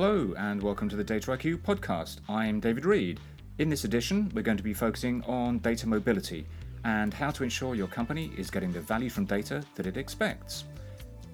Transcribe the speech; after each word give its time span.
Hello, 0.00 0.32
and 0.38 0.62
welcome 0.62 0.88
to 0.88 0.94
the 0.94 1.02
Data 1.02 1.32
IQ 1.32 1.56
podcast. 1.62 2.20
I'm 2.28 2.60
David 2.60 2.84
Reed. 2.84 3.18
In 3.58 3.68
this 3.68 3.82
edition, 3.82 4.30
we're 4.32 4.42
going 4.42 4.56
to 4.56 4.62
be 4.62 4.72
focusing 4.72 5.24
on 5.24 5.58
data 5.58 5.88
mobility 5.88 6.46
and 6.84 7.12
how 7.12 7.32
to 7.32 7.42
ensure 7.42 7.74
your 7.74 7.88
company 7.88 8.30
is 8.38 8.48
getting 8.48 8.70
the 8.70 8.80
value 8.80 9.10
from 9.10 9.24
data 9.24 9.60
that 9.74 9.86
it 9.86 9.96
expects. 9.96 10.62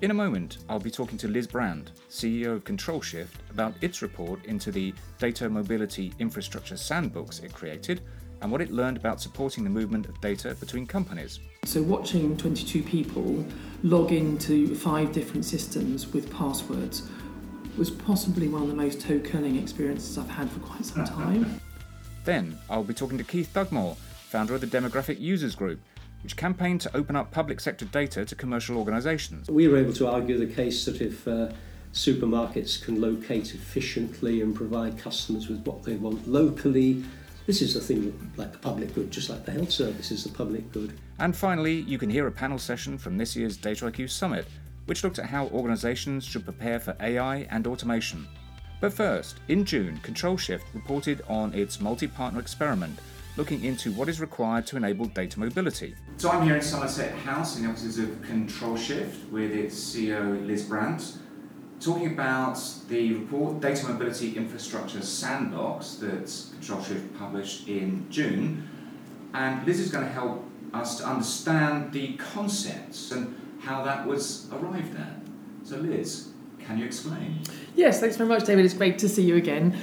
In 0.01 0.11
a 0.11 0.15
moment, 0.15 0.65
I'll 0.67 0.81
be 0.81 0.91
talking 0.91 1.19
to 1.19 1.29
Liz 1.29 1.47
Brandt, 1.47 1.91
CEO 2.09 2.55
of 2.55 2.65
ControlShift, 2.65 3.35
about 3.51 3.75
its 3.83 4.01
report 4.01 4.43
into 4.47 4.73
the 4.73 4.95
Data 5.19 5.51
Mobility 5.51 6.15
Infrastructure 6.19 6.79
Sandbox 6.79 7.41
it 7.41 7.53
created 7.53 8.01
and 8.41 8.51
what 8.51 8.63
it 8.63 8.71
learned 8.71 8.97
about 8.97 9.21
supporting 9.21 9.63
the 9.63 9.69
movement 9.69 10.07
of 10.07 10.19
data 10.23 10.57
between 10.59 10.87
companies. 10.87 11.39
So, 11.67 11.83
watching 11.83 12.35
22 12.39 12.83
people 12.83 13.45
log 13.83 14.11
into 14.11 14.75
five 14.75 15.13
different 15.13 15.45
systems 15.45 16.15
with 16.15 16.33
passwords 16.33 17.03
was 17.77 17.91
possibly 17.91 18.49
one 18.49 18.63
of 18.63 18.69
the 18.69 18.75
most 18.75 19.01
toe 19.01 19.19
curling 19.19 19.57
experiences 19.57 20.17
I've 20.19 20.31
had 20.31 20.51
for 20.51 20.61
quite 20.61 20.85
some 20.85 21.05
time. 21.05 21.61
then, 22.25 22.59
I'll 22.71 22.85
be 22.85 22.95
talking 22.95 23.19
to 23.19 23.25
Keith 23.25 23.51
Dugmore, 23.53 23.97
founder 23.97 24.55
of 24.55 24.61
the 24.61 24.67
Demographic 24.67 25.21
Users 25.21 25.55
Group, 25.55 25.81
which 26.23 26.37
campaigned 26.37 26.81
to 26.83 26.97
open 26.97 27.17
up 27.17 27.31
public 27.31 27.61
sector 27.61 27.85
data 27.87 28.25
to 28.25 28.35
commercial 28.35 28.79
organisations. 28.79 29.49
We 29.51 29.69
were 29.69 29.77
able 29.77 29.93
to 29.95 30.09
argue 30.09 30.39
the 30.39 30.53
case 30.53 30.85
that 30.87 31.01
if 31.01 31.27
uh, 31.29 31.51
supermarkets 31.93 32.83
can 32.83 33.01
locate 33.01 33.55
efficiently 33.55 34.41
and 34.41 34.55
provide 34.55 34.99
customers 34.99 35.49
with 35.49 35.65
what 35.67 35.83
they 35.83 35.97
want 35.97 36.27
locally, 36.29 37.05
this 37.47 37.61
is 37.61 37.77
a 37.77 37.81
thing 37.81 38.33
like 38.37 38.53
the 38.53 38.59
public 38.59 38.95
good, 38.95 39.11
just 39.11 39.29
like 39.29 39.45
the 39.45 39.53
health 39.53 39.71
service 39.71 40.11
is 40.11 40.25
the 40.25 40.33
public 40.33 40.73
good. 40.73 40.99
And 41.19 41.37
finally, 41.37 41.81
you 41.81 41.99
can 41.99 42.11
hear 42.11 42.27
a 42.27 42.33
panel 42.33 42.59
session 42.59 42.97
from 42.99 43.19
this 43.19 43.37
year's 43.37 43.57
Data 43.57 43.85
IQ 43.85 44.11
Summit, 44.11 44.47
which 44.87 45.05
looked 45.05 45.19
at 45.19 45.27
how 45.27 45.49
organisations 45.49 46.25
should 46.25 46.45
prepare 46.45 46.79
for 46.79 46.97
AI 47.01 47.47
and 47.51 47.67
automation. 47.67 48.27
But 48.81 48.93
first, 48.93 49.41
in 49.49 49.65
June, 49.65 49.99
Control 49.99 50.37
Shift 50.37 50.67
reported 50.75 51.23
on 51.29 51.55
its 51.55 51.81
multi 51.81 52.07
partner 52.07 52.41
experiment 52.41 52.99
looking 53.37 53.65
into 53.65 53.91
what 53.93 54.09
is 54.09 54.21
required 54.21 54.67
to 54.67 54.77
enable 54.77 55.07
data 55.07 55.41
mobility. 55.41 55.95
So 56.19 56.31
I'm 56.31 56.45
here 56.45 56.57
in 56.57 56.63
Somerset 56.63 57.13
House 57.19 57.57
in 57.57 57.65
the 57.65 57.71
offices 57.71 57.99
of 57.99 58.23
Control 58.23 58.77
Shift 58.77 59.31
with 59.33 59.53
its 59.53 59.75
CEO 59.75 60.47
Liz 60.47 60.65
Brandt, 60.65 61.19
talking 61.81 62.13
about 62.13 62.61
the 62.89 63.15
report 63.15 63.61
Data 63.61 63.89
Mobility 63.89 64.37
Infrastructure 64.37 65.03
Sandbox 65.03 65.97
that 65.97 66.33
Control 66.53 66.83
Shift 66.83 67.19
published 67.19 67.69
in 67.69 68.07
June. 68.11 68.69
And 69.33 69.67
Liz 69.67 69.81
is 69.81 69.91
going 69.91 70.05
to 70.05 70.13
help 70.13 70.45
us 70.73 70.99
to 70.99 71.07
understand 71.07 71.93
the 71.93 72.15
concepts 72.15 73.11
and 73.11 73.35
how 73.65 73.83
that 73.85 74.07
was 74.07 74.49
arrived 74.53 74.97
at. 74.97 75.17
So 75.65 75.77
Liz, 75.77 76.29
can 76.61 76.79
you 76.79 76.85
explain? 76.85 77.41
Yes, 77.75 78.01
thanks 78.01 78.17
very 78.17 78.29
much, 78.29 78.45
David. 78.45 78.65
It's 78.65 78.75
great 78.75 78.99
to 78.99 79.09
see 79.09 79.23
you 79.23 79.37
again. 79.37 79.77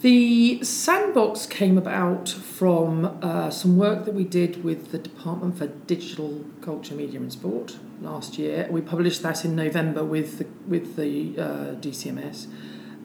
The 0.00 0.62
sandbox 0.64 1.46
came 1.46 1.78
about 1.78 2.28
from 2.28 3.18
uh, 3.22 3.50
some 3.50 3.76
work 3.76 4.04
that 4.04 4.14
we 4.14 4.24
did 4.24 4.64
with 4.64 4.90
the 4.90 4.98
Department 4.98 5.58
for 5.58 5.68
Digital 5.68 6.44
Culture, 6.60 6.96
Media 6.96 7.20
and 7.20 7.32
Sport 7.32 7.76
last 8.00 8.36
year. 8.36 8.66
We 8.68 8.80
published 8.80 9.22
that 9.22 9.44
in 9.44 9.54
November 9.54 10.02
with 10.02 10.38
the, 10.38 10.46
with 10.66 10.96
the 10.96 11.38
uh, 11.38 11.44
DCMS, 11.76 12.48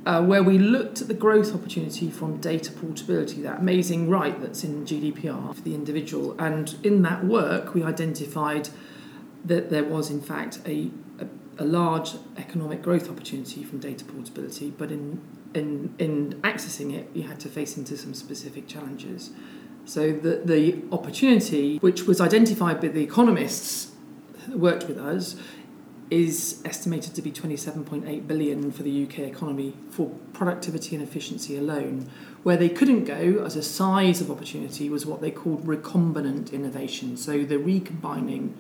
uh, 0.08 0.24
where 0.24 0.42
we 0.42 0.58
looked 0.58 1.02
at 1.02 1.08
the 1.08 1.14
growth 1.14 1.54
opportunity 1.54 2.10
from 2.10 2.38
data 2.38 2.72
portability, 2.72 3.44
that 3.44 3.60
amazing 3.60 4.10
right 4.10 4.42
that's 4.42 4.64
in 4.64 4.84
GDPR 4.84 5.54
for 5.54 5.62
the 5.62 5.76
individual. 5.76 6.36
And 6.40 6.76
in 6.82 7.04
that 7.04 7.26
work, 7.26 7.76
we 7.76 7.84
identified 7.84 8.70
that 9.46 9.70
there 9.70 9.84
was, 9.84 10.10
in 10.10 10.22
fact, 10.22 10.60
a, 10.66 10.92
a, 11.20 11.64
a 11.64 11.66
large 11.66 12.12
economic 12.38 12.82
growth 12.82 13.10
opportunity 13.10 13.64
from 13.64 13.80
data 13.80 14.06
portability, 14.06 14.72
but 14.72 14.92
in 14.92 15.22
in 15.54 15.96
in 15.98 16.40
accessing 16.44 16.94
it, 16.94 17.10
you 17.14 17.24
had 17.24 17.40
to 17.40 17.50
face 17.50 17.78
into 17.78 17.98
some 17.98 18.14
specific 18.14 18.68
challenges. 18.68 19.32
So 19.86 20.12
the 20.12 20.42
the 20.44 20.84
opportunity, 20.92 21.78
which 21.78 22.04
was 22.04 22.20
identified 22.20 22.82
by 22.82 22.90
the 22.90 23.04
economists 23.04 23.92
that 24.48 24.60
worked 24.60 24.88
with 24.88 24.98
us, 24.98 25.36
is 26.10 26.62
estimated 26.64 27.14
to 27.16 27.22
be 27.22 27.32
27.8 27.32 28.28
billion 28.28 28.72
for 28.72 28.84
the 28.84 29.04
UK 29.04 29.20
economy 29.20 29.76
for 29.90 30.10
productivity 30.34 30.96
and 30.96 31.04
efficiency 31.04 31.58
alone. 31.58 32.10
Where 32.44 32.56
they 32.56 32.70
couldn't 32.70 33.04
go 33.04 33.44
as 33.44 33.58
a 33.58 33.64
size 33.64 34.22
of 34.22 34.32
opportunity 34.32 34.90
was 34.90 35.06
what 35.06 35.22
they 35.22 35.32
called 35.32 35.66
recombinant 35.66 36.54
innovation. 36.54 37.18
So 37.18 37.44
the 37.44 37.58
recombining 37.58 38.56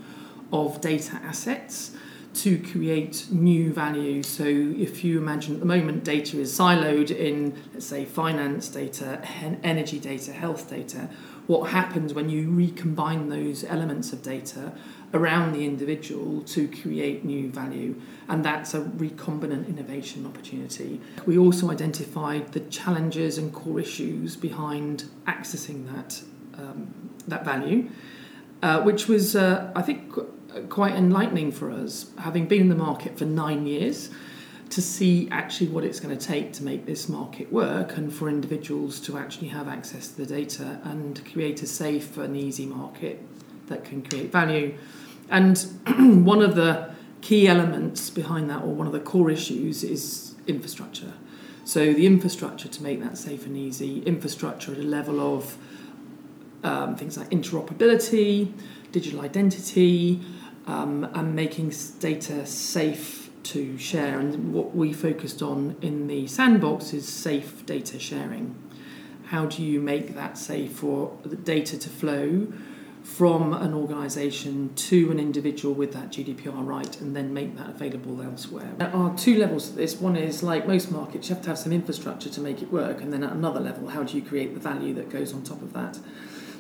of 0.51 0.81
data 0.81 1.19
assets 1.23 1.91
to 2.33 2.59
create 2.59 3.27
new 3.31 3.73
value. 3.73 4.21
So 4.21 4.43
if 4.45 5.03
you 5.03 5.17
imagine 5.17 5.55
at 5.55 5.59
the 5.59 5.65
moment 5.65 6.03
data 6.03 6.39
is 6.39 6.57
siloed 6.57 7.09
in, 7.09 7.55
let's 7.73 7.87
say, 7.87 8.05
finance 8.05 8.69
data, 8.69 9.21
energy 9.63 9.99
data, 9.99 10.33
health 10.33 10.69
data, 10.69 11.09
what 11.47 11.71
happens 11.71 12.13
when 12.13 12.29
you 12.29 12.49
recombine 12.51 13.29
those 13.29 13.63
elements 13.63 14.13
of 14.13 14.21
data 14.21 14.73
around 15.13 15.53
the 15.53 15.65
individual 15.65 16.41
to 16.41 16.67
create 16.67 17.25
new 17.25 17.49
value? 17.49 17.99
And 18.27 18.45
that's 18.45 18.73
a 18.73 18.81
recombinant 18.81 19.67
innovation 19.67 20.25
opportunity. 20.25 21.01
We 21.25 21.37
also 21.39 21.71
identified 21.71 22.51
the 22.51 22.59
challenges 22.59 23.37
and 23.37 23.51
core 23.51 23.79
issues 23.79 24.35
behind 24.35 25.05
accessing 25.25 25.91
that, 25.91 26.21
um, 26.61 26.93
that 27.27 27.43
value. 27.43 27.89
Uh, 28.63 28.81
which 28.81 29.07
was, 29.07 29.35
uh, 29.35 29.71
I 29.75 29.83
think, 29.83 30.15
quite 30.69 30.95
enlightening 30.95 31.51
for 31.51 31.71
us, 31.71 32.11
having 32.19 32.47
been 32.47 32.61
in 32.61 32.69
the 32.69 32.75
market 32.75 33.17
for 33.17 33.25
nine 33.25 33.65
years, 33.65 34.09
to 34.69 34.81
see 34.81 35.29
actually 35.31 35.69
what 35.69 35.83
it's 35.83 35.99
going 35.99 36.17
to 36.17 36.25
take 36.25 36.51
to 36.53 36.63
make 36.63 36.85
this 36.85 37.07
market 37.07 37.51
work 37.51 37.97
and 37.97 38.13
for 38.13 38.27
individuals 38.27 38.99
to 38.99 39.17
actually 39.17 39.47
have 39.47 39.67
access 39.67 40.09
to 40.09 40.17
the 40.17 40.25
data 40.25 40.79
and 40.83 41.23
create 41.31 41.61
a 41.61 41.67
safe 41.67 42.17
and 42.17 42.35
easy 42.35 42.65
market 42.65 43.21
that 43.67 43.85
can 43.85 44.01
create 44.01 44.31
value. 44.31 44.77
And 45.29 45.57
one 46.25 46.41
of 46.41 46.55
the 46.55 46.91
key 47.21 47.47
elements 47.47 48.09
behind 48.09 48.49
that, 48.49 48.63
or 48.63 48.73
one 48.73 48.87
of 48.87 48.93
the 48.93 48.99
core 48.99 49.29
issues, 49.29 49.83
is 49.83 50.35
infrastructure. 50.47 51.13
So, 51.63 51.93
the 51.93 52.05
infrastructure 52.05 52.69
to 52.69 52.83
make 52.83 53.01
that 53.03 53.17
safe 53.17 53.45
and 53.45 53.57
easy, 53.57 54.01
infrastructure 54.03 54.71
at 54.71 54.77
a 54.77 54.83
level 54.83 55.19
of 55.19 55.57
um, 56.63 56.95
things 56.95 57.17
like 57.17 57.29
interoperability, 57.29 58.53
digital 58.91 59.21
identity, 59.21 60.21
um, 60.67 61.09
and 61.13 61.35
making 61.35 61.73
data 61.99 62.45
safe 62.45 63.29
to 63.43 63.77
share. 63.77 64.19
And 64.19 64.53
what 64.53 64.75
we 64.75 64.93
focused 64.93 65.41
on 65.41 65.77
in 65.81 66.07
the 66.07 66.27
sandbox 66.27 66.93
is 66.93 67.07
safe 67.07 67.65
data 67.65 67.97
sharing. 67.97 68.55
How 69.27 69.45
do 69.45 69.63
you 69.63 69.79
make 69.81 70.15
that 70.15 70.37
safe 70.37 70.73
for 70.73 71.17
the 71.23 71.35
data 71.35 71.77
to 71.77 71.89
flow 71.89 72.47
from 73.03 73.53
an 73.53 73.73
organisation 73.73 74.73
to 74.75 75.09
an 75.11 75.19
individual 75.19 75.73
with 75.73 75.93
that 75.93 76.11
GDPR 76.11 76.65
right 76.65 76.99
and 76.99 77.15
then 77.15 77.33
make 77.33 77.57
that 77.57 77.69
available 77.69 78.21
elsewhere? 78.21 78.69
There 78.77 78.93
are 78.93 79.15
two 79.17 79.37
levels 79.37 79.69
to 79.69 79.75
this. 79.75 79.95
One 79.95 80.17
is 80.17 80.43
like 80.43 80.67
most 80.67 80.91
markets, 80.91 81.29
you 81.29 81.35
have 81.35 81.43
to 81.45 81.49
have 81.49 81.57
some 81.57 81.71
infrastructure 81.71 82.29
to 82.29 82.41
make 82.41 82.61
it 82.61 82.71
work, 82.71 83.01
and 83.01 83.13
then 83.13 83.23
at 83.23 83.31
another 83.31 83.61
level, 83.61 83.87
how 83.87 84.03
do 84.03 84.15
you 84.17 84.21
create 84.21 84.53
the 84.53 84.59
value 84.59 84.93
that 84.95 85.09
goes 85.09 85.33
on 85.33 85.43
top 85.43 85.61
of 85.61 85.71
that? 85.73 85.99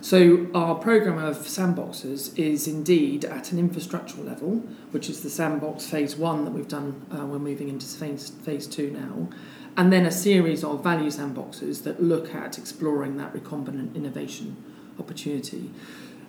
So 0.07 0.47
our 0.55 0.75
program 0.75 1.17
of 1.17 1.39
sandboxes 1.39 2.31
is 2.39 2.65
indeed 2.65 3.25
at 3.25 3.51
an 3.51 3.59
infrastructural 3.69 4.25
level, 4.25 4.63
which 4.91 5.09
is 5.09 5.21
the 5.21 5.29
sandbox 5.29 5.85
phase 5.85 6.15
one 6.15 6.45
that 6.45 6.51
we've 6.51 6.69
done. 6.69 7.05
Uh, 7.11 7.25
we're 7.25 7.39
moving 7.39 7.67
into 7.67 7.85
phase 7.85 8.29
phase 8.29 8.67
two 8.67 8.89
now, 8.91 9.27
and 9.75 9.91
then 9.91 10.05
a 10.05 10.11
series 10.11 10.63
of 10.63 10.81
value 10.81 11.09
sandboxes 11.09 11.83
that 11.83 12.01
look 12.01 12.33
at 12.33 12.57
exploring 12.57 13.17
that 13.17 13.33
recombinant 13.33 13.95
innovation 13.95 14.55
opportunity. 14.97 15.71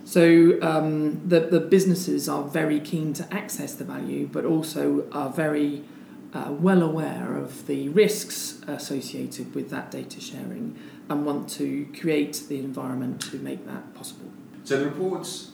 So 0.05 0.59
um, 0.61 1.29
the 1.29 1.39
the 1.39 1.61
businesses 1.61 2.29
are 2.29 2.43
very 2.43 2.81
keen 2.81 3.13
to 3.13 3.33
access 3.33 3.75
the 3.77 3.85
value, 3.85 4.27
but 4.27 4.45
also 4.45 5.09
are 5.13 5.31
very 5.31 5.85
uh, 6.35 6.51
well 6.51 6.83
aware 6.83 7.37
of 7.37 7.69
the 7.69 7.91
risks 7.91 8.61
associated 8.67 9.55
with 9.55 9.71
that 9.71 9.93
data 9.93 10.21
sharing 10.21 10.77
and 11.09 11.25
want 11.25 11.49
to 11.49 11.87
create 11.99 12.45
the 12.49 12.59
environment 12.59 13.21
to 13.23 13.39
make 13.39 13.67
that 13.67 13.95
possible. 13.95 14.31
So 14.65 14.79
the 14.79 14.85
reports 14.85 15.53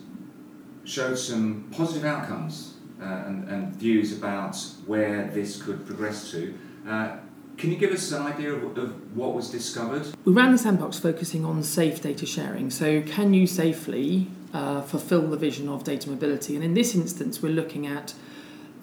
showed 0.85 1.19
some 1.19 1.69
positive 1.71 2.05
outcomes 2.05 2.75
uh, 3.01 3.25
and, 3.27 3.49
and, 3.49 3.75
views 3.77 4.17
about 4.17 4.57
where 4.87 5.31
this 5.33 5.61
could 5.61 5.87
progress 5.87 6.31
to. 6.31 6.55
Uh, 6.87 7.17
can 7.57 7.71
you 7.71 7.77
give 7.77 7.93
us 7.93 8.11
an 8.13 8.23
idea 8.23 8.53
of, 8.53 8.77
of, 8.77 9.17
what 9.17 9.35
was 9.35 9.51
discovered? 9.51 10.07
We 10.25 10.33
ran 10.33 10.53
the 10.53 10.59
sandbox 10.59 10.99
focusing 10.99 11.45
on 11.45 11.63
safe 11.63 12.03
data 12.03 12.27
sharing. 12.27 12.71
So, 12.71 13.03
can 13.03 13.33
you 13.33 13.47
safely 13.47 14.29
uh, 14.53 14.83
fulfill 14.83 15.29
the 15.29 15.37
vision 15.37 15.69
of 15.69 15.85
data 15.85 16.11
mobility? 16.11 16.55
And 16.55 16.65
in 16.65 16.75
this 16.75 16.95
instance, 16.95 17.43
we're 17.43 17.53
looking 17.53 17.87
at 17.87 18.15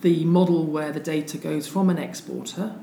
the 0.01 0.25
model 0.25 0.65
where 0.65 0.91
the 0.91 0.99
data 0.99 1.37
goes 1.37 1.67
from 1.67 1.89
an 1.89 1.97
exporter, 1.97 2.75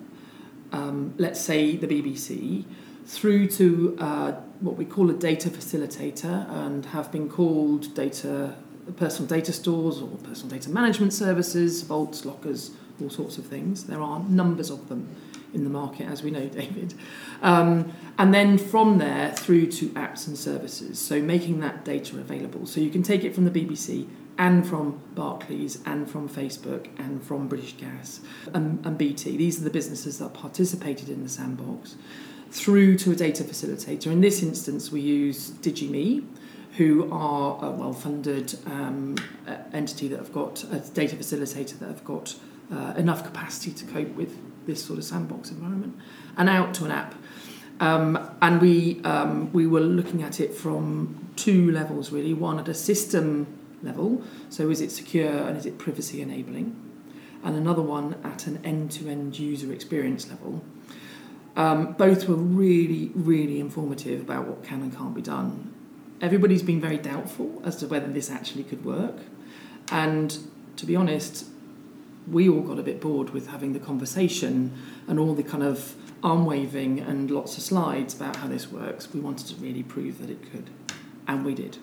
um, 0.73 1.15
let's 1.19 1.41
say 1.41 1.77
the 1.77 1.87
BBC, 1.87 2.65
through 3.09 3.49
to 3.49 3.97
uh, 3.99 4.33
what 4.61 4.77
we 4.77 4.85
call 4.85 5.11
a 5.11 5.15
data 5.15 5.49
facilitator 5.49 6.49
and 6.67 6.85
have 6.87 7.11
been 7.11 7.29
called 7.29 7.95
data 7.95 8.55
personal 8.97 9.29
data 9.29 9.53
stores 9.53 10.01
or 10.01 10.09
personal 10.19 10.51
data 10.57 10.71
management 10.71 11.13
services, 11.13 11.83
vaults, 11.83 12.25
lockers, 12.25 12.71
all 13.01 13.11
sorts 13.11 13.39
of 13.39 13.47
things. 13.47 13.85
There 13.85 14.01
are 14.01 14.21
numbers 14.21 14.71
of 14.71 14.89
them 14.89 15.15
in 15.55 15.65
the 15.65 15.71
market, 15.71 16.07
as 16.07 16.23
we 16.23 16.31
know, 16.31 16.47
David. 16.61 16.95
Um, 17.43 17.93
and 18.19 18.33
then 18.33 18.59
from 18.59 18.99
there 18.99 19.33
through 19.33 19.67
to 19.73 19.89
apps 19.91 20.27
and 20.27 20.37
services. 20.37 20.99
So 20.99 21.21
making 21.21 21.61
that 21.61 21.85
data 21.85 22.19
available. 22.19 22.67
So 22.67 22.81
you 22.81 22.91
can 22.91 23.03
take 23.03 23.25
it 23.25 23.35
from 23.35 23.45
the 23.45 23.51
BBC 23.51 24.09
and 24.37 24.67
from 24.67 25.01
Barclays 25.15 25.81
and 25.85 26.09
from 26.09 26.29
Facebook 26.29 26.89
and 26.99 27.23
from 27.23 27.49
British 27.49 27.73
Gas 27.73 28.21
and, 28.55 28.85
and 28.87 28.97
BT. 28.97 29.37
These 29.37 29.61
are 29.61 29.65
the 29.65 29.71
businesses 29.71 30.19
that 30.19 30.33
participated 30.33 31.09
in 31.09 31.23
the 31.23 31.29
sandbox 31.29 31.97
through 32.51 32.97
to 32.99 33.13
a 33.13 33.15
data 33.15 33.45
facilitator. 33.45 34.07
In 34.07 34.21
this 34.21 34.43
instance, 34.43 34.91
we 34.91 35.01
use 35.01 35.51
DigiMe, 35.51 36.25
who 36.77 37.11
are 37.13 37.59
a 37.65 37.71
well-funded 37.71 38.57
um, 38.67 39.17
entity 39.73 40.09
that 40.09 40.19
have 40.19 40.33
got 40.33 40.63
a 40.73 40.79
data 40.95 41.17
facilitator 41.17 41.79
that 41.81 41.89
have 41.89 42.05
got 42.05 42.37
uh, 42.73 42.95
enough 42.97 43.25
capacity 43.25 43.73
to 43.73 43.85
cope 43.87 44.15
with 44.15 44.39
this 44.67 44.85
sort 44.85 44.99
of 44.99 45.05
sandbox 45.05 45.51
environment, 45.51 45.97
and 46.37 46.49
out 46.49 46.75
to 46.75 46.85
an 46.85 46.91
app. 46.91 47.15
Um, 47.81 48.19
and 48.43 48.61
we 48.61 49.01
um, 49.03 49.53
we 49.53 49.67
were 49.67 49.81
looking 49.81 50.23
at 50.23 50.41
it 50.41 50.55
from 50.55 51.31
two 51.37 51.71
levels 51.71 52.13
really. 52.13 52.35
One 52.35 52.59
at 52.59 52.69
a 52.69 52.75
system 52.75 53.47
level, 53.83 54.23
so 54.49 54.71
is 54.71 54.81
it 54.81 54.91
secure 54.91 55.31
and 55.31 55.57
is 55.57 55.65
it 55.67 55.79
privacy 55.79 56.21
enabling, 56.21 56.77
and 57.43 57.57
another 57.57 57.83
one 57.83 58.17
at 58.25 58.47
an 58.47 58.61
end-to-end 58.65 59.39
user 59.39 59.73
experience 59.73 60.29
level. 60.29 60.63
Um, 61.59 61.95
both 61.95 62.29
were 62.29 62.37
really, 62.37 63.11
really 63.17 63.59
informative 63.59 64.21
about 64.21 64.47
what 64.47 64.63
can 64.63 64.81
and 64.81 64.97
can't 64.97 65.13
be 65.13 65.21
done. 65.21 65.75
Everybody's 66.21 66.63
been 66.63 66.81
very 66.81 66.99
doubtful 66.99 67.61
as 67.65 67.75
to 67.77 67.89
whether 67.89 68.07
this 68.07 68.31
actually 68.31 68.63
could 68.63 68.85
work, 68.85 69.17
and 69.91 70.39
to 70.77 70.87
be 70.87 70.95
honest, 70.95 71.47
we 72.31 72.49
all 72.49 72.61
got 72.61 72.79
a 72.79 72.83
bit 72.83 73.01
bored 73.01 73.31
with 73.31 73.49
having 73.49 73.73
the 73.73 73.81
conversation 73.81 74.73
and 75.09 75.19
all 75.19 75.35
the 75.35 75.43
kind 75.43 75.65
of 75.65 75.97
arm 76.23 76.47
waving 76.47 77.01
and 77.01 77.29
lots 77.29 77.57
of 77.57 77.63
slides 77.65 78.15
about 78.15 78.37
how 78.37 78.47
this 78.47 78.71
works. 78.71 79.13
We 79.13 79.19
wanted 79.19 79.49
to 79.49 79.57
really 79.57 79.83
prove 79.83 80.21
that 80.21 80.31
it 80.31 80.53
could, 80.53 80.71
and 81.27 81.45
we 81.45 81.55
did. 81.57 81.79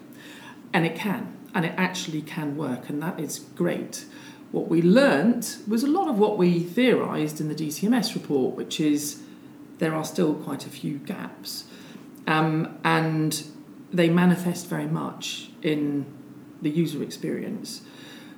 And 0.71 0.85
it 0.85 0.95
can, 0.95 1.35
and 1.53 1.65
it 1.65 1.73
actually 1.75 2.21
can 2.21 2.55
work, 2.55 2.87
and 2.87 3.01
that 3.01 3.19
is 3.19 3.39
great. 3.39 4.05
What 4.53 4.69
we 4.69 4.81
learnt 4.81 5.57
was 5.67 5.83
a 5.83 5.87
lot 5.87 6.07
of 6.07 6.17
what 6.17 6.37
we 6.37 6.59
theorised 6.61 7.41
in 7.41 7.49
the 7.49 7.55
DCMS 7.55 8.13
report, 8.13 8.55
which 8.55 8.79
is 8.79 9.21
there 9.77 9.93
are 9.93 10.05
still 10.05 10.33
quite 10.33 10.65
a 10.65 10.69
few 10.69 10.97
gaps. 10.99 11.65
Um, 12.27 12.77
and 12.83 13.43
they 13.91 14.09
manifest 14.09 14.67
very 14.67 14.87
much 14.87 15.49
in 15.61 16.05
the 16.61 16.69
user 16.69 17.03
experience. 17.03 17.81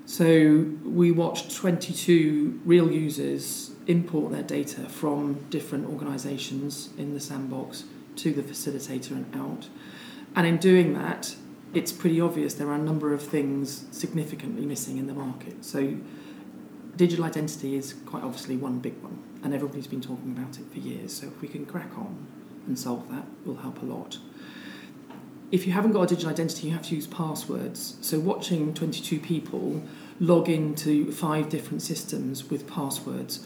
So 0.06 0.68
we 0.86 1.12
watched 1.12 1.56
22 1.56 2.62
real 2.66 2.92
users 2.92 3.72
import 3.88 4.31
their 4.31 4.44
data 4.44 4.81
from 4.89 5.45
different 5.50 5.89
organisations 5.89 6.89
in 6.98 7.13
the 7.13 7.19
sandbox 7.19 7.86
to 8.18 8.34
the 8.34 8.42
facilitator 8.42 9.12
and 9.12 9.36
out. 9.36 9.69
And 10.36 10.45
in 10.48 10.57
doing 10.57 10.94
that, 10.94 11.36
it's 11.74 11.92
pretty 11.92 12.22
obvious 12.22 12.54
there 12.54 12.69
are 12.69 12.75
a 12.75 12.80
number 12.80 13.13
of 13.13 13.22
things 13.22 13.86
significantly 13.92 14.66
missing 14.66 14.98
in 14.98 15.07
the 15.07 15.13
market. 15.13 15.66
So 15.66 15.98
digital 16.95 17.25
identity 17.25 17.75
is 17.75 17.94
quite 18.06 18.24
obviously 18.24 18.57
one 18.57 18.80
big 18.80 19.01
one, 19.01 19.22
and 19.44 19.54
everybody's 19.54 19.88
been 19.88 20.01
talking 20.01 20.36
about 20.38 20.57
it 20.60 20.66
for 20.72 20.80
years. 20.80 21.13
So 21.13 21.28
if 21.28 21.42
we 21.42 21.48
can 21.48 21.66
crack 21.66 21.98
on 21.98 22.28
and 22.66 22.78
solve 22.78 23.10
that, 23.12 23.25
will 23.45 23.57
help 23.57 23.81
a 23.81 23.86
lot 23.86 24.18
if 25.51 25.66
you 25.66 25.74
haven't 25.74 25.94
got 25.94 26.01
a 26.01 26.07
digital 26.07 26.30
identity, 26.30 26.68
you 26.68 26.74
have 26.74 26.84
to 26.84 26.95
use 26.95 27.07
passwords. 27.07 27.98
So 28.01 28.19
watching 28.19 28.74
22 28.74 29.19
people 29.19 29.81
log 30.19 30.50
into 30.50 31.12
five 31.12 31.50
different 31.50 31.81
systems 31.81 32.50
with 32.50 32.68
passwords 32.68 33.45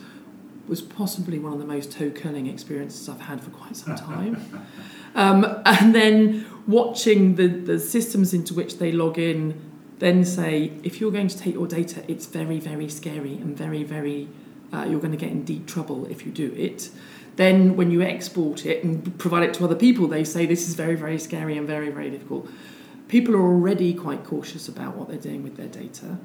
was 0.67 0.81
possibly 0.81 1.37
one 1.37 1.53
of 1.53 1.59
the 1.59 1.65
most 1.65 1.91
toe-curling 1.91 2.47
experiences 2.47 3.07
I've 3.09 3.21
had 3.21 3.41
for 3.41 3.51
quite 3.51 3.75
some 3.75 3.95
time. 3.95 4.67
um, 5.15 5.61
and 5.65 5.93
then 5.93 6.45
watching 6.65 7.35
the, 7.35 7.47
the 7.47 7.79
systems 7.79 8.33
into 8.33 8.53
which 8.53 8.77
they 8.77 8.91
log 8.91 9.19
in 9.19 9.69
then 9.99 10.25
say, 10.25 10.71
if 10.81 10.99
you're 10.99 11.11
going 11.11 11.27
to 11.27 11.37
take 11.37 11.53
your 11.53 11.67
data, 11.67 12.03
it's 12.07 12.25
very, 12.25 12.59
very 12.59 12.89
scary 12.89 13.33
and 13.33 13.55
very, 13.55 13.83
very, 13.83 14.27
uh, 14.73 14.85
you're 14.89 14.99
going 14.99 15.11
to 15.11 15.17
get 15.17 15.31
in 15.31 15.43
deep 15.43 15.67
trouble 15.67 16.05
if 16.07 16.25
you 16.25 16.31
do 16.31 16.53
it. 16.55 16.89
Then, 17.37 17.75
when 17.75 17.91
you 17.91 18.01
export 18.01 18.65
it 18.65 18.83
and 18.83 19.17
provide 19.17 19.43
it 19.43 19.53
to 19.55 19.63
other 19.63 19.75
people, 19.75 20.07
they 20.07 20.23
say 20.23 20.45
this 20.45 20.67
is 20.67 20.75
very, 20.75 20.95
very 20.95 21.17
scary 21.17 21.57
and 21.57 21.65
very, 21.65 21.89
very 21.89 22.09
difficult. 22.09 22.49
People 23.07 23.35
are 23.35 23.41
already 23.41 23.93
quite 23.93 24.23
cautious 24.23 24.67
about 24.67 24.95
what 24.95 25.07
they're 25.07 25.17
doing 25.17 25.43
with 25.43 25.57
their 25.57 25.67
data. 25.67 26.17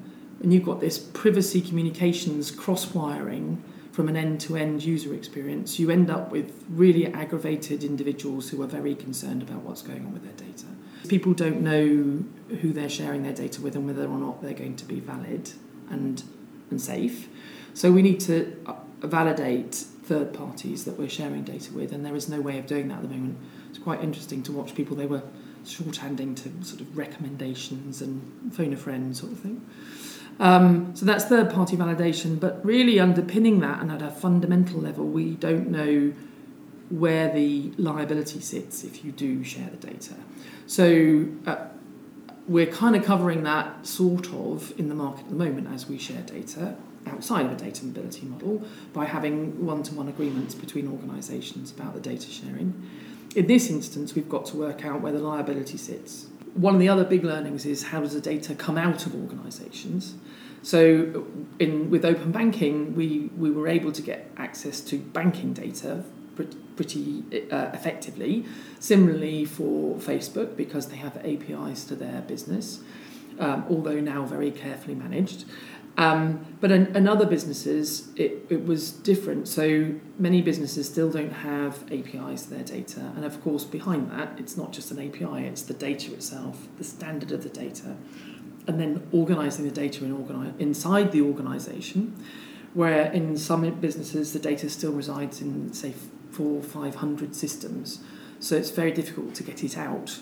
And 0.43 0.52
you've 0.52 0.64
got 0.64 0.81
this 0.81 0.98
privacy 0.98 1.60
communications 1.60 2.50
cross 2.50 2.93
wiring 2.94 3.62
from 3.93 4.08
an 4.08 4.16
end 4.16 4.40
to 4.43 4.56
end 4.56 4.82
user 4.84 5.14
experience. 5.14 5.78
You 5.78 5.90
end 5.90 6.10
up 6.10 6.31
with 6.31 6.52
really 6.69 7.06
aggravated 7.06 7.82
individuals 7.82 8.50
who 8.50 8.62
are 8.62 8.66
very 8.66 8.94
concerned 8.94 9.42
about 9.42 9.62
what's 9.62 9.81
going 9.81 10.04
on 10.04 10.12
with 10.12 10.22
their 10.22 10.49
data. 10.49 10.66
People 11.08 11.32
don't 11.32 11.62
know 11.62 12.25
who 12.56 12.72
they're 12.75 12.90
sharing 12.90 13.22
their 13.22 13.32
data 13.32 13.62
with 13.62 13.75
and 13.75 13.87
whether 13.87 14.06
or 14.06 14.19
not 14.19 14.42
they're 14.42 14.52
going 14.52 14.76
to 14.76 14.84
be 14.84 15.00
valid 15.00 15.50
and, 15.88 16.22
and 16.70 16.81
safe. 16.81 17.28
So 17.76 17.93
we 17.93 18.00
need 18.00 18.20
to 18.20 18.56
uh, 18.64 18.73
validate 19.06 19.75
third 19.75 20.32
parties 20.32 20.87
that 20.87 20.99
we're 20.99 21.11
sharing 21.11 21.44
data 21.44 21.70
with, 21.75 21.93
and 21.93 22.06
there 22.06 22.17
is 22.17 22.26
no 22.26 22.40
way 22.40 22.58
of 22.58 22.67
doing 22.67 22.88
that 22.88 22.94
at 22.94 23.02
the 23.02 23.08
moment. 23.08 23.37
It's 23.69 23.78
quite 23.78 24.02
interesting 24.02 24.43
to 24.44 24.52
watch 24.52 24.75
people, 24.75 24.96
they 24.96 25.05
were 25.05 25.23
shorthanding 25.67 26.37
to 26.37 26.64
sort 26.67 26.81
of 26.81 26.96
recommendations 26.96 28.00
and 28.00 28.50
phone 28.55 28.73
a 28.73 28.78
friend 28.78 29.14
sort 29.14 29.32
of 29.32 29.40
thing. 29.40 29.67
Um, 30.40 30.96
so 30.96 31.05
that's 31.05 31.26
third 31.26 31.50
party 31.50 31.76
validation, 31.76 32.40
but 32.40 32.64
really 32.64 32.99
underpinning 32.99 33.61
that 33.61 33.82
and 33.82 33.93
at 33.93 34.00
a 34.00 34.11
fundamental 34.11 34.81
level, 34.81 35.05
we 35.05 35.32
don't 35.32 35.69
know 35.69 36.14
where 36.88 37.31
the 37.31 37.73
liability 37.76 38.40
sits 38.40 38.84
if 38.84 39.05
you 39.05 39.12
do 39.12 39.44
share 39.44 39.69
the 39.69 39.87
data. 39.87 40.14
So 40.67 41.28
uh, 41.46 41.56
we're 42.49 42.73
kind 42.73 42.96
of 42.96 43.05
covering 43.05 43.43
that 43.43 43.87
sort 43.87 44.32
of 44.32 44.73
in 44.78 44.88
the 44.88 44.94
market 44.94 45.25
at 45.25 45.28
the 45.28 45.37
moment 45.37 45.69
as 45.75 45.87
we 45.87 45.99
share 45.99 46.23
data 46.23 46.75
outside 47.06 47.46
of 47.46 47.52
a 47.52 47.56
data 47.56 47.84
mobility 47.84 48.26
model 48.26 48.62
by 48.92 49.04
having 49.04 49.64
one-to-one 49.64 50.08
agreements 50.08 50.54
between 50.54 50.88
organisations 50.88 51.70
about 51.70 51.94
the 51.94 52.00
data 52.00 52.28
sharing. 52.28 52.88
In 53.34 53.46
this 53.46 53.68
instance, 53.70 54.14
we've 54.14 54.28
got 54.28 54.46
to 54.46 54.56
work 54.56 54.84
out 54.84 55.00
where 55.00 55.12
the 55.12 55.18
liability 55.18 55.76
sits. 55.76 56.26
One 56.54 56.74
of 56.74 56.80
the 56.80 56.88
other 56.88 57.04
big 57.04 57.22
learnings 57.22 57.66
is 57.66 57.84
how 57.84 58.00
does 58.00 58.14
the 58.14 58.20
data 58.20 58.54
come 58.54 58.78
out 58.78 59.06
of 59.06 59.14
organisations? 59.14 60.14
So, 60.62 61.26
in, 61.58 61.90
with 61.90 62.04
open 62.04 62.32
banking, 62.32 62.96
we, 62.96 63.30
we 63.36 63.50
were 63.50 63.68
able 63.68 63.92
to 63.92 64.02
get 64.02 64.30
access 64.36 64.80
to 64.80 64.98
banking 64.98 65.52
data 65.52 66.02
pretty 66.76 67.25
uh, 67.50 67.70
effectively. 67.72 68.44
Similarly, 68.78 69.44
for 69.44 69.96
Facebook, 69.96 70.56
because 70.56 70.88
they 70.88 70.96
have 70.96 71.16
APIs 71.18 71.84
to 71.84 71.94
their 71.94 72.22
business, 72.22 72.80
um, 73.38 73.64
although 73.68 74.00
now 74.00 74.25
very 74.25 74.50
carefully 74.50 74.94
managed. 74.94 75.44
Um, 75.98 76.44
but 76.60 76.70
in, 76.70 76.94
in, 76.94 77.08
other 77.08 77.24
businesses, 77.24 78.08
it, 78.16 78.46
it 78.50 78.66
was 78.66 78.90
different. 78.90 79.48
So 79.48 79.94
many 80.18 80.42
businesses 80.42 80.86
still 80.86 81.10
don't 81.10 81.32
have 81.32 81.90
APIs 81.90 82.42
to 82.42 82.50
their 82.50 82.64
data. 82.64 83.12
And 83.16 83.24
of 83.24 83.42
course, 83.42 83.64
behind 83.64 84.10
that, 84.10 84.38
it's 84.38 84.58
not 84.58 84.72
just 84.72 84.90
an 84.90 84.98
API, 84.98 85.46
it's 85.46 85.62
the 85.62 85.74
data 85.74 86.12
itself, 86.12 86.68
the 86.76 86.84
standard 86.84 87.32
of 87.32 87.42
the 87.42 87.48
data, 87.48 87.96
and 88.66 88.78
then 88.78 89.06
organizing 89.10 89.64
the 89.64 89.70
data 89.70 90.04
in 90.04 90.14
organi- 90.14 90.58
inside 90.58 91.12
the 91.12 91.22
organization, 91.22 92.22
where 92.74 93.10
in 93.12 93.38
some 93.38 93.68
businesses, 93.80 94.34
the 94.34 94.38
data 94.38 94.68
still 94.68 94.92
resides 94.92 95.40
in, 95.40 95.72
say, 95.72 95.94
four, 96.30 96.58
or 96.58 96.62
500 96.62 97.34
systems. 97.34 98.00
So 98.38 98.54
it's 98.54 98.70
very 98.70 98.92
difficult 98.92 99.34
to 99.36 99.42
get 99.42 99.64
it 99.64 99.78
out. 99.78 100.18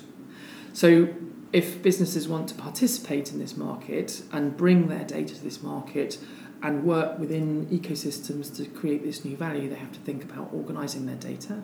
So 0.72 1.08
if 1.54 1.80
businesses 1.82 2.26
want 2.26 2.49
to 2.49 2.54
participate 2.56 3.30
in 3.30 3.38
this 3.38 3.56
market 3.56 4.25
and 4.32 4.56
bring 4.56 4.88
their 4.88 5.04
data 5.04 5.37
to 5.37 5.44
this 5.44 5.62
market 5.62 6.18
and 6.64 6.82
work 6.82 7.16
within 7.16 7.64
ecosystems 7.66 8.54
to 8.56 8.64
create 8.64 9.04
this 9.04 9.25
new 9.25 9.37
value, 9.37 9.68
they 9.68 9.76
have 9.76 9.92
to 9.92 10.00
think 10.00 10.25
about 10.25 10.52
organising 10.52 11.06
their 11.06 11.14
data, 11.14 11.62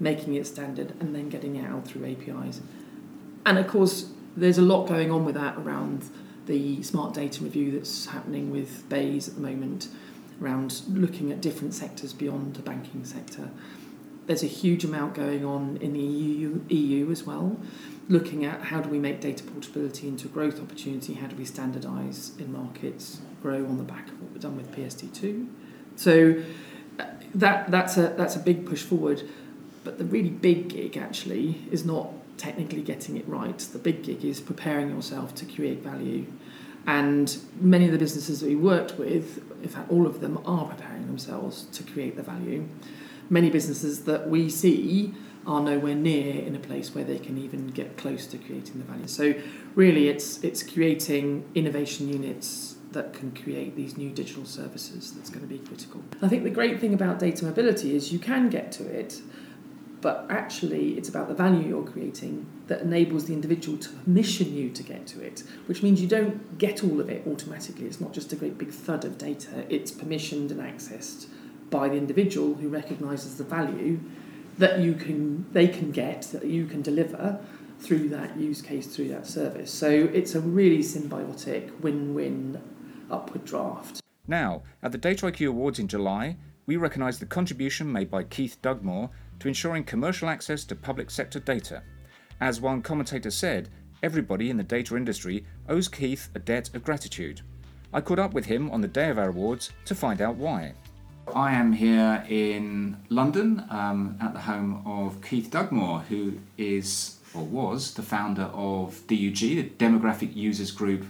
making 0.00 0.34
it 0.36 0.46
standard, 0.46 0.94
and 1.00 1.14
then 1.14 1.28
getting 1.28 1.56
it 1.56 1.66
out 1.66 1.86
through 1.86 2.06
APIs. 2.06 2.62
And 3.44 3.58
of 3.58 3.68
course, 3.68 4.10
there's 4.34 4.56
a 4.56 4.62
lot 4.62 4.86
going 4.86 5.10
on 5.10 5.26
with 5.26 5.34
that 5.34 5.58
around 5.58 6.08
the 6.46 6.82
smart 6.82 7.12
data 7.12 7.44
review 7.44 7.72
that's 7.72 8.06
happening 8.06 8.50
with 8.50 8.88
BEIS 8.88 9.28
at 9.28 9.34
the 9.34 9.42
moment, 9.42 9.88
around 10.40 10.80
looking 10.88 11.30
at 11.30 11.42
different 11.42 11.74
sectors 11.74 12.14
beyond 12.14 12.54
the 12.54 12.62
banking 12.62 13.04
sector. 13.04 13.50
There's 14.24 14.42
a 14.42 14.46
huge 14.46 14.82
amount 14.82 15.12
going 15.12 15.44
on 15.44 15.76
in 15.82 15.92
the 15.92 16.00
EU, 16.00 16.62
EU 16.70 17.10
as 17.10 17.24
well 17.24 17.58
looking 18.10 18.44
at 18.44 18.60
how 18.60 18.80
do 18.80 18.88
we 18.88 18.98
make 18.98 19.20
data 19.20 19.44
portability 19.44 20.08
into 20.08 20.26
a 20.26 20.30
growth 20.30 20.60
opportunity, 20.60 21.14
how 21.14 21.28
do 21.28 21.36
we 21.36 21.44
standardise 21.44 22.38
in 22.40 22.52
markets, 22.52 23.20
grow 23.40 23.64
on 23.64 23.78
the 23.78 23.84
back 23.84 24.08
of 24.08 24.20
what 24.20 24.32
we've 24.32 24.42
done 24.42 24.56
with 24.56 24.70
PSD2. 24.74 25.48
So 25.94 26.42
uh, 26.98 27.04
that, 27.36 27.70
that's, 27.70 27.96
a, 27.96 28.12
that's 28.16 28.34
a 28.34 28.40
big 28.40 28.66
push 28.66 28.82
forward. 28.82 29.22
But 29.84 29.98
the 29.98 30.04
really 30.04 30.28
big 30.28 30.70
gig 30.70 30.96
actually 30.96 31.62
is 31.70 31.84
not 31.84 32.08
technically 32.36 32.82
getting 32.82 33.16
it 33.16 33.26
right. 33.28 33.58
The 33.58 33.78
big 33.78 34.02
gig 34.02 34.24
is 34.24 34.40
preparing 34.40 34.90
yourself 34.90 35.32
to 35.36 35.46
create 35.46 35.78
value. 35.78 36.26
And 36.88 37.36
many 37.60 37.86
of 37.86 37.92
the 37.92 37.98
businesses 37.98 38.40
that 38.40 38.48
we 38.48 38.56
worked 38.56 38.98
with, 38.98 39.38
in 39.62 39.68
fact, 39.68 39.88
all 39.88 40.06
of 40.06 40.20
them 40.20 40.40
are 40.44 40.66
preparing 40.66 41.06
themselves 41.06 41.66
to 41.72 41.84
create 41.84 42.16
the 42.16 42.24
value. 42.24 42.66
Many 43.28 43.50
businesses 43.50 44.04
that 44.04 44.28
we 44.28 44.50
see 44.50 45.14
are 45.46 45.60
nowhere 45.60 45.94
near 45.94 46.42
in 46.44 46.54
a 46.54 46.58
place 46.58 46.94
where 46.94 47.04
they 47.04 47.18
can 47.18 47.38
even 47.38 47.68
get 47.68 47.96
close 47.96 48.26
to 48.26 48.38
creating 48.38 48.78
the 48.78 48.84
value. 48.84 49.06
So 49.06 49.34
really 49.74 50.08
it's 50.08 50.42
it's 50.44 50.62
creating 50.62 51.48
innovation 51.54 52.08
units 52.08 52.76
that 52.92 53.14
can 53.14 53.30
create 53.30 53.76
these 53.76 53.96
new 53.96 54.10
digital 54.10 54.44
services 54.44 55.12
that's 55.12 55.30
going 55.30 55.42
to 55.42 55.46
be 55.46 55.58
critical. 55.58 56.02
I 56.20 56.28
think 56.28 56.42
the 56.42 56.50
great 56.50 56.80
thing 56.80 56.92
about 56.92 57.18
data 57.18 57.44
mobility 57.44 57.94
is 57.94 58.12
you 58.12 58.18
can 58.18 58.50
get 58.50 58.72
to 58.72 58.84
it, 58.84 59.20
but 60.00 60.26
actually 60.28 60.98
it's 60.98 61.08
about 61.08 61.28
the 61.28 61.34
value 61.34 61.68
you're 61.68 61.84
creating 61.84 62.46
that 62.66 62.80
enables 62.80 63.26
the 63.26 63.32
individual 63.32 63.78
to 63.78 63.88
permission 63.88 64.54
you 64.54 64.70
to 64.70 64.82
get 64.82 65.06
to 65.08 65.20
it, 65.20 65.44
which 65.66 65.82
means 65.82 66.00
you 66.02 66.08
don't 66.08 66.58
get 66.58 66.82
all 66.82 67.00
of 67.00 67.08
it 67.08 67.26
automatically. 67.26 67.86
It's 67.86 68.00
not 68.00 68.12
just 68.12 68.32
a 68.32 68.36
great 68.36 68.58
big 68.58 68.70
thud 68.70 69.04
of 69.04 69.18
data, 69.18 69.64
it's 69.68 69.92
permissioned 69.92 70.50
and 70.50 70.60
accessed 70.60 71.26
by 71.70 71.88
the 71.88 71.96
individual 71.96 72.54
who 72.54 72.68
recognizes 72.68 73.36
the 73.36 73.44
value 73.44 74.00
that 74.60 74.80
you 74.80 74.94
can 74.94 75.46
they 75.52 75.66
can 75.66 75.90
get 75.90 76.22
that 76.32 76.44
you 76.44 76.66
can 76.66 76.82
deliver 76.82 77.40
through 77.78 78.08
that 78.10 78.36
use 78.36 78.60
case 78.60 78.86
through 78.86 79.08
that 79.08 79.26
service. 79.26 79.72
So 79.72 79.88
it's 79.88 80.34
a 80.34 80.40
really 80.40 80.82
symbiotic 80.82 81.80
win-win 81.80 82.60
upward 83.10 83.44
draft. 83.46 84.00
Now, 84.28 84.62
at 84.82 84.92
the 84.92 84.98
Data 84.98 85.26
IQ 85.26 85.48
Awards 85.48 85.78
in 85.78 85.88
July, 85.88 86.36
we 86.66 86.76
recognise 86.76 87.18
the 87.18 87.26
contribution 87.26 87.90
made 87.90 88.10
by 88.10 88.22
Keith 88.22 88.58
Dugmore 88.62 89.10
to 89.40 89.48
ensuring 89.48 89.84
commercial 89.84 90.28
access 90.28 90.64
to 90.64 90.76
public 90.76 91.10
sector 91.10 91.40
data. 91.40 91.82
As 92.40 92.60
one 92.60 92.82
commentator 92.82 93.30
said, 93.30 93.70
everybody 94.02 94.50
in 94.50 94.58
the 94.58 94.62
data 94.62 94.96
industry 94.96 95.44
owes 95.68 95.88
Keith 95.88 96.28
a 96.34 96.38
debt 96.38 96.70
of 96.74 96.84
gratitude. 96.84 97.40
I 97.92 98.02
caught 98.02 98.18
up 98.18 98.34
with 98.34 98.44
him 98.44 98.70
on 98.70 98.82
the 98.82 98.88
day 98.88 99.08
of 99.08 99.18
our 99.18 99.30
awards 99.30 99.72
to 99.86 99.94
find 99.94 100.20
out 100.20 100.36
why. 100.36 100.74
I 101.34 101.52
am 101.52 101.72
here 101.72 102.24
in 102.28 102.96
London 103.08 103.64
um, 103.70 104.16
at 104.20 104.32
the 104.32 104.40
home 104.40 104.82
of 104.84 105.22
Keith 105.22 105.50
Dugmore, 105.50 106.00
who 106.08 106.38
is 106.56 107.18
or 107.34 107.44
was 107.44 107.94
the 107.94 108.02
founder 108.02 108.50
of 108.52 109.02
DUG, 109.06 109.38
the 109.38 109.70
Demographic 109.78 110.34
Users 110.34 110.70
Group, 110.70 111.06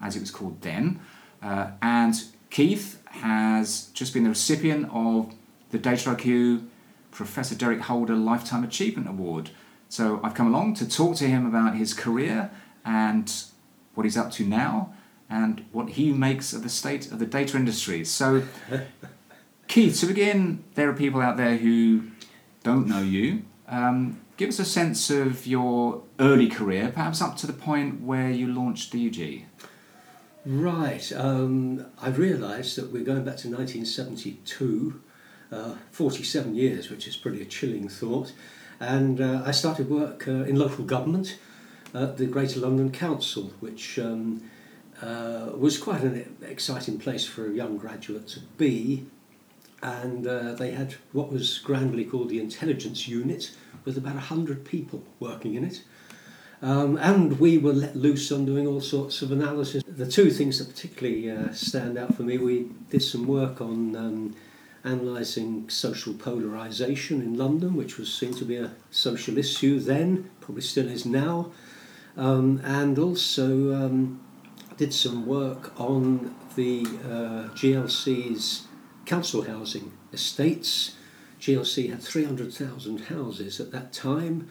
as 0.00 0.16
it 0.16 0.20
was 0.20 0.30
called 0.30 0.60
then. 0.60 1.00
Uh, 1.42 1.70
and 1.80 2.24
Keith 2.50 3.02
has 3.06 3.86
just 3.94 4.12
been 4.12 4.24
the 4.24 4.30
recipient 4.30 4.88
of 4.92 5.34
the 5.70 5.78
Data 5.78 6.10
IQ 6.10 6.66
Professor 7.10 7.54
Derek 7.54 7.80
Holder 7.80 8.14
Lifetime 8.14 8.64
Achievement 8.64 9.08
Award. 9.08 9.50
So 9.88 10.20
I've 10.22 10.34
come 10.34 10.46
along 10.46 10.74
to 10.74 10.88
talk 10.88 11.16
to 11.16 11.28
him 11.28 11.46
about 11.46 11.76
his 11.76 11.94
career 11.94 12.50
and 12.84 13.32
what 13.94 14.04
he's 14.04 14.16
up 14.16 14.30
to 14.32 14.46
now 14.46 14.94
and 15.28 15.64
what 15.72 15.90
he 15.90 16.12
makes 16.12 16.52
of 16.52 16.62
the 16.62 16.68
state 16.68 17.10
of 17.10 17.18
the 17.18 17.26
data 17.26 17.56
industry. 17.56 18.04
So, 18.04 18.42
Keith, 19.72 20.00
to 20.00 20.06
begin, 20.06 20.62
there 20.74 20.86
are 20.90 20.92
people 20.92 21.22
out 21.22 21.38
there 21.38 21.56
who 21.56 22.02
don't 22.62 22.86
know 22.86 23.00
you. 23.00 23.40
Um, 23.66 24.20
give 24.36 24.50
us 24.50 24.58
a 24.58 24.66
sense 24.66 25.08
of 25.08 25.46
your 25.46 26.02
early 26.20 26.46
career, 26.46 26.92
perhaps 26.92 27.22
up 27.22 27.38
to 27.38 27.46
the 27.46 27.54
point 27.54 28.02
where 28.02 28.30
you 28.30 28.48
launched 28.48 28.92
DUG. 28.92 29.44
Right. 30.44 31.10
Um, 31.16 31.86
I've 32.02 32.18
realised 32.18 32.76
that 32.76 32.92
we're 32.92 33.02
going 33.02 33.24
back 33.24 33.38
to 33.38 33.48
1972, 33.48 35.00
uh, 35.50 35.76
47 35.90 36.54
years, 36.54 36.90
which 36.90 37.08
is 37.08 37.16
pretty 37.16 37.40
a 37.40 37.46
chilling 37.46 37.88
thought. 37.88 38.34
And 38.78 39.22
uh, 39.22 39.42
I 39.46 39.52
started 39.52 39.88
work 39.88 40.28
uh, 40.28 40.44
in 40.44 40.56
local 40.56 40.84
government 40.84 41.38
at 41.94 42.18
the 42.18 42.26
Greater 42.26 42.60
London 42.60 42.92
Council, 42.92 43.54
which 43.60 43.98
um, 43.98 44.42
uh, 45.00 45.52
was 45.56 45.78
quite 45.78 46.02
an 46.02 46.36
exciting 46.42 46.98
place 46.98 47.24
for 47.24 47.46
a 47.46 47.50
young 47.50 47.78
graduate 47.78 48.28
to 48.28 48.40
be. 48.58 49.06
And 49.82 50.26
uh, 50.26 50.52
they 50.52 50.70
had 50.70 50.94
what 51.12 51.32
was 51.32 51.58
grandly 51.58 52.04
called 52.04 52.28
the 52.28 52.40
intelligence 52.40 53.08
unit, 53.08 53.50
with 53.84 53.98
about 53.98 54.14
100 54.14 54.64
people 54.64 55.02
working 55.18 55.54
in 55.54 55.64
it. 55.64 55.82
Um, 56.62 56.96
and 56.98 57.40
we 57.40 57.58
were 57.58 57.72
let 57.72 57.96
loose 57.96 58.30
on 58.30 58.44
doing 58.44 58.68
all 58.68 58.80
sorts 58.80 59.20
of 59.20 59.32
analysis. 59.32 59.82
The 59.86 60.06
two 60.06 60.30
things 60.30 60.58
that 60.58 60.72
particularly 60.72 61.28
uh, 61.28 61.52
stand 61.52 61.98
out 61.98 62.14
for 62.14 62.22
me, 62.22 62.38
we 62.38 62.70
did 62.88 63.02
some 63.02 63.26
work 63.26 63.60
on 63.60 63.96
um, 63.96 64.36
analysing 64.84 65.68
social 65.68 66.14
polarisation 66.14 67.20
in 67.20 67.36
London, 67.36 67.74
which 67.74 67.98
was 67.98 68.12
seen 68.14 68.32
to 68.34 68.44
be 68.44 68.56
a 68.56 68.70
social 68.92 69.38
issue 69.38 69.80
then, 69.80 70.30
probably 70.40 70.62
still 70.62 70.88
is 70.88 71.04
now. 71.04 71.50
Um, 72.16 72.60
and 72.62 72.96
also 72.98 73.74
um, 73.74 74.20
did 74.76 74.94
some 74.94 75.26
work 75.26 75.72
on 75.80 76.34
the 76.54 76.82
uh, 77.04 77.48
GLC's 77.54 78.66
council 79.04 79.42
housing 79.42 79.92
estates. 80.12 80.96
GLC 81.40 81.90
had 81.90 82.02
300,000 82.02 83.06
houses 83.06 83.60
at 83.60 83.72
that 83.72 83.92
time 83.92 84.48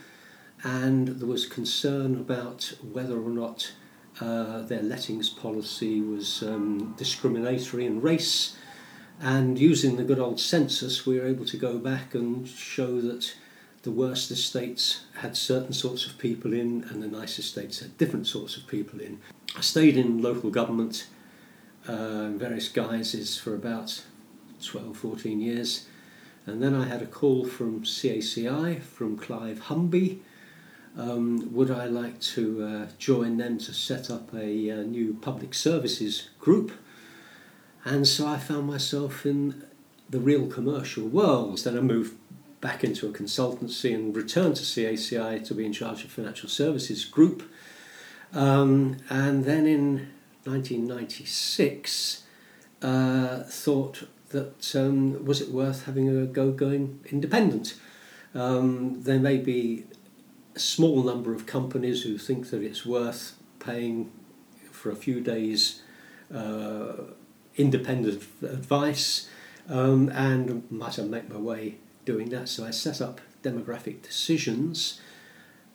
and 0.64 1.08
there 1.08 1.28
was 1.28 1.46
concern 1.46 2.16
about 2.16 2.74
whether 2.92 3.20
or 3.20 3.30
not 3.30 3.72
uh, 4.20 4.62
their 4.64 4.84
lettings 4.84 5.30
policy 5.30 6.02
was 6.02 6.44
um, 6.44 6.94
discriminatory 6.98 7.86
in 7.86 8.02
race. 8.02 8.58
And 9.20 9.58
using 9.58 9.96
the 9.96 10.04
good 10.04 10.20
old 10.20 10.40
census, 10.40 11.06
we 11.06 11.20
were 11.20 11.28
able 11.28 11.46
to 11.46 11.58
go 11.58 11.78
back 11.78 12.14
and 12.14 12.48
show 12.48 13.00
that 13.02 13.34
the 13.84 13.92
worst 13.92 14.30
estates 14.30 15.06
had 15.16 15.36
certain 15.38 15.74
sorts 15.74 16.06
of 16.06 16.18
people 16.18 16.54
in, 16.54 16.86
and 16.90 17.02
the 17.02 17.08
nice 17.08 17.40
estates 17.40 17.80
had 17.80 17.98
different 17.98 18.28
sorts 18.28 18.58
of 18.58 18.68
people 18.68 19.00
in. 19.00 19.20
I 19.56 19.62
stayed 19.62 19.98
in 19.98 20.22
local 20.22 20.50
government 20.50 21.08
uh, 21.90 21.94
in 21.94 22.38
various 22.38 22.68
guises 22.68 23.38
for 23.38 23.56
about 23.56 24.04
12, 24.66 24.98
14 24.98 25.40
years. 25.40 25.88
And 26.46 26.62
then 26.62 26.74
I 26.74 26.86
had 26.86 27.02
a 27.02 27.06
call 27.06 27.46
from 27.46 27.84
CACI, 27.84 28.82
from 28.82 29.18
Clive 29.18 29.60
Humby, 29.64 30.20
um, 30.98 31.54
would 31.54 31.72
I 31.72 31.86
like 31.86 32.20
to 32.20 32.64
uh, 32.64 32.88
join 32.98 33.38
them 33.38 33.58
to 33.60 33.74
set 33.74 34.10
up 34.10 34.34
a, 34.34 34.70
a, 34.70 34.82
uh, 34.82 34.84
new 34.84 35.18
public 35.22 35.54
services 35.54 36.30
group? 36.40 36.72
And 37.86 38.08
so 38.08 38.28
I 38.28 38.38
found 38.38 38.68
myself 38.68 39.26
in 39.26 39.64
the 40.10 40.20
real 40.20 40.48
commercial 40.48 41.08
world. 41.08 41.60
Then 41.60 41.78
I 41.78 41.82
moved 41.82 42.16
back 42.60 42.84
into 42.84 43.08
a 43.08 43.12
consultancy 43.12 43.96
and 43.96 44.16
returned 44.16 44.58
to 44.58 44.64
CACI 44.64 45.46
to 45.46 45.54
be 45.56 45.66
in 45.66 45.74
charge 45.74 46.04
of 46.04 46.12
financial 46.12 46.50
services 46.50 47.06
group. 47.06 47.44
Um, 48.34 48.98
and 49.10 49.46
then 49.46 49.66
in 49.66 50.10
1996, 50.44 52.24
uh, 52.82 53.44
thought 53.44 54.08
that 54.32 54.76
um, 54.76 55.24
was 55.26 55.42
it 55.42 55.50
worth 55.50 55.86
having 55.86 56.10
a 56.10 56.26
go 56.26 56.52
going 56.52 57.00
independent? 57.10 57.76
Um, 58.34 59.02
there 59.02 59.20
may 59.20 59.38
be 59.38 59.86
a 60.56 60.60
small 60.60 61.04
number 61.04 61.34
of 61.34 61.46
companies 61.46 62.04
who 62.04 62.18
think 62.18 62.50
that 62.50 62.62
it's 62.62 62.86
worth 62.86 63.36
paying 63.60 64.12
for 64.72 64.92
a 64.92 64.96
few 64.96 65.22
days 65.22 65.82
uh, 66.34 66.94
independent 67.56 68.24
advice 68.42 69.30
um, 69.70 70.10
and 70.10 70.70
might 70.72 70.98
I 70.98 71.04
make 71.04 71.30
my 71.30 71.38
way 71.38 71.78
doing 72.06 72.30
that. 72.30 72.50
So 72.50 72.66
I 72.66 72.72
set 72.72 73.02
up 73.02 73.22
demographic 73.44 74.02
decisions 74.02 75.00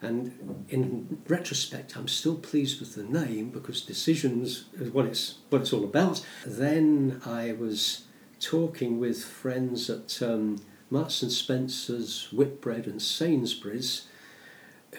and 0.03 0.65
in 0.69 1.23
retrospect 1.27 1.97
I'm 1.97 2.09
still 2.09 2.37
pleased 2.37 2.81
with 2.81 2.95
the 2.95 3.03
name 3.03 3.51
because 3.51 3.81
decisions 3.81 4.67
is 4.79 4.91
what 4.91 5.07
it's 5.07 5.39
what 5.51 5.63
it's 5.63 5.73
all 5.73 5.85
about. 5.85 6.25
Then 6.45 7.21
I 7.25 7.53
was 7.53 8.06
talking 8.41 8.99
with 8.99 9.25
friends 9.25 9.89
at 9.91 10.23
um, 10.23 10.61
Marks 10.91 11.23
and 11.23 11.33
Spencer's, 11.33 12.29
Whitbread 12.33 12.87
and 12.87 13.01
Sainsbury's 13.01 14.07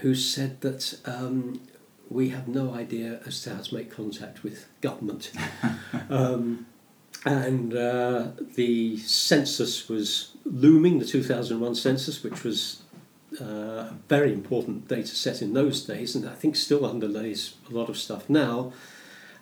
who 0.02 0.16
said 0.16 0.62
that 0.62 1.00
um, 1.06 1.62
we 2.10 2.30
have 2.30 2.48
no 2.48 2.74
idea 2.74 3.20
as 3.26 3.42
to 3.44 3.56
how 3.56 3.62
to 3.62 3.76
make 3.76 3.92
contact 3.92 4.44
with 4.44 4.68
government. 4.82 5.32
um, 6.10 6.66
and 7.26 7.74
uh, 7.76 8.28
the 8.56 8.98
census 8.98 9.90
was 9.90 10.34
looming, 10.46 11.00
the 11.00 11.06
2001 11.06 11.76
census, 11.76 12.24
which 12.24 12.44
was 12.44 12.84
uh, 13.42 13.46
a 13.46 13.98
very 14.08 14.32
important 14.32 14.88
data 14.88 15.16
set 15.16 15.42
in 15.42 15.54
those 15.54 15.84
days, 15.84 16.16
and 16.16 16.28
I 16.28 16.34
think 16.34 16.56
still 16.56 16.82
underlays 16.82 17.54
a 17.70 17.74
lot 17.74 17.90
of 17.90 17.98
stuff 17.98 18.30
now. 18.30 18.72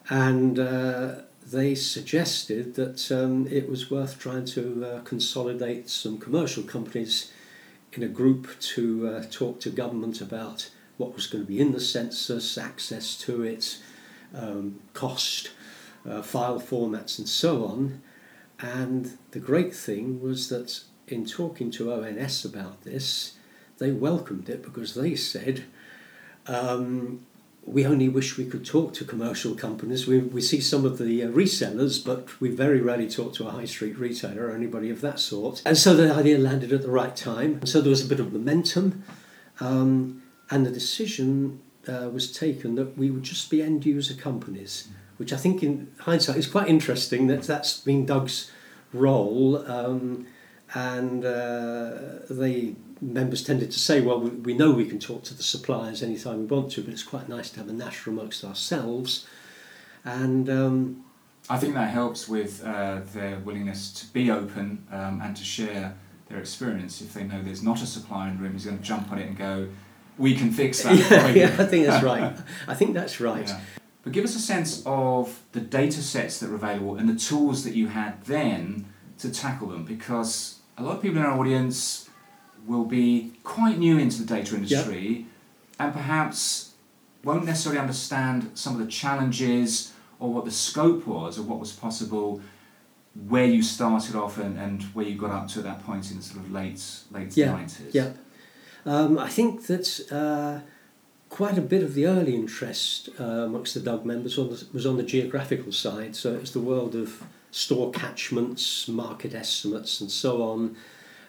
And 0.10 0.58
uh, 0.58 1.16
they 1.46 1.76
suggested 1.76 2.74
that 2.76 3.12
um, 3.12 3.48
it 3.48 3.70
was 3.70 3.92
worth 3.92 4.20
trying 4.20 4.46
to 4.46 4.86
uh, 4.86 5.02
consolidate 5.02 5.90
some 5.90 6.18
commercial 6.18 6.64
companies 6.64 7.32
in 7.94 8.04
a 8.04 8.08
group 8.08 8.48
to 8.60 9.08
uh, 9.08 9.24
talk 9.30 9.60
to 9.62 9.70
government 9.70 10.22
about 10.22 10.70
what 10.98 11.14
was 11.14 11.28
going 11.28 11.44
to 11.44 11.48
be 11.48 11.60
in 11.60 11.72
the 11.72 11.80
census, 11.80 12.58
access 12.58 13.16
to 13.18 13.44
it, 13.44 13.78
um, 14.34 14.80
cost, 14.94 15.52
uh, 16.10 16.22
file 16.22 16.60
formats, 16.60 17.20
and 17.20 17.30
so 17.30 17.66
on. 17.66 18.02
And 18.60 19.18
the 19.32 19.40
great 19.40 19.76
thing 19.76 20.22
was 20.22 20.50
that 20.50 20.82
in 21.08 21.26
talking 21.26 21.70
to 21.72 21.94
ONS 21.94 22.46
about 22.46 22.84
this, 22.84 23.34
they 23.78 23.92
welcomed 23.92 24.50
it 24.50 24.64
because 24.64 24.96
they 24.96 25.16
said, 25.16 25.66
um, 26.48 27.26
we 27.66 27.86
only 27.86 28.08
wish 28.08 28.38
we 28.38 28.46
could 28.46 28.66
talk 28.66 28.94
to 28.94 29.04
commercial 29.04 29.56
companies. 29.56 30.06
We, 30.06 30.20
we 30.20 30.42
see 30.42 30.62
some 30.62 30.86
of 30.86 30.98
the 31.00 31.24
uh, 31.24 31.28
resellers, 31.30 32.04
but 32.04 32.40
we 32.40 32.50
very 32.50 32.80
rarely 32.80 33.10
talk 33.10 33.34
to 33.36 33.48
a 33.48 33.52
high 33.52 33.66
street 33.66 33.98
retailer 33.98 34.48
or 34.48 34.56
anybody 34.56 34.90
of 34.92 35.02
that 35.02 35.20
sort. 35.20 35.64
And 35.66 35.78
so 35.78 35.96
the 35.96 36.14
idea 36.14 36.38
landed 36.38 36.72
at 36.72 36.84
the 36.84 36.92
right 36.92 37.16
time. 37.16 37.56
And 37.56 37.70
so 37.70 37.82
there 37.82 37.90
was 37.90 38.06
a 38.06 38.08
bit 38.08 38.20
of 38.20 38.32
momentum, 38.32 39.04
um, 39.60 40.22
and 40.52 40.66
the 40.66 40.72
decision 40.72 41.62
uh, 41.88 42.10
was 42.12 42.32
taken 42.32 42.76
that 42.76 42.98
we 42.98 43.10
would 43.10 43.24
just 43.24 43.50
be 43.50 43.64
end 43.64 43.86
user 43.86 44.14
companies, 44.14 44.90
which 45.18 45.34
I 45.34 45.38
think 45.38 45.64
in 45.64 45.92
hindsight 46.00 46.38
is 46.38 46.48
quite 46.48 46.68
interesting 46.68 47.28
that 47.28 47.44
that's 47.44 47.80
been 47.80 48.06
DUG's 48.06 48.52
role. 48.94 49.66
Um, 49.70 50.28
and 50.74 51.24
uh, 51.24 51.94
they 52.30 52.76
members 53.02 53.44
tended 53.44 53.72
to 53.72 53.80
say, 53.80 54.02
well, 54.02 54.20
we, 54.20 54.30
we 54.30 54.54
know 54.54 54.72
we 54.72 54.86
can 54.86 55.00
talk 55.00 55.24
to 55.24 55.34
the 55.34 55.44
suppliers 55.44 56.02
anytime 56.02 56.40
we 56.40 56.46
want 56.46 56.72
to, 56.74 56.82
but 56.82 56.94
it's 56.94 57.04
quite 57.04 57.30
nice 57.30 57.50
to 57.52 57.60
have 57.60 57.70
a 57.70 57.74
national 57.74 58.18
amongst 58.18 58.44
ourselves. 58.44 59.28
And 60.04 60.50
um, 60.50 61.06
I 61.50 61.58
think 61.58 61.74
that 61.74 61.90
helps 61.90 62.28
with 62.28 62.64
uh, 62.64 63.02
their 63.14 63.40
willingness 63.40 63.92
to 63.94 64.14
be 64.14 64.32
open 64.32 64.86
um, 64.92 65.22
and 65.22 65.36
to 65.36 65.44
share 65.44 65.96
their 66.28 66.40
experience. 66.40 67.02
If 67.02 67.14
they 67.14 67.24
know 67.24 67.42
there's 67.42 67.64
not 67.64 67.82
a 67.82 67.86
supplier 67.86 68.30
in 68.30 68.38
the 68.38 68.44
room 68.44 68.54
who's 68.54 68.66
going 68.66 68.78
to 68.78 68.84
jump 68.84 69.12
on 69.12 69.20
it 69.20 69.28
and 69.28 69.38
go, 69.38 69.68
we 70.18 70.36
can 70.36 70.52
fix 70.52 70.84
that. 70.84 70.96
yeah, 71.12 71.28
yeah, 71.30 71.56
I 71.60 71.66
think 71.66 71.86
that's 71.88 72.04
right. 72.04 72.36
I 72.68 72.74
think 72.74 72.94
that's 72.94 73.20
right. 73.20 73.48
Yeah. 73.48 73.60
But 74.04 74.14
give 74.14 74.24
us 74.24 74.36
a 74.36 74.40
sense 74.40 74.84
of 74.86 75.42
the 75.52 75.60
data 75.60 76.02
sets 76.02 76.40
that 76.40 76.50
were 76.50 76.56
available 76.56 76.96
and 76.96 77.10
the 77.10 77.16
tools 77.16 77.64
that 77.64 77.74
you 77.74 77.88
had 77.88 78.24
then 78.26 78.86
to 79.20 79.32
tackle 79.32 79.70
them, 79.70 79.84
because 79.84 80.60
a 80.78 80.84
lot 80.84 80.98
of 80.98 81.02
people 81.02 81.18
in 81.20 81.26
our 81.26 81.40
audience 81.40 82.10
will 82.66 82.86
be 82.86 83.32
quite 83.44 83.78
new 83.78 83.98
into 83.98 84.24
the 84.24 84.26
data 84.26 84.56
industry 84.56 85.08
yep. 85.08 85.26
and 85.80 85.94
perhaps 85.94 86.74
won't 87.24 87.46
necessarily 87.46 87.80
understand 87.80 88.52
some 88.54 88.74
of 88.74 88.86
the 88.86 88.92
challenges 88.92 89.94
or 90.20 90.32
what 90.32 90.46
the 90.46 90.52
scope 90.52 91.06
was 91.08 91.38
or 91.38 91.44
what 91.44 91.60
was 91.60 91.72
possible 91.72 92.42
where 93.28 93.46
you 93.46 93.64
started 93.64 94.16
off 94.16 94.38
and, 94.38 94.58
and 94.58 94.84
where 94.94 95.06
you 95.06 95.18
got 95.18 95.32
up 95.32 95.48
to 95.48 95.60
at 95.60 95.66
that 95.66 95.84
point 95.86 96.12
in 96.12 96.18
the 96.18 96.24
sort 96.24 96.40
of 96.40 96.52
late 96.52 96.84
late 97.12 97.36
yeah, 97.38 97.48
90s. 97.48 97.94
Yeah. 97.94 98.12
Um, 98.86 99.18
I 99.18 99.30
think 99.30 99.68
that 99.68 100.12
uh, 100.12 100.60
quite 101.30 101.58
a 101.58 101.62
bit 101.62 101.82
of 101.82 101.96
the 101.96 102.06
early 102.06 102.36
interest 102.36 103.10
uh, 103.20 103.24
amongst 103.24 103.74
the 103.74 103.80
DUG 103.80 104.06
members 104.06 104.38
on 104.38 104.50
the, 104.50 104.66
was 104.74 104.86
on 104.86 104.98
the 104.98 105.04
geographical 105.04 105.72
side. 105.72 106.16
So 106.16 106.36
it's 106.36 106.52
the 106.52 106.60
world 106.60 106.94
of 106.94 107.24
store 107.52 107.92
catchments, 107.92 108.88
market 108.88 109.34
estimates, 109.34 110.02
and 110.02 110.12
so 110.12 110.44
on. 110.44 110.76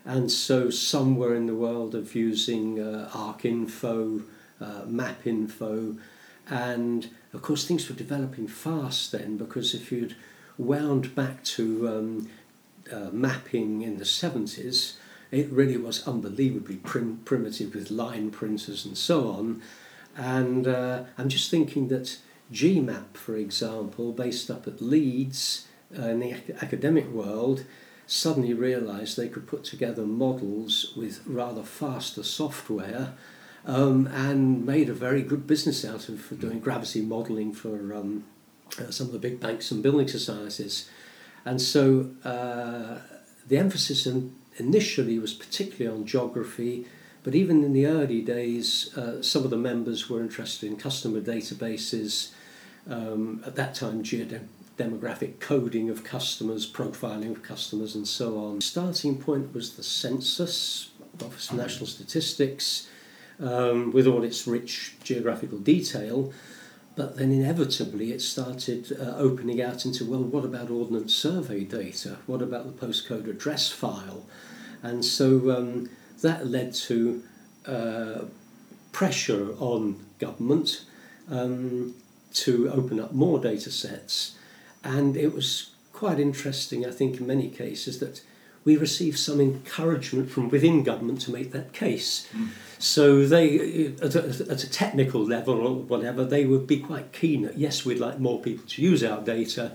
And 0.07 0.31
so 0.31 0.71
some 0.71 1.17
were 1.17 1.35
in 1.35 1.47
the 1.47 1.55
world 1.55 1.97
of 1.97 2.15
using 2.15 2.81
uh, 2.81 3.11
ArcInfo, 3.13 4.23
uh, 4.61 4.83
MapInfo, 4.87 5.99
and 6.49 7.11
of 7.35 7.43
course 7.43 7.67
things 7.67 7.89
were 7.89 7.97
developing 7.97 8.47
fast 8.47 9.11
then 9.11 9.37
because 9.37 9.75
if 9.75 9.91
you'd 9.91 10.15
wound 10.57 11.13
back 11.17 11.43
to 11.43 11.89
um, 11.89 12.31
uh, 12.91 13.11
mapping 13.13 13.83
in 13.83 13.99
the 13.99 14.05
70s, 14.05 14.95
it 15.33 15.51
really 15.51 15.77
was 15.77 16.07
unbelievably 16.07 16.77
prim- 16.77 17.21
primitive 17.25 17.75
with 17.75 17.91
line 17.91 18.31
printers 18.31 18.87
and 18.87 18.97
so 18.97 19.29
on. 19.29 19.61
And 20.17 20.69
uh, 20.69 21.03
I'm 21.19 21.29
just 21.29 21.51
thinking 21.51 21.89
that 21.89 22.17
GMAP, 22.53 23.15
for 23.15 23.37
example, 23.37 24.13
based 24.13 24.51
up 24.53 24.69
at 24.69 24.81
Leeds 24.81 25.67
uh, 25.99 26.03
in 26.03 26.21
the 26.21 26.33
academic 26.63 27.11
world, 27.11 27.65
suddenly 28.07 28.55
realised 28.55 29.17
they 29.17 29.29
could 29.29 29.47
put 29.47 29.65
together 29.65 30.05
models 30.05 30.93
with 30.97 31.23
rather 31.27 31.63
faster 31.63 32.23
software 32.23 33.15
um, 33.67 34.07
and 34.07 34.65
made 34.65 34.89
a 34.89 34.95
very 34.95 35.23
good 35.23 35.47
business 35.47 35.85
out 35.85 36.09
of 36.09 36.39
doing 36.39 36.61
gravity 36.61 37.01
modelling 37.01 37.53
for 37.53 37.93
um, 37.95 38.25
uh, 38.79 38.91
some 38.91 39.09
of 39.09 39.13
the 39.13 39.19
big 39.19 39.41
banks 39.41 39.71
and 39.71 39.83
building 39.83 40.07
societies. 40.07 40.89
And 41.45 41.61
so 41.61 42.11
uh, 42.25 42.99
the 43.47 43.59
emphasis 43.59 44.07
in, 44.07 44.37
initially 44.57 45.19
was 45.19 45.33
particularly 45.35 45.97
on 45.97 46.07
geography, 46.07 46.87
but 47.25 47.35
even 47.35 47.65
in 47.65 47.73
the 47.73 47.87
early 47.87 48.23
days, 48.23 48.97
uh, 48.97 49.21
some 49.21 49.43
of 49.43 49.51
the 49.51 49.57
members 49.57 50.09
were 50.09 50.21
interested 50.21 50.71
in 50.71 50.77
customer 50.77 51.21
databases. 51.21 52.31
Um, 52.89 53.43
at 53.45 53.57
that 53.57 53.75
time, 53.75 54.05
geode- 54.05 54.47
demographic 54.77 55.41
coding 55.41 55.89
of 55.89 56.05
customers, 56.05 56.71
profiling 56.71 57.31
of 57.31 57.43
customers, 57.43 57.95
and 57.95 58.07
so 58.07 58.39
on. 58.39 58.61
Starting 58.61 59.19
point 59.19 59.55
was 59.55 59.77
the 59.77 59.83
census, 59.83 60.91
Office 61.25 61.51
of 61.51 61.57
National 61.57 61.87
Statistics, 61.87 62.89
um, 63.41 63.93
with 63.93 64.07
all 64.07 64.23
its 64.23 64.47
rich 64.47 64.97
geographical 65.03 65.59
detail. 65.59 66.33
But 66.95 67.17
then 67.17 67.31
inevitably 67.31 68.13
it 68.13 68.23
started 68.23 68.97
uh, 68.99 69.17
opening 69.17 69.61
out 69.61 69.85
into 69.85 70.05
well, 70.05 70.23
what 70.23 70.45
about 70.45 70.71
Ordnance 70.71 71.15
Survey 71.15 71.65
data? 71.65 72.19
What 72.27 72.41
about 72.41 72.65
the 72.67 72.87
postcode 72.87 73.29
address 73.29 73.71
file? 73.71 74.25
And 74.83 75.05
so 75.05 75.51
um, 75.57 75.91
that 76.23 76.47
led 76.47 76.73
to 76.75 77.23
uh, 77.67 78.21
pressure 78.93 79.55
on 79.59 80.07
government 80.19 80.85
um, 81.31 81.95
to 82.33 82.71
open 82.71 82.99
up 82.99 83.13
more 83.13 83.39
data 83.39 83.71
sets 83.71 84.37
and 84.87 85.17
it 85.17 85.35
was 85.35 85.71
quite 85.93 86.21
interesting, 86.21 86.87
I 86.87 86.91
think, 86.91 87.19
in 87.19 87.27
many 87.27 87.49
cases, 87.49 87.99
that 87.99 88.23
we 88.65 88.77
received 88.77 89.19
some 89.19 89.41
encouragement 89.41 90.31
from 90.31 90.49
within 90.49 90.83
government 90.83 91.21
to 91.23 91.33
make 91.33 91.53
that 91.53 91.73
case. 91.73 92.29
Mm. 92.33 92.49
So 92.79 93.27
they, 93.27 93.95
at 94.03 94.15
a, 94.15 94.29
at 94.51 94.63
a, 94.63 94.71
technical 94.71 95.23
level 95.25 95.67
or 95.67 95.75
whatever, 95.77 96.25
they 96.25 96.45
would 96.45 96.67
be 96.67 96.79
quite 96.79 97.13
keen 97.13 97.43
that 97.43 97.59
yes, 97.59 97.85
we'd 97.85 97.99
like 97.99 98.19
more 98.19 98.41
people 98.41 98.67
to 98.69 98.83
use 98.83 99.03
our 99.03 99.21
data, 99.21 99.73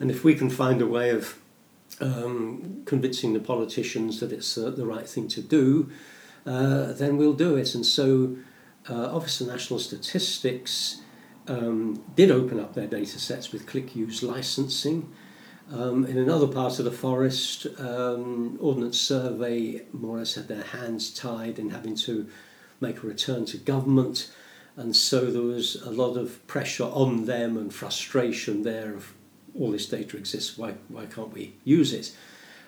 and 0.00 0.10
if 0.10 0.24
we 0.24 0.34
can 0.34 0.50
find 0.50 0.80
a 0.80 0.86
way 0.86 1.10
of 1.10 1.38
um, 2.00 2.82
convincing 2.86 3.32
the 3.32 3.40
politicians 3.40 4.20
that 4.20 4.32
it's 4.32 4.56
uh, 4.56 4.70
the 4.70 4.86
right 4.86 5.08
thing 5.08 5.28
to 5.28 5.42
do, 5.42 5.90
uh, 6.46 6.92
then 6.92 7.16
we'll 7.16 7.34
do 7.34 7.56
it. 7.56 7.74
And 7.74 7.84
so, 7.84 8.36
uh, 8.88 9.14
Office 9.14 9.40
of 9.40 9.48
National 9.48 9.78
Statistics 9.78 11.02
um, 11.48 12.02
did 12.14 12.30
open 12.30 12.60
up 12.60 12.74
their 12.74 12.86
data 12.86 13.18
sets 13.18 13.52
with 13.52 13.66
click 13.66 13.96
use 13.96 14.22
licensing. 14.22 15.12
Um, 15.72 16.06
in 16.06 16.16
another 16.16 16.46
part 16.46 16.78
of 16.78 16.84
the 16.84 16.90
forest, 16.90 17.66
um, 17.78 18.56
Ordnance 18.60 18.98
Survey 18.98 19.82
more 19.92 20.16
or 20.16 20.18
less 20.20 20.34
had 20.34 20.48
their 20.48 20.62
hands 20.62 21.12
tied 21.12 21.58
in 21.58 21.70
having 21.70 21.94
to 21.96 22.28
make 22.80 23.02
a 23.02 23.06
return 23.06 23.44
to 23.46 23.58
government, 23.58 24.30
and 24.76 24.94
so 24.94 25.30
there 25.30 25.42
was 25.42 25.74
a 25.76 25.90
lot 25.90 26.16
of 26.16 26.46
pressure 26.46 26.84
on 26.84 27.24
them 27.24 27.56
and 27.56 27.74
frustration 27.74 28.62
there 28.62 28.94
of 28.94 29.12
all 29.58 29.72
this 29.72 29.86
data 29.86 30.16
exists, 30.16 30.56
why, 30.56 30.74
why 30.88 31.06
can't 31.06 31.32
we 31.32 31.54
use 31.64 31.92
it? 31.92 32.16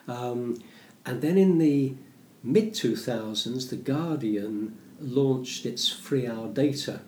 Um, 0.09 0.62
and 1.07 1.23
then 1.23 1.38
in 1.38 1.59
the 1.59 1.95
mid 2.43 2.75
2000s, 2.75 3.71
The 3.71 3.77
Guardian 3.77 4.77
launched 4.99 5.64
its 5.64 5.88
free 5.88 6.27
our 6.27 6.49
data 6.49 7.01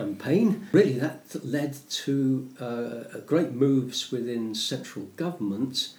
campaign. 0.00 0.68
Really, 0.72 0.98
that 0.98 1.44
led 1.44 1.76
to 2.04 2.48
uh, 2.60 3.18
great 3.26 3.52
moves 3.52 4.10
within 4.10 4.54
central 4.54 5.06
government 5.16 5.94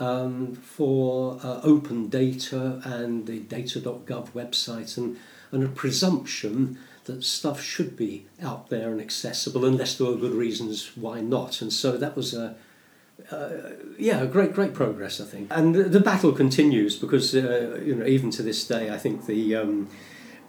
um, 0.00 0.54
for 0.54 1.38
uh, 1.42 1.60
open 1.62 2.08
data 2.08 2.80
and 2.84 3.26
the 3.26 3.40
data.gov 3.40 4.30
website 4.30 4.96
and, 4.96 5.18
and 5.50 5.64
a 5.64 5.68
presumption 5.68 6.78
that 7.04 7.24
stuff 7.24 7.60
should 7.60 7.96
be 7.96 8.26
out 8.42 8.70
there 8.70 8.90
and 8.92 9.00
accessible 9.00 9.64
unless 9.64 9.96
there 9.96 10.06
were 10.06 10.16
good 10.16 10.34
reasons 10.34 10.96
why 10.96 11.20
not. 11.20 11.60
And 11.60 11.72
so 11.72 11.96
that 11.96 12.16
was 12.16 12.32
a 12.32 12.54
uh, 13.30 13.70
yeah, 13.98 14.24
great, 14.26 14.52
great 14.52 14.74
progress, 14.74 15.20
I 15.20 15.24
think. 15.24 15.48
And 15.50 15.74
the, 15.74 15.84
the 15.84 16.00
battle 16.00 16.32
continues 16.32 16.96
because, 16.96 17.34
uh, 17.34 17.80
you 17.84 17.94
know, 17.94 18.06
even 18.06 18.30
to 18.32 18.42
this 18.42 18.66
day, 18.66 18.90
I 18.90 18.98
think 18.98 19.26
the 19.26 19.56
um, 19.56 19.88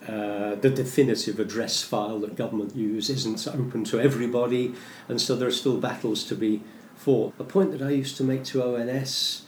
uh, 0.08 0.56
the 0.56 0.70
definitive 0.70 1.39
address 1.39 1.82
file 1.82 2.20
that 2.20 2.36
government 2.36 2.76
use 2.76 3.10
isn't 3.10 3.48
open 3.48 3.84
to 3.86 4.00
everybody, 4.00 4.74
and 5.08 5.22
so 5.22 5.36
there 5.36 5.48
are 5.48 5.52
still 5.52 5.78
battles 5.78 6.24
to 6.26 6.36
be 6.36 6.62
fought. 6.96 7.34
A 7.39 7.44
point 7.44 7.72
that 7.72 7.82
I 7.82 7.92
used 7.92 8.18
to 8.18 8.24
make 8.24 8.44
to 8.46 8.63
ONS, 8.63 9.46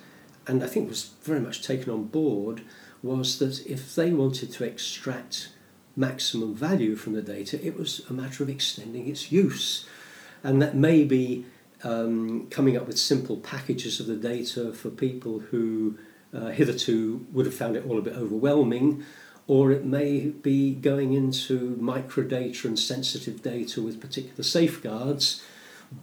and 0.47 0.63
I 0.63 0.67
think 0.67 0.87
was 0.87 1.11
very 1.23 1.39
much 1.39 1.61
taken 1.61 1.91
on 1.91 2.05
board, 2.05 2.61
was 3.03 3.39
that 3.39 3.65
if 3.67 3.95
they 3.95 4.11
wanted 4.11 4.51
to 4.53 4.63
extract 4.63 5.49
maximum 5.95 6.55
value 6.55 6.95
from 6.95 7.13
the 7.13 7.21
data, 7.21 7.63
it 7.65 7.77
was 7.77 8.01
a 8.09 8.13
matter 8.13 8.43
of 8.43 8.49
extending 8.49 9.07
its 9.07 9.31
use, 9.31 9.85
and 10.43 10.61
that 10.61 10.75
maybe 10.75 11.45
um, 11.83 12.47
coming 12.49 12.77
up 12.77 12.87
with 12.87 12.97
simple 12.97 13.37
packages 13.37 13.99
of 13.99 14.07
the 14.07 14.15
data 14.15 14.73
for 14.73 14.89
people 14.89 15.39
who 15.39 15.97
uh, 16.33 16.47
hitherto 16.47 17.25
would 17.31 17.45
have 17.45 17.55
found 17.55 17.75
it 17.75 17.85
all 17.85 17.97
a 17.97 18.01
bit 18.01 18.13
overwhelming 18.13 19.03
or 19.47 19.71
it 19.71 19.85
may 19.85 20.27
be 20.27 20.73
going 20.73 21.13
into 21.13 21.75
microdata 21.79 22.65
and 22.65 22.79
sensitive 22.79 23.43
data 23.43 23.81
with 23.81 24.01
particular 24.01 24.43
safeguards. 24.43 25.43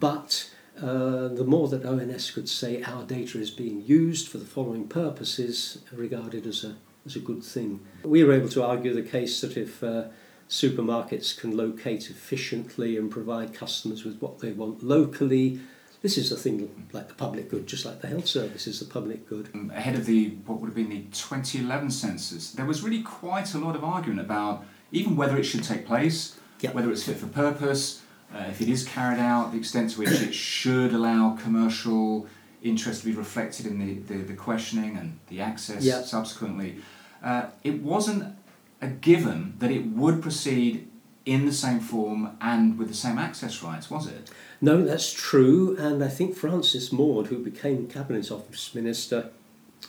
But 0.01 0.51
uh, 0.79 1.29
the 1.29 1.45
more 1.45 1.69
that 1.69 1.85
ONS 1.85 2.31
could 2.31 2.49
say 2.49 2.83
our 2.83 3.05
data 3.05 3.39
is 3.39 3.51
being 3.51 3.83
used 3.85 4.29
for 4.29 4.39
the 4.39 4.45
following 4.45 4.87
purposes, 4.89 5.79
regarded 5.93 6.47
as 6.47 6.65
a, 6.65 6.77
as 7.05 7.17
a 7.17 7.21
good 7.21 7.43
thing. 7.43 7.81
We 8.05 8.25
were 8.25 8.33
able 8.33 8.49
to 8.51 8.65
argue 8.65 8.95
the 8.95 9.03
case 9.03 9.41
that 9.41 9.57
if 9.57 9.83
uh, 9.83 10.05
supermarkets 10.49 11.37
can 11.39 11.57
locate 11.57 12.11
efficiently 12.11 12.97
and 12.97 13.11
provide 13.11 13.55
customers 13.55 14.05
with 14.05 14.21
what 14.21 14.39
they 14.39 14.53
want 14.53 14.83
locally. 14.83 15.61
This 16.03 16.19
is 16.19 16.33
a 16.33 16.37
thing 16.37 16.69
like 16.93 17.07
the 17.09 17.15
public 17.15 17.49
good, 17.49 17.67
just 17.69 17.85
like 17.85 18.01
the 18.01 18.09
health 18.09 18.27
service 18.27 18.67
is 18.67 18.81
the 18.81 18.87
public 18.87 19.29
good. 19.29 19.49
Um, 19.55 19.71
ahead 19.75 19.95
of 19.95 20.05
the 20.05 20.31
what 20.47 20.61
would 20.61 20.67
have 20.67 20.75
been 20.75 20.89
the 20.91 21.03
2011 21.13 21.91
census, 21.93 22.51
there 22.53 22.67
was 22.67 22.83
really 22.83 23.03
quite 23.03 23.55
a 23.55 23.59
lot 23.59 23.77
of 23.77 23.85
argument 23.85 24.21
about 24.21 24.65
even 24.91 25.17
whether 25.17 25.37
it 25.37 25.45
should 25.45 25.63
take 25.65 25.87
place, 25.87 26.37
Yep. 26.61 26.75
whether 26.75 26.91
it's 26.91 27.03
fit 27.05 27.17
for 27.17 27.27
purpose, 27.29 28.03
uh, 28.35 28.45
if 28.51 28.61
it 28.61 28.69
is 28.69 28.85
carried 28.85 29.19
out, 29.21 29.53
the 29.53 29.59
extent 29.59 29.91
to 29.91 29.99
which 30.01 30.11
it 30.21 30.35
should 30.53 30.93
allow 30.93 31.37
commercial 31.41 32.27
interest 32.63 33.01
to 33.03 33.07
be 33.07 33.13
reflected 33.13 33.67
in 33.67 33.79
the, 33.79 33.95
the, 34.13 34.23
the 34.23 34.35
questioning 34.35 34.97
and 34.97 35.19
the 35.29 35.41
access 35.41 35.85
Yep. 35.85 36.05
subsequently. 36.05 36.77
Uh, 37.23 37.47
it 37.65 37.81
wasn't 37.83 38.35
a 38.81 38.89
given 38.89 39.55
that 39.61 39.71
it 39.71 39.87
would 39.87 40.21
proceed 40.23 40.89
in 41.25 41.47
the 41.47 41.53
same 41.53 41.81
form 41.81 42.37
and 42.41 42.79
with 42.79 42.89
the 42.89 42.95
same 42.95 43.19
access 43.19 43.63
rights, 43.63 43.91
was 43.91 44.07
it? 44.07 44.31
No, 44.61 44.85
that's 44.85 45.13
true, 45.13 45.77
and 45.79 46.03
I 46.03 46.09
think 46.09 46.35
Francis 46.35 46.93
Maude, 46.93 47.29
who 47.29 47.39
became 47.39 47.87
Cabinet 47.87 48.31
Office 48.31 48.75
Minister, 48.75 49.31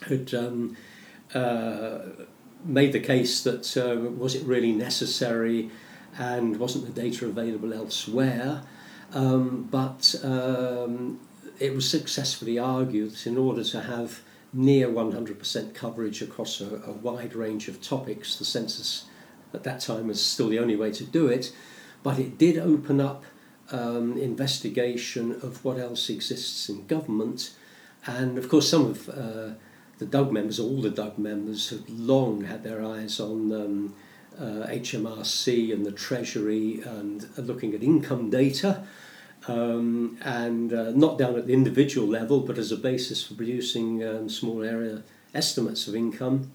had 0.07 0.33
um, 0.33 0.75
uh, 1.33 1.99
made 2.63 2.91
the 2.91 2.99
case 2.99 3.43
that 3.43 3.77
uh, 3.77 4.09
was 4.09 4.35
it 4.35 4.43
really 4.45 4.71
necessary 4.71 5.69
and 6.17 6.57
wasn't 6.57 6.85
the 6.85 7.01
data 7.01 7.25
available 7.25 7.73
elsewhere. 7.73 8.61
Um, 9.13 9.67
but 9.69 10.15
um, 10.23 11.19
it 11.59 11.73
was 11.73 11.89
successfully 11.89 12.57
argued 12.57 13.11
that 13.11 13.27
in 13.27 13.37
order 13.37 13.63
to 13.63 13.81
have 13.81 14.21
near 14.53 14.87
100% 14.87 15.73
coverage 15.73 16.21
across 16.21 16.61
a, 16.61 16.81
a 16.85 16.91
wide 16.91 17.35
range 17.35 17.67
of 17.67 17.81
topics, 17.81 18.35
the 18.35 18.45
census 18.45 19.05
at 19.53 19.63
that 19.63 19.79
time 19.79 20.07
was 20.07 20.23
still 20.23 20.49
the 20.49 20.59
only 20.59 20.75
way 20.75 20.91
to 20.91 21.03
do 21.03 21.27
it. 21.27 21.53
But 22.01 22.19
it 22.19 22.37
did 22.37 22.57
open 22.57 22.99
up 22.99 23.23
um, 23.71 24.17
investigation 24.17 25.31
of 25.41 25.63
what 25.63 25.77
else 25.77 26.09
exists 26.09 26.69
in 26.69 26.85
government. 26.87 27.55
And 28.05 28.37
of 28.37 28.49
course, 28.49 28.69
some 28.69 28.85
of 28.85 29.09
uh, 29.09 29.55
the 29.99 30.05
DUG 30.05 30.31
members, 30.31 30.59
all 30.59 30.81
the 30.81 30.89
DUG 30.89 31.17
members, 31.17 31.69
have 31.69 31.87
long 31.89 32.43
had 32.43 32.63
their 32.63 32.83
eyes 32.83 33.19
on 33.19 33.51
um, 33.53 33.95
uh, 34.37 34.67
HMRC 34.67 35.73
and 35.73 35.85
the 35.85 35.91
Treasury 35.91 36.81
and 36.81 37.27
looking 37.37 37.73
at 37.73 37.83
income 37.83 38.29
data. 38.29 38.85
Um, 39.45 40.17
and 40.21 40.71
uh, 40.71 40.91
not 40.91 41.17
down 41.17 41.35
at 41.35 41.47
the 41.47 41.53
individual 41.53 42.07
level, 42.07 42.39
but 42.39 42.57
as 42.57 42.71
a 42.71 42.77
basis 42.77 43.25
for 43.25 43.33
producing 43.33 44.01
um, 44.01 44.29
small 44.29 44.63
area 44.63 45.03
estimates 45.33 45.85
of 45.87 45.95
income. 45.95 46.53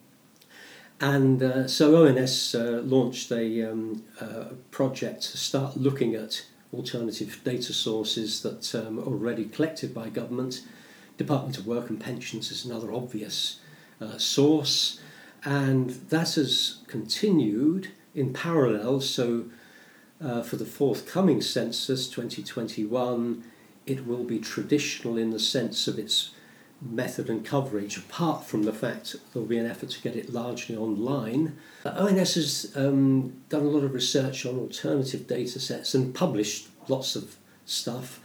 And 1.00 1.42
uh, 1.42 1.68
so 1.68 2.06
ONS 2.06 2.54
uh, 2.54 2.82
launched 2.84 3.30
a 3.30 3.70
um, 3.70 4.02
uh, 4.20 4.54
project 4.70 5.22
to 5.22 5.38
start 5.38 5.76
looking 5.76 6.14
at 6.14 6.44
alternative 6.74 7.40
data 7.44 7.72
sources 7.72 8.42
that 8.42 8.74
um, 8.74 8.98
are 8.98 9.04
already 9.04 9.44
collected 9.44 9.94
by 9.94 10.08
government. 10.08 10.62
Department 11.16 11.56
of 11.58 11.66
Work 11.66 11.88
and 11.88 12.00
Pensions 12.00 12.50
is 12.50 12.64
another 12.64 12.92
obvious 12.92 13.60
uh, 14.00 14.18
source, 14.18 15.00
and 15.44 15.90
that 16.10 16.34
has 16.34 16.78
continued 16.86 17.88
in 18.14 18.32
parallel. 18.32 19.00
So, 19.00 19.44
uh, 20.20 20.42
for 20.42 20.56
the 20.56 20.64
forthcoming 20.64 21.40
census 21.40 22.08
2021, 22.08 23.44
it 23.86 24.06
will 24.06 24.24
be 24.24 24.38
traditional 24.38 25.16
in 25.16 25.30
the 25.30 25.38
sense 25.38 25.86
of 25.86 25.98
its 25.98 26.30
method 26.80 27.28
and 27.28 27.44
coverage, 27.44 27.96
apart 27.96 28.44
from 28.44 28.62
the 28.62 28.72
fact 28.72 29.12
there 29.12 29.42
will 29.42 29.48
be 29.48 29.58
an 29.58 29.66
effort 29.66 29.90
to 29.90 30.00
get 30.00 30.14
it 30.14 30.32
largely 30.32 30.76
online. 30.76 31.56
Uh, 31.84 31.90
ONS 31.90 32.34
has 32.34 32.72
um, 32.76 33.42
done 33.48 33.62
a 33.62 33.68
lot 33.68 33.82
of 33.82 33.92
research 33.92 34.46
on 34.46 34.58
alternative 34.58 35.26
data 35.26 35.58
sets 35.58 35.94
and 35.94 36.14
published 36.14 36.68
lots 36.88 37.16
of 37.16 37.36
stuff. 37.66 38.20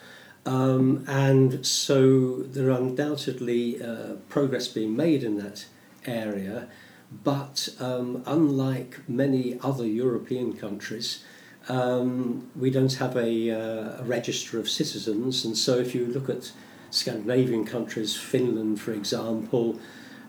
Um, 0.45 1.05
and 1.07 1.65
so 1.65 2.37
there 2.37 2.69
are 2.69 2.77
undoubtedly 2.77 3.81
uh, 3.81 4.15
progress 4.29 4.67
being 4.67 4.95
made 4.95 5.23
in 5.23 5.37
that 5.37 5.65
area, 6.05 6.67
but 7.23 7.69
um, 7.79 8.23
unlike 8.25 9.07
many 9.07 9.57
other 9.61 9.85
European 9.85 10.53
countries, 10.53 11.23
um, 11.69 12.49
we 12.55 12.69
don't 12.69 12.93
have 12.95 13.15
a, 13.15 13.51
uh, 13.51 14.01
a 14.01 14.03
register 14.03 14.59
of 14.59 14.69
citizens, 14.69 15.45
and 15.45 15.57
so 15.57 15.77
if 15.77 15.95
you 15.95 16.05
look 16.07 16.29
at 16.29 16.51
Scandinavian 16.93 17.65
countries, 17.65 18.15
Finland, 18.15 18.79
for 18.79 18.93
example, 18.93 19.79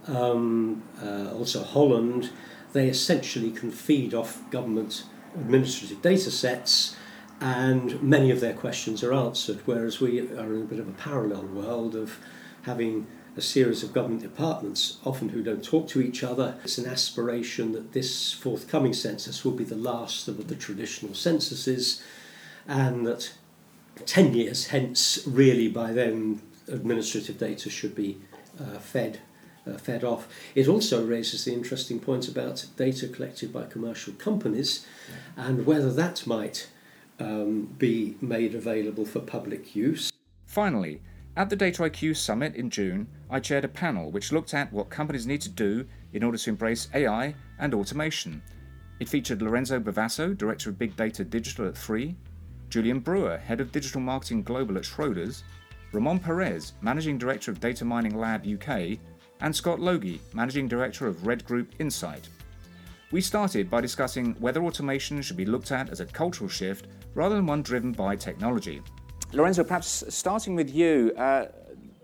um, 0.07 0.83
uh, 1.03 1.31
also 1.33 1.63
Holland, 1.63 2.31
they 2.73 2.89
essentially 2.89 3.51
can 3.51 3.71
feed 3.71 4.15
off 4.15 4.49
government 4.51 5.05
administrative 5.35 6.01
data 6.03 6.31
sets 6.31 6.97
and 7.41 8.03
many 8.03 8.31
of 8.31 8.41
their 8.41 8.55
questions 8.55 9.03
are 9.03 9.13
answered, 9.13 9.61
whereas 9.67 10.01
we 10.01 10.21
are 10.21 10.55
in 10.55 10.63
a 10.63 10.65
bit 10.65 10.79
of 10.79 10.89
a 10.89 10.93
parallel 10.93 11.43
world 11.43 11.95
of 11.95 12.19
having 12.63 13.07
a 13.37 13.41
series 13.41 13.83
of 13.83 13.93
government 13.93 14.23
departments, 14.23 14.99
often 15.05 15.31
who 15.31 15.43
don't 15.43 15.65
talk 15.65 15.89
to 15.89 16.01
each 16.01 16.23
other. 16.23 16.57
It's 16.65 16.79
an 16.79 16.87
aspiration 16.87 17.73
that 17.73 17.93
this 17.93 18.33
forthcoming 18.33 18.95
census 18.95 19.45
will 19.45 19.53
be 19.53 19.65
the 19.65 19.75
last 19.75 20.29
of 20.29 20.49
the 20.49 20.55
traditional 20.55 21.15
censuses, 21.15 22.03
and 22.67 23.07
that 23.07 23.33
10 24.07 24.35
years 24.35 24.69
hence, 24.69 25.27
really 25.27 25.69
by 25.69 25.93
then, 25.93 26.41
administrative 26.69 27.39
data 27.39 27.71
should 27.71 27.95
be 27.95 28.19
uh, 28.61 28.79
fed. 28.79 29.21
Uh, 29.67 29.79
fed 29.79 30.05
off. 30.05 30.29
It 30.55 30.69
also 30.69 31.07
raises 31.07 31.47
the 31.47 31.55
interesting 31.55 31.99
point 31.99 32.29
about 32.29 32.67
data 32.77 33.09
collected 33.09 33.51
by 33.51 33.65
commercial 33.65 34.13
companies 34.13 34.87
and 35.39 35.65
whether 35.65 35.91
that 35.91 36.27
might 36.27 36.69
um, 37.19 37.75
be 37.79 38.17
made 38.21 38.55
available 38.55 39.07
for 39.07 39.21
public 39.21 39.75
use. 39.75 40.13
Finally, 40.45 41.01
at 41.37 41.51
the 41.51 41.57
Data 41.57 41.83
IQ 41.83 42.17
Summit 42.17 42.55
in 42.55 42.71
June, 42.71 43.09
I 43.29 43.41
chaired 43.41 43.65
a 43.65 43.69
panel 43.69 44.11
which 44.11 44.33
looked 44.33 44.55
at 44.55 44.73
what 44.73 44.91
companies 44.91 45.27
need 45.27 45.41
to 45.41 45.49
do 45.49 45.87
in 46.13 46.23
order 46.23 46.39
to 46.39 46.51
embrace 46.51 46.89
AI 46.95 47.35
and 47.59 47.75
automation. 47.75 48.41
It 49.01 49.09
featured 49.09 49.43
Lorenzo 49.43 49.81
Bavasso, 49.81 50.37
Director 50.37 50.71
of 50.71 50.79
Big 50.79 50.95
Data 50.95 51.25
Digital 51.25 51.67
at 51.67 51.77
3, 51.77 52.15
Julian 52.71 53.01
Brewer, 53.01 53.39
Head 53.39 53.61
of 53.61 53.73
Digital 53.73 54.01
Marketing 54.01 54.43
Global 54.43 54.77
at 54.77 54.85
Schroders, 54.85 55.43
Ramon 55.95 56.19
Perez, 56.19 56.73
Managing 56.83 57.19
Director 57.19 57.53
of 57.53 57.61
Data 57.61 57.85
Mining 57.85 58.19
Lab 58.19 58.45
UK, 58.45 58.99
and 59.41 59.55
Scott 59.55 59.79
Logie, 59.79 60.21
Managing 60.33 60.67
Director 60.67 61.07
of 61.07 61.25
Red 61.25 61.45
Group 61.45 61.73
Insight. 61.79 62.29
We 63.13 63.21
started 63.21 63.71
by 63.71 63.81
discussing 63.81 64.35
whether 64.41 64.65
automation 64.65 65.23
should 65.23 65.37
be 65.37 65.45
looked 65.45 65.71
at 65.71 65.91
as 65.91 66.01
a 66.01 66.07
cultural 66.07 66.49
shift 66.51 66.89
rather 67.15 67.37
than 67.37 67.47
one 67.47 67.63
driven 67.63 67.93
by 67.93 68.17
technology. 68.17 68.83
Lorenzo, 69.33 69.63
perhaps 69.63 70.03
starting 70.09 70.57
with 70.57 70.75
you, 70.75 71.13
uh, 71.17 71.47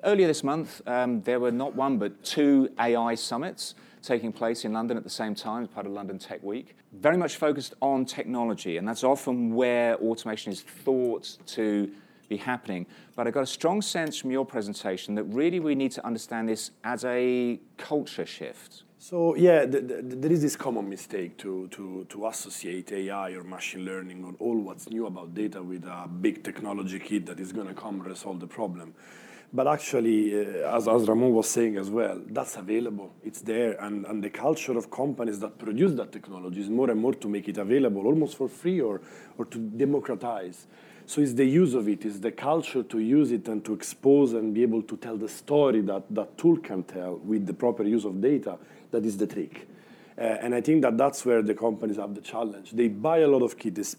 earlier 0.04 0.28
this 0.28 0.44
month 0.44 0.80
um, 0.86 1.20
there 1.22 1.40
were 1.40 1.50
not 1.50 1.74
one 1.74 1.98
but 1.98 2.22
two 2.22 2.70
AI 2.78 3.16
summits 3.16 3.74
taking 4.02 4.32
place 4.32 4.64
in 4.64 4.72
London 4.72 4.96
at 4.96 5.02
the 5.02 5.10
same 5.10 5.34
time 5.34 5.64
as 5.64 5.68
part 5.68 5.84
of 5.84 5.92
London 5.92 6.16
Tech 6.16 6.42
Week. 6.44 6.76
Very 6.92 7.16
much 7.16 7.36
focused 7.36 7.74
on 7.82 8.04
technology, 8.04 8.76
and 8.76 8.86
that's 8.86 9.04
often 9.04 9.52
where 9.52 9.96
automation 9.96 10.52
is 10.52 10.62
thought 10.62 11.36
to 11.46 11.90
be 12.30 12.38
happening. 12.38 12.86
But 13.14 13.26
I 13.26 13.30
got 13.30 13.42
a 13.42 13.52
strong 13.58 13.82
sense 13.82 14.16
from 14.16 14.30
your 14.30 14.46
presentation 14.46 15.14
that 15.16 15.24
really 15.24 15.60
we 15.60 15.74
need 15.74 15.92
to 15.92 16.06
understand 16.06 16.48
this 16.48 16.70
as 16.82 17.04
a 17.04 17.60
culture 17.76 18.24
shift. 18.24 18.84
So 18.98 19.34
yeah, 19.34 19.66
th- 19.66 19.86
th- 19.88 20.02
there 20.22 20.32
is 20.32 20.42
this 20.42 20.56
common 20.56 20.88
mistake 20.88 21.36
to, 21.38 21.68
to, 21.68 22.06
to 22.08 22.26
associate 22.26 22.92
AI 22.92 23.30
or 23.32 23.42
machine 23.42 23.84
learning 23.84 24.24
or 24.24 24.34
all 24.38 24.58
what's 24.58 24.88
new 24.88 25.06
about 25.06 25.34
data 25.34 25.62
with 25.62 25.84
a 25.84 26.08
big 26.08 26.44
technology 26.44 26.98
kit 26.98 27.26
that 27.26 27.40
is 27.40 27.52
going 27.52 27.68
to 27.68 27.74
come 27.74 28.00
resolve 28.00 28.40
the 28.40 28.46
problem. 28.46 28.94
But 29.52 29.66
actually, 29.66 30.38
uh, 30.38 30.76
as, 30.76 30.86
as 30.86 31.08
Ramon 31.08 31.32
was 31.32 31.48
saying 31.48 31.76
as 31.76 31.90
well, 31.90 32.20
that's 32.28 32.56
available. 32.56 33.12
It's 33.24 33.40
there. 33.40 33.72
And, 33.84 34.06
and 34.06 34.22
the 34.22 34.30
culture 34.30 34.76
of 34.78 34.90
companies 34.92 35.40
that 35.40 35.58
produce 35.58 35.92
that 35.94 36.12
technology 36.12 36.60
is 36.60 36.68
more 36.68 36.88
and 36.90 37.00
more 37.00 37.14
to 37.14 37.28
make 37.28 37.48
it 37.48 37.58
available 37.58 38.06
almost 38.06 38.36
for 38.36 38.48
free 38.48 38.80
or, 38.80 39.00
or 39.38 39.46
to 39.46 39.58
democratize. 39.58 40.68
So 41.10 41.20
it's 41.20 41.32
the 41.32 41.44
use 41.44 41.74
of 41.74 41.88
it, 41.88 42.04
it's 42.04 42.20
the 42.20 42.30
culture 42.30 42.84
to 42.84 43.00
use 43.00 43.32
it 43.32 43.48
and 43.48 43.64
to 43.64 43.72
expose 43.72 44.32
and 44.32 44.54
be 44.54 44.62
able 44.62 44.80
to 44.82 44.96
tell 44.96 45.16
the 45.16 45.28
story 45.28 45.80
that 45.80 46.04
that 46.14 46.38
tool 46.38 46.56
can 46.58 46.84
tell 46.84 47.16
with 47.16 47.46
the 47.46 47.52
proper 47.52 47.82
use 47.82 48.04
of 48.04 48.20
data 48.20 48.56
that 48.92 49.04
is 49.04 49.16
the 49.16 49.26
trick. 49.26 49.66
Uh, 50.16 50.20
and 50.20 50.54
I 50.54 50.60
think 50.60 50.82
that 50.82 50.96
that's 50.96 51.26
where 51.26 51.42
the 51.42 51.52
companies 51.52 51.96
have 51.96 52.14
the 52.14 52.20
challenge. 52.20 52.70
They 52.70 52.86
buy 52.86 53.18
a 53.18 53.26
lot 53.26 53.42
of 53.42 53.58
kits, 53.58 53.96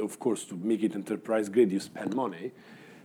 of 0.00 0.18
course, 0.18 0.42
to 0.46 0.56
make 0.56 0.82
it 0.82 0.96
enterprise 0.96 1.48
grade, 1.48 1.70
you 1.70 1.78
spend 1.78 2.16
money, 2.16 2.50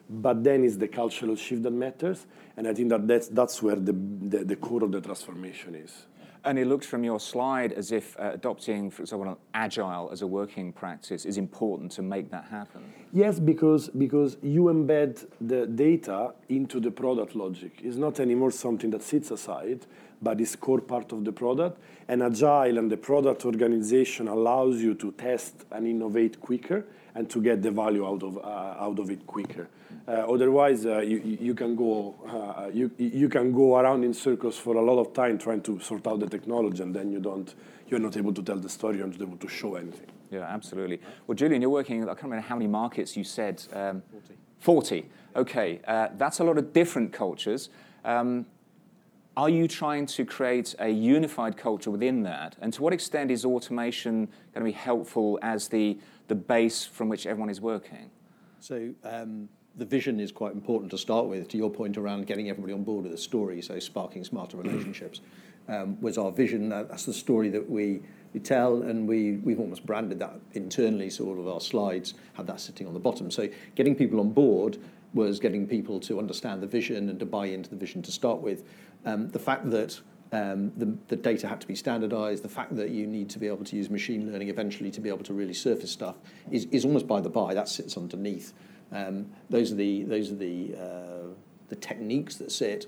but 0.10 0.44
then 0.44 0.64
it's 0.64 0.78
the 0.78 0.88
cultural 0.88 1.36
shift 1.36 1.62
that 1.62 1.72
matters. 1.72 2.26
And 2.58 2.68
I 2.68 2.74
think 2.74 2.90
that 2.90 3.08
that's, 3.08 3.28
that's 3.28 3.62
where 3.62 3.76
the, 3.76 3.94
the, 3.94 4.44
the 4.44 4.56
core 4.56 4.84
of 4.84 4.92
the 4.92 5.02
transformation 5.02 5.76
is. 5.76 6.08
And 6.50 6.58
it 6.58 6.66
looks 6.66 6.88
from 6.88 7.04
your 7.04 7.20
slide 7.20 7.74
as 7.74 7.92
if 7.92 8.20
uh, 8.20 8.32
adopting, 8.34 8.90
for 8.90 9.04
example, 9.04 9.38
agile 9.54 10.10
as 10.12 10.24
a 10.24 10.26
working 10.26 10.74
practice 10.74 11.24
is 11.24 11.38
important 11.38 11.92
to 11.92 12.02
make 12.02 12.32
that 12.32 12.46
happen. 12.46 12.92
Yes, 13.14 13.40
because 13.40 13.88
because 13.90 14.38
you 14.42 14.64
embed 14.64 15.28
the 15.40 15.68
data 15.68 16.34
into 16.48 16.80
the 16.80 16.90
product 16.90 17.36
logic. 17.36 17.74
It's 17.84 17.98
not 17.98 18.20
anymore 18.20 18.50
something 18.50 18.90
that 18.90 19.04
sits 19.04 19.30
aside, 19.30 19.86
but 20.24 20.42
is 20.42 20.56
core 20.56 20.82
part 20.82 21.12
of 21.12 21.24
the 21.24 21.32
product. 21.32 21.78
And 22.08 22.24
agile 22.24 22.80
and 22.80 22.90
the 22.90 22.98
product 22.98 23.46
organization 23.46 24.28
allows 24.28 24.82
you 24.82 24.96
to 24.96 25.12
test 25.12 25.54
and 25.70 25.86
innovate 25.86 26.42
quicker 26.42 26.84
and 27.20 27.30
to 27.30 27.42
get 27.42 27.62
the 27.62 27.70
value 27.70 28.08
out 28.08 28.24
of 28.24 28.38
uh, 28.38 28.86
out 28.86 28.98
of 28.98 29.12
it 29.12 29.28
quicker. 29.28 29.68
Uh, 30.08 30.34
otherwise, 30.34 30.86
uh, 30.86 31.00
you, 31.00 31.38
you 31.48 31.54
can 31.54 31.76
go 31.76 32.16
uh, 32.26 32.70
you, 32.74 32.90
you 32.98 33.28
can 33.28 33.52
go 33.52 33.78
around 33.78 34.06
in 34.06 34.14
circles 34.14 34.58
for 34.58 34.76
a 34.78 34.82
lot 34.82 34.98
of 35.00 35.14
time 35.14 35.38
trying 35.38 35.62
to 35.62 35.80
sort 35.82 36.08
out 36.08 36.20
the 36.22 36.30
technology, 36.30 36.82
and 36.82 36.96
then 36.96 37.12
you 37.12 37.20
don't 37.20 37.54
you're 37.90 38.00
not 38.00 38.16
able 38.16 38.34
to 38.34 38.42
tell 38.42 38.56
the 38.56 38.70
story, 38.70 38.98
you're 38.98 39.08
not 39.08 39.22
able 39.22 39.38
to 39.38 39.50
show 39.50 39.76
anything. 39.76 40.08
Yeah, 40.32 40.56
absolutely. 40.58 41.02
Well, 41.28 41.36
Julian, 41.36 41.62
you're 41.62 41.72
working. 41.72 42.04
I 42.04 42.14
can't 42.14 42.24
remember 42.24 42.48
how 42.48 42.56
many 42.56 42.68
markets 42.68 43.18
you 43.18 43.26
said. 43.26 43.62
Um, 43.74 44.02
Forty. 44.10 44.36
Forty. 44.60 45.10
Okay, 45.36 45.82
uh, 45.88 46.08
that's 46.16 46.40
a 46.40 46.44
lot 46.46 46.58
of 46.58 46.72
different 46.72 47.12
cultures. 47.12 47.70
Um, 48.06 48.46
are 49.40 49.48
you 49.48 49.70
trying 49.70 50.06
to 50.06 50.26
create 50.26 50.76
a 50.80 50.90
unified 50.90 51.56
culture 51.56 51.90
within 51.90 52.24
that? 52.24 52.58
And 52.60 52.74
to 52.74 52.84
what 52.84 52.92
extent 52.92 53.32
is 53.32 53.46
automation 53.46 54.26
going 54.54 54.66
to 54.66 54.66
be 54.66 54.74
helpful 54.74 55.40
as 55.42 55.70
the, 55.70 55.98
the 56.28 56.36
base 56.36 56.86
from 56.86 57.08
which 57.08 57.26
everyone 57.26 57.50
is 57.50 57.62
working? 57.62 58.12
So 58.60 58.90
um, 59.06 59.48
the 59.78 59.86
vision 59.86 60.20
is 60.20 60.34
quite 60.34 60.52
important 60.52 60.92
to 60.92 60.98
start 60.98 61.28
with. 61.28 61.48
To 61.48 61.58
your 61.58 61.70
point 61.70 61.98
around 61.98 62.28
getting 62.28 62.50
everybody 62.50 62.74
on 62.74 62.84
board 62.84 63.04
with 63.04 63.14
the 63.14 63.18
story, 63.18 63.62
so 63.62 63.80
sparking 63.80 64.26
smarter 64.26 64.58
relationships 64.58 65.22
um, 65.70 66.02
was 66.02 66.18
our 66.18 66.34
vision. 66.34 66.68
That's 66.68 67.06
the 67.06 67.14
story 67.14 67.48
that 67.48 67.70
we, 67.70 68.02
we 68.34 68.42
tell, 68.42 68.82
and 68.82 69.08
we, 69.08 69.38
we've 69.38 69.62
almost 69.62 69.86
branded 69.86 70.20
that 70.20 70.38
internally, 70.52 71.10
so 71.10 71.24
all 71.28 71.40
of 71.40 71.48
our 71.48 71.62
slides 71.62 72.14
have 72.34 72.46
that 72.48 72.60
sitting 72.60 72.88
on 72.88 72.94
the 72.94 73.00
bottom. 73.00 73.32
So 73.32 73.48
getting 73.76 73.96
people 73.96 74.20
on 74.20 74.32
board 74.32 74.80
was 75.14 75.40
getting 75.40 75.68
people 75.68 76.00
to 76.00 76.20
understand 76.20 76.62
the 76.62 76.68
vision 76.68 77.10
and 77.10 77.20
to 77.20 77.26
buy 77.26 77.48
into 77.48 77.70
the 77.70 77.76
vision 77.76 78.02
to 78.04 78.12
start 78.12 78.42
with. 78.42 78.64
Um, 79.06 79.30
the 79.30 79.40
fact 79.40 79.70
that 79.72 80.00
um, 80.32 80.72
the, 80.78 80.98
the 81.08 81.16
data 81.16 81.48
had 81.48 81.60
to 81.62 81.68
be 81.68 81.76
standardized, 81.76 82.44
the 82.44 82.50
fact 82.50 82.76
that 82.76 82.90
you 82.90 83.08
need 83.08 83.30
to 83.32 83.40
be 83.40 83.48
able 83.48 83.66
to 83.66 83.76
use 83.76 83.90
machine 83.90 84.32
learning 84.32 84.50
eventually 84.50 84.92
to 84.92 85.02
be 85.02 85.10
able 85.10 85.24
to 85.24 85.34
really 85.34 85.54
surface 85.54 85.92
stuff 85.92 86.18
is, 86.52 86.66
is 86.66 86.86
almost 86.86 87.08
by 87.08 87.20
the 87.20 87.30
by. 87.30 87.54
That 87.54 87.68
sits 87.68 87.98
underneath. 87.98 88.54
Um, 88.92 89.28
those 89.50 89.72
are 89.72 89.76
the 89.76 90.04
those 90.04 90.32
are 90.32 90.36
the 90.36 90.76
uh, 90.76 91.34
the 91.70 91.76
techniques 91.76 92.36
that 92.38 92.52
sit. 92.52 92.88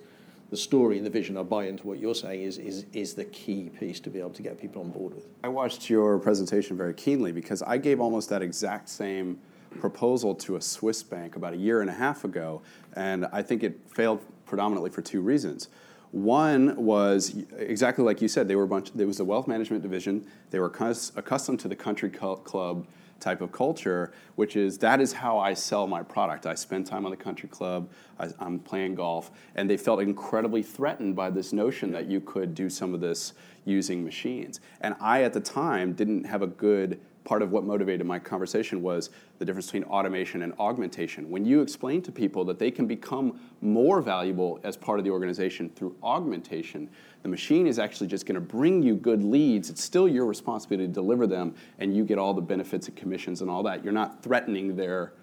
The 0.50 0.58
story 0.58 0.97
and 0.97 1.06
the 1.06 1.10
vision, 1.10 1.38
I 1.38 1.43
buy 1.43 1.67
into 1.67 1.88
what 1.88 1.97
you're 1.97 2.13
saying, 2.13 2.41
is, 2.41 2.58
is, 2.58 2.86
is 2.91 3.13
the 3.13 3.24
key 3.24 3.69
piece 3.69 4.02
to 4.02 4.10
be 4.10 4.19
able 4.19 4.32
to 4.32 4.41
get 4.41 4.60
people 4.60 4.82
on 4.82 4.89
board 4.89 5.13
with. 5.15 5.30
I 5.45 5.47
watched 5.47 5.89
your 5.89 6.19
presentation 6.19 6.76
very 6.76 6.93
keenly 6.93 7.32
because 7.32 7.62
I 7.62 7.78
gave 7.78 8.02
almost 8.02 8.28
that 8.32 8.41
exact 8.41 8.89
same 8.89 9.39
proposal 9.80 10.36
to 10.36 10.58
a 10.58 10.62
Swiss 10.62 11.04
bank 11.04 11.38
about 11.38 11.54
a 11.54 11.58
year 11.58 11.80
and 11.80 11.89
a 11.89 11.93
half 11.93 12.26
ago, 12.26 12.62
and 12.97 13.28
I 13.32 13.41
think 13.41 13.63
it 13.63 13.80
failed 13.88 14.19
predominantly 14.45 14.89
for 14.89 15.02
two 15.02 15.21
reasons. 15.21 15.69
One 16.12 16.76
was 16.76 17.36
exactly 17.58 18.04
like 18.04 18.21
you 18.21 18.28
said, 18.28 18.47
they 18.47 18.56
were 18.56 18.63
a 18.63 18.67
bunch, 18.67 18.91
there 18.93 19.08
was 19.08 19.21
a 19.21 19.26
wealth 19.26 19.47
management 19.47 19.82
division. 19.82 20.26
They 20.50 20.60
were 20.60 20.71
accustomed 21.15 21.60
to 21.62 21.67
the 21.67 21.76
country 21.76 22.10
club 22.10 22.86
type 23.21 23.39
of 23.39 23.52
culture, 23.52 24.12
which 24.36 24.56
is 24.56 24.78
that 24.80 25.00
is 25.00 25.13
how 25.13 25.38
I 25.38 25.54
sell 25.54 25.88
my 25.88 26.04
product. 26.04 26.45
I 26.45 26.56
spend 26.56 26.86
time 26.86 27.06
on 27.06 27.12
the 27.12 27.17
country 27.17 27.47
club, 27.47 27.89
I, 28.19 28.30
am 28.41 28.60
playing 28.60 28.95
golf, 28.95 29.32
and 29.56 29.69
they 29.69 29.78
felt 29.78 30.02
incredibly 30.02 30.63
threatened 30.63 31.15
by 31.15 31.30
this 31.30 31.54
notion 31.54 31.91
that 31.91 32.08
you 32.08 32.19
could 32.19 32.54
do 32.54 32.69
some 32.69 32.93
of 32.93 33.00
this 33.00 33.34
using 33.63 34.04
machines. 34.04 34.60
And 34.82 34.95
I, 35.00 35.24
at 35.24 35.34
the 35.34 35.39
time, 35.39 35.93
didn't 35.93 36.26
have 36.26 36.41
a 36.41 36.47
good 36.47 37.00
part 37.23 37.41
of 37.41 37.51
what 37.51 37.63
motivated 37.63 38.05
my 38.05 38.17
conversation 38.17 38.81
was 38.81 39.12
the 39.38 39.45
difference 39.45 39.67
between 39.67 39.84
automation 39.84 40.41
and 40.41 40.53
augmentation. 40.60 41.29
When 41.29 41.45
you 41.45 41.62
explain 41.62 42.01
to 42.03 42.12
people 42.12 42.43
that 42.45 42.57
they 42.57 42.71
can 42.71 42.88
become 42.88 43.39
more 43.62 44.01
valuable 44.01 44.60
as 44.63 44.75
part 44.75 44.97
of 44.97 45.05
the 45.05 45.12
organization 45.12 45.69
through 45.69 45.95
augmentation, 46.01 46.89
the 47.21 47.29
machine 47.29 47.67
is 47.67 47.77
actually 47.77 48.07
just 48.07 48.25
going 48.25 48.36
to 48.36 48.41
bring 48.41 48.81
you 48.81 48.95
good 48.95 49.23
leads. 49.23 49.69
It's 49.69 49.84
still 49.84 50.07
your 50.07 50.25
responsibility 50.25 50.88
to 50.88 50.93
deliver 50.93 51.27
them, 51.27 51.53
and 51.77 51.95
you 51.95 52.03
get 52.03 52.17
all 52.17 52.34
the 52.34 52.41
benefits 52.41 52.88
and 52.88 52.97
commissions 52.97 53.41
and 53.41 53.49
all 53.49 53.62
that. 53.63 53.84
You're 53.84 53.93
not 53.93 54.23
threatening 54.23 54.75
their 54.75 55.13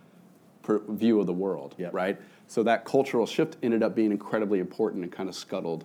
view 0.89 1.19
of 1.19 1.27
the 1.27 1.33
world, 1.33 1.75
yep. 1.79 1.93
right? 1.95 2.21
So 2.47 2.63
that 2.63 2.85
cultural 2.85 3.27
shift 3.27 3.57
ended 3.63 3.83
up 3.83 3.95
being 3.95 4.11
incredibly 4.13 4.61
important 4.61 5.03
and 5.03 5.13
kind 5.13 5.29
of 5.29 5.35
scuttled 5.35 5.85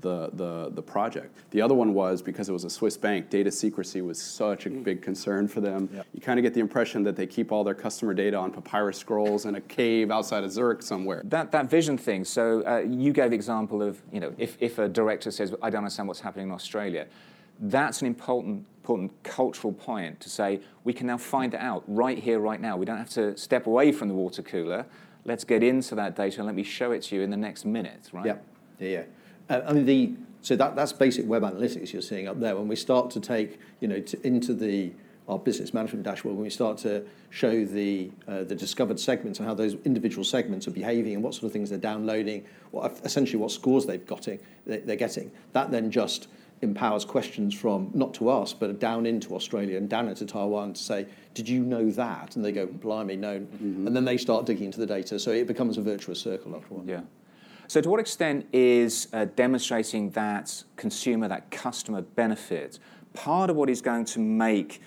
the, 0.00 0.30
the, 0.32 0.70
the 0.74 0.82
project. 0.82 1.36
The 1.50 1.62
other 1.62 1.74
one 1.74 1.94
was 1.94 2.22
because 2.22 2.48
it 2.48 2.52
was 2.52 2.64
a 2.64 2.70
Swiss 2.70 2.96
bank, 2.96 3.30
data 3.30 3.50
secrecy 3.50 4.00
was 4.00 4.20
such 4.20 4.66
a 4.66 4.70
mm. 4.70 4.82
big 4.82 5.02
concern 5.02 5.48
for 5.48 5.60
them. 5.60 5.88
Yep. 5.92 6.06
You 6.14 6.20
kind 6.20 6.38
of 6.38 6.42
get 6.42 6.54
the 6.54 6.60
impression 6.60 7.02
that 7.04 7.16
they 7.16 7.26
keep 7.26 7.52
all 7.52 7.64
their 7.64 7.74
customer 7.74 8.14
data 8.14 8.36
on 8.36 8.50
papyrus 8.50 8.98
scrolls 8.98 9.46
in 9.46 9.54
a 9.54 9.60
cave 9.60 10.10
outside 10.10 10.44
of 10.44 10.52
Zurich 10.52 10.82
somewhere. 10.82 11.22
That, 11.24 11.52
that 11.52 11.70
vision 11.70 11.96
thing, 11.96 12.24
so 12.24 12.62
uh, 12.66 12.78
you 12.78 13.12
gave 13.12 13.30
the 13.30 13.36
example 13.36 13.82
of, 13.82 14.02
you 14.12 14.20
know, 14.20 14.34
if, 14.38 14.56
if 14.60 14.78
a 14.78 14.88
director 14.88 15.30
says, 15.30 15.54
I 15.62 15.70
don't 15.70 15.78
understand 15.78 16.08
what's 16.08 16.20
happening 16.20 16.48
in 16.48 16.52
Australia, 16.52 17.06
that's 17.60 18.00
an 18.00 18.08
important, 18.08 18.66
important 18.82 19.12
cultural 19.22 19.72
point 19.72 20.20
to 20.20 20.28
say, 20.28 20.60
we 20.82 20.92
can 20.92 21.06
now 21.06 21.16
find 21.16 21.54
it 21.54 21.60
out 21.60 21.84
right 21.86 22.18
here, 22.18 22.40
right 22.40 22.60
now. 22.60 22.76
We 22.76 22.84
don't 22.84 22.98
have 22.98 23.10
to 23.10 23.36
step 23.36 23.66
away 23.66 23.92
from 23.92 24.08
the 24.08 24.14
water 24.14 24.42
cooler. 24.42 24.86
Let's 25.24 25.44
get 25.44 25.62
into 25.62 25.94
that 25.94 26.16
data 26.16 26.38
and 26.38 26.46
let 26.46 26.54
me 26.54 26.64
show 26.64 26.92
it 26.92 27.02
to 27.04 27.16
you 27.16 27.22
in 27.22 27.30
the 27.30 27.36
next 27.36 27.64
minute, 27.64 28.10
right? 28.12 28.26
Yeah, 28.26 28.36
yeah, 28.78 28.88
yeah. 28.88 29.02
Uh, 29.48 29.60
I 29.66 29.72
mean, 29.72 29.86
the, 29.86 30.12
so 30.42 30.56
that, 30.56 30.76
that's 30.76 30.92
basic 30.92 31.26
web 31.26 31.42
analytics 31.42 31.92
you're 31.92 32.02
seeing 32.02 32.28
up 32.28 32.40
there. 32.40 32.56
When 32.56 32.68
we 32.68 32.76
start 32.76 33.10
to 33.12 33.20
take, 33.20 33.58
you 33.80 33.88
know, 33.88 34.00
to, 34.00 34.26
into 34.26 34.54
the 34.54 34.92
our 35.26 35.38
business 35.38 35.72
management 35.72 36.04
dashboard, 36.04 36.36
when 36.36 36.44
we 36.44 36.50
start 36.50 36.76
to 36.76 37.02
show 37.30 37.64
the 37.64 38.10
uh, 38.28 38.44
the 38.44 38.54
discovered 38.54 39.00
segments 39.00 39.38
and 39.38 39.48
how 39.48 39.54
those 39.54 39.74
individual 39.86 40.22
segments 40.22 40.68
are 40.68 40.70
behaving 40.70 41.14
and 41.14 41.22
what 41.22 41.32
sort 41.32 41.44
of 41.44 41.52
things 41.52 41.70
they're 41.70 41.78
downloading, 41.78 42.44
what 42.72 43.00
essentially 43.04 43.38
what 43.38 43.50
scores 43.50 43.86
they've 43.86 44.06
got 44.06 44.28
they're 44.66 44.96
getting, 44.96 45.30
that 45.52 45.70
then 45.70 45.90
just 45.90 46.28
empowers 46.60 47.04
questions 47.04 47.54
from 47.54 47.90
not 47.94 48.14
to 48.14 48.28
us 48.28 48.52
but 48.52 48.78
down 48.78 49.06
into 49.06 49.34
Australia 49.34 49.76
and 49.76 49.88
down 49.88 50.08
into 50.08 50.24
Taiwan 50.26 50.72
to 50.72 50.82
say, 50.82 51.06
did 51.34 51.48
you 51.48 51.62
know 51.62 51.90
that? 51.90 52.36
And 52.36 52.44
they 52.44 52.52
go, 52.52 52.66
blimey, 52.66 53.16
no. 53.16 53.40
Mm-hmm. 53.40 53.86
And 53.86 53.94
then 53.94 54.04
they 54.04 54.16
start 54.16 54.46
digging 54.46 54.66
into 54.66 54.80
the 54.80 54.86
data. 54.86 55.18
So 55.18 55.30
it 55.30 55.46
becomes 55.46 55.78
a 55.78 55.82
virtuous 55.82 56.20
circle 56.20 56.54
after 56.54 56.68
a 56.68 56.76
while. 56.78 56.86
Yeah. 56.86 57.00
So, 57.66 57.80
to 57.80 57.88
what 57.88 58.00
extent 58.00 58.46
is 58.52 59.08
uh, 59.12 59.26
demonstrating 59.36 60.10
that 60.10 60.64
consumer, 60.76 61.28
that 61.28 61.50
customer 61.50 62.02
benefit, 62.02 62.78
part 63.14 63.50
of 63.50 63.56
what 63.56 63.70
is 63.70 63.80
going 63.80 64.04
to 64.06 64.18
make 64.18 64.80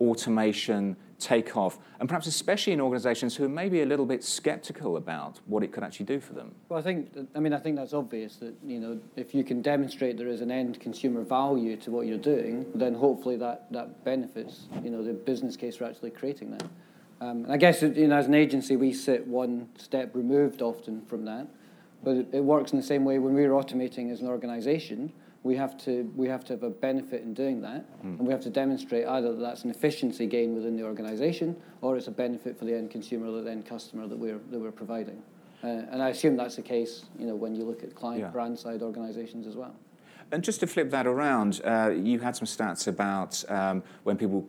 automation 0.00 0.96
take 1.18 1.56
off, 1.56 1.78
and 1.98 2.08
perhaps 2.08 2.26
especially 2.26 2.72
in 2.72 2.80
organisations 2.80 3.36
who 3.36 3.44
are 3.44 3.48
maybe 3.48 3.82
a 3.82 3.86
little 3.86 4.06
bit 4.06 4.24
sceptical 4.24 4.96
about 4.96 5.38
what 5.46 5.62
it 5.62 5.70
could 5.70 5.84
actually 5.84 6.06
do 6.06 6.18
for 6.18 6.32
them? 6.32 6.54
Well, 6.68 6.78
I 6.78 6.82
think, 6.82 7.14
I 7.34 7.40
mean, 7.40 7.52
I 7.52 7.58
think 7.58 7.76
that's 7.76 7.92
obvious 7.92 8.36
that 8.36 8.54
you 8.64 8.80
know 8.80 8.98
if 9.16 9.34
you 9.34 9.44
can 9.44 9.60
demonstrate 9.60 10.16
there 10.16 10.28
is 10.28 10.40
an 10.40 10.50
end 10.50 10.80
consumer 10.80 11.22
value 11.22 11.76
to 11.78 11.90
what 11.90 12.06
you're 12.06 12.18
doing, 12.18 12.66
then 12.74 12.94
hopefully 12.94 13.36
that 13.36 13.70
that 13.72 14.04
benefits 14.04 14.68
you 14.82 14.90
know 14.90 15.02
the 15.02 15.12
business 15.12 15.56
case 15.56 15.76
for 15.76 15.84
actually 15.84 16.10
creating 16.10 16.52
that. 16.52 16.64
Um, 17.20 17.44
I 17.50 17.58
guess 17.58 17.82
you 17.82 18.08
know 18.08 18.16
as 18.16 18.26
an 18.26 18.34
agency 18.34 18.76
we 18.76 18.92
sit 18.92 19.26
one 19.26 19.68
step 19.76 20.14
removed 20.14 20.62
often 20.62 21.02
from 21.06 21.24
that. 21.26 21.48
But 22.02 22.16
it, 22.16 22.26
it 22.32 22.44
works 22.44 22.72
in 22.72 22.78
the 22.78 22.84
same 22.84 23.04
way 23.04 23.18
when 23.18 23.34
we're 23.34 23.50
automating 23.50 24.10
as 24.10 24.20
an 24.20 24.28
organization. 24.28 25.12
We 25.42 25.56
have 25.56 25.76
to 25.84 26.10
we 26.14 26.28
have 26.28 26.44
to 26.46 26.52
have 26.52 26.62
a 26.62 26.70
benefit 26.70 27.22
in 27.22 27.32
doing 27.32 27.62
that, 27.62 27.84
mm. 28.00 28.18
and 28.18 28.20
we 28.20 28.32
have 28.32 28.42
to 28.42 28.50
demonstrate 28.50 29.06
either 29.06 29.32
that 29.32 29.40
that's 29.40 29.64
an 29.64 29.70
efficiency 29.70 30.26
gain 30.26 30.54
within 30.54 30.76
the 30.76 30.82
organization 30.82 31.56
or 31.80 31.96
it's 31.96 32.08
a 32.08 32.10
benefit 32.10 32.58
for 32.58 32.66
the 32.66 32.74
end 32.74 32.90
consumer 32.90 33.26
or 33.26 33.40
the 33.40 33.50
end 33.50 33.64
customer 33.64 34.06
that 34.06 34.18
we're 34.18 34.40
that 34.50 34.58
we're 34.58 34.70
providing. 34.70 35.22
Uh, 35.62 35.66
and 35.66 36.02
I 36.02 36.08
assume 36.08 36.36
that's 36.36 36.56
the 36.56 36.62
case, 36.62 37.04
you 37.18 37.26
know, 37.26 37.34
when 37.34 37.54
you 37.54 37.64
look 37.64 37.82
at 37.82 37.94
client 37.94 38.22
yeah. 38.22 38.28
brand 38.28 38.58
side 38.58 38.82
organizations 38.82 39.46
as 39.46 39.56
well. 39.56 39.74
And 40.32 40.42
just 40.42 40.60
to 40.60 40.66
flip 40.66 40.90
that 40.90 41.06
around, 41.06 41.60
uh, 41.64 41.90
you 41.94 42.20
had 42.20 42.36
some 42.36 42.46
stats 42.46 42.86
about 42.86 43.42
um, 43.50 43.82
when 44.04 44.16
people 44.16 44.48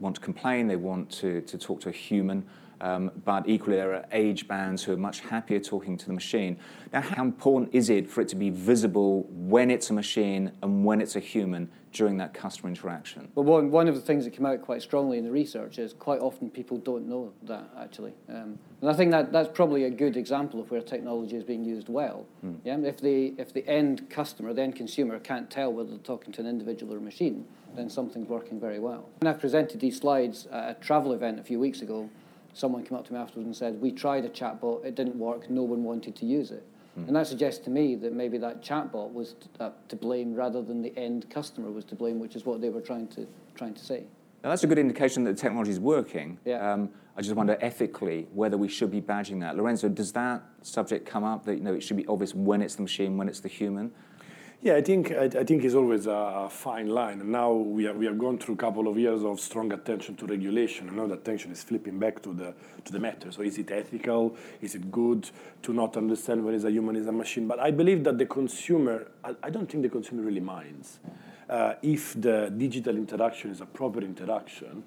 want 0.00 0.16
to 0.16 0.20
complain, 0.20 0.66
they 0.66 0.76
want 0.76 1.10
to, 1.10 1.40
to 1.42 1.56
talk 1.56 1.80
to 1.82 1.88
a 1.88 1.92
human. 1.92 2.44
Um, 2.80 3.10
but 3.24 3.48
equally, 3.48 3.76
there 3.76 3.94
are 3.94 4.04
age 4.12 4.48
bands 4.48 4.82
who 4.82 4.92
are 4.92 4.96
much 4.96 5.20
happier 5.20 5.60
talking 5.60 5.96
to 5.98 6.06
the 6.06 6.12
machine. 6.12 6.58
Now, 6.92 7.02
how 7.02 7.22
important 7.22 7.74
is 7.74 7.90
it 7.90 8.08
for 8.08 8.20
it 8.20 8.28
to 8.28 8.36
be 8.36 8.50
visible 8.50 9.26
when 9.30 9.70
it's 9.70 9.90
a 9.90 9.92
machine 9.92 10.52
and 10.62 10.84
when 10.84 11.00
it's 11.00 11.16
a 11.16 11.20
human 11.20 11.70
during 11.92 12.16
that 12.18 12.32
customer 12.32 12.68
interaction? 12.68 13.28
Well, 13.34 13.44
one, 13.44 13.70
one 13.70 13.88
of 13.88 13.94
the 13.94 14.00
things 14.00 14.24
that 14.24 14.30
came 14.30 14.46
out 14.46 14.62
quite 14.62 14.80
strongly 14.80 15.18
in 15.18 15.24
the 15.24 15.30
research 15.30 15.78
is 15.78 15.92
quite 15.92 16.20
often 16.20 16.50
people 16.50 16.78
don't 16.78 17.08
know 17.08 17.32
that 17.42 17.68
actually. 17.78 18.12
Um, 18.28 18.58
and 18.80 18.90
I 18.90 18.92
think 18.94 19.10
that 19.10 19.32
that's 19.32 19.50
probably 19.52 19.84
a 19.84 19.90
good 19.90 20.16
example 20.16 20.60
of 20.60 20.70
where 20.70 20.80
technology 20.80 21.36
is 21.36 21.44
being 21.44 21.64
used 21.64 21.88
well. 21.88 22.26
Mm. 22.44 22.58
Yeah? 22.64 22.78
If, 22.78 23.00
the, 23.00 23.34
if 23.38 23.52
the 23.52 23.66
end 23.68 24.08
customer, 24.08 24.52
the 24.54 24.62
end 24.62 24.76
consumer, 24.76 25.18
can't 25.18 25.50
tell 25.50 25.72
whether 25.72 25.90
they're 25.90 25.98
talking 25.98 26.32
to 26.34 26.40
an 26.40 26.46
individual 26.46 26.94
or 26.94 26.98
a 26.98 27.00
machine, 27.00 27.44
then 27.74 27.90
something's 27.90 28.28
working 28.28 28.58
very 28.58 28.78
well. 28.78 29.08
And 29.20 29.28
I 29.28 29.32
presented 29.32 29.80
these 29.80 29.98
slides 29.98 30.46
at 30.50 30.70
a 30.70 30.74
travel 30.80 31.12
event 31.12 31.38
a 31.38 31.44
few 31.44 31.58
weeks 31.58 31.82
ago 31.82 32.08
someone 32.52 32.84
came 32.84 32.98
up 32.98 33.06
to 33.06 33.12
me 33.12 33.18
afterwards 33.18 33.46
and 33.46 33.56
said, 33.56 33.80
We 33.80 33.92
tried 33.92 34.24
a 34.24 34.28
chatbot, 34.28 34.84
it 34.84 34.94
didn't 34.94 35.16
work, 35.16 35.48
no 35.50 35.62
one 35.62 35.84
wanted 35.84 36.16
to 36.16 36.26
use 36.26 36.50
it. 36.50 36.64
Mm. 36.98 37.08
And 37.08 37.16
that 37.16 37.26
suggests 37.26 37.64
to 37.64 37.70
me 37.70 37.94
that 37.96 38.12
maybe 38.12 38.38
that 38.38 38.62
chatbot 38.62 39.12
was 39.12 39.34
to, 39.34 39.64
uh, 39.64 39.70
to 39.88 39.96
blame 39.96 40.34
rather 40.34 40.62
than 40.62 40.82
the 40.82 40.96
end 40.96 41.28
customer 41.30 41.70
was 41.70 41.84
to 41.86 41.94
blame, 41.94 42.18
which 42.18 42.36
is 42.36 42.44
what 42.44 42.60
they 42.60 42.68
were 42.68 42.80
trying 42.80 43.08
to, 43.08 43.26
trying 43.54 43.74
to 43.74 43.84
say. 43.84 44.04
Now, 44.42 44.48
that's 44.48 44.64
a 44.64 44.66
good 44.66 44.78
indication 44.78 45.24
that 45.24 45.36
the 45.36 45.40
technology 45.40 45.70
is 45.70 45.80
working. 45.80 46.38
Yeah. 46.44 46.72
Um, 46.72 46.90
I 47.16 47.22
just 47.22 47.34
wonder 47.36 47.58
ethically 47.60 48.26
whether 48.32 48.56
we 48.56 48.68
should 48.68 48.90
be 48.90 49.02
badging 49.02 49.40
that. 49.40 49.56
Lorenzo, 49.56 49.88
does 49.88 50.12
that 50.12 50.42
subject 50.62 51.06
come 51.06 51.24
up 51.24 51.44
that 51.44 51.56
you 51.56 51.60
know 51.60 51.74
it 51.74 51.82
should 51.82 51.98
be 51.98 52.06
obvious 52.06 52.34
when 52.34 52.62
it's 52.62 52.76
the 52.76 52.82
machine, 52.82 53.18
when 53.18 53.28
it's 53.28 53.40
the 53.40 53.48
human? 53.48 53.92
Yeah, 54.62 54.74
I 54.74 54.82
think 54.82 55.10
I, 55.10 55.24
I 55.24 55.44
think 55.44 55.64
it's 55.64 55.74
always 55.74 56.06
a, 56.06 56.48
fine 56.50 56.88
line. 56.88 57.22
And 57.22 57.32
now 57.32 57.50
we 57.50 57.90
we 57.92 58.04
have 58.04 58.18
gone 58.18 58.36
through 58.36 58.56
a 58.56 58.58
couple 58.58 58.88
of 58.88 58.98
years 58.98 59.24
of 59.24 59.40
strong 59.40 59.72
attention 59.72 60.16
to 60.16 60.26
regulation, 60.26 60.88
and 60.88 60.98
now 60.98 61.06
the 61.06 61.14
attention 61.14 61.50
is 61.50 61.62
flipping 61.62 61.98
back 61.98 62.20
to 62.24 62.34
the 62.34 62.52
to 62.84 62.92
the 62.92 62.98
matter. 62.98 63.32
So 63.32 63.40
is 63.40 63.56
it 63.56 63.70
ethical? 63.70 64.36
Is 64.60 64.74
it 64.74 64.90
good 64.90 65.30
to 65.62 65.72
not 65.72 65.96
understand 65.96 66.44
what 66.44 66.52
is 66.52 66.64
a 66.64 66.70
human 66.70 66.96
is 66.96 67.06
a 67.06 67.12
machine? 67.12 67.48
But 67.48 67.58
I 67.58 67.70
believe 67.70 68.04
that 68.04 68.18
the 68.18 68.26
consumer, 68.26 69.06
I, 69.24 69.34
I 69.44 69.48
don't 69.48 69.70
think 69.70 69.82
the 69.82 69.88
consumer 69.88 70.22
really 70.22 70.40
minds. 70.40 70.98
Uh, 71.48 71.74
if 71.82 72.20
the 72.20 72.52
digital 72.54 72.96
interaction 72.96 73.50
is 73.50 73.62
a 73.62 73.66
proper 73.66 74.02
interaction, 74.02 74.84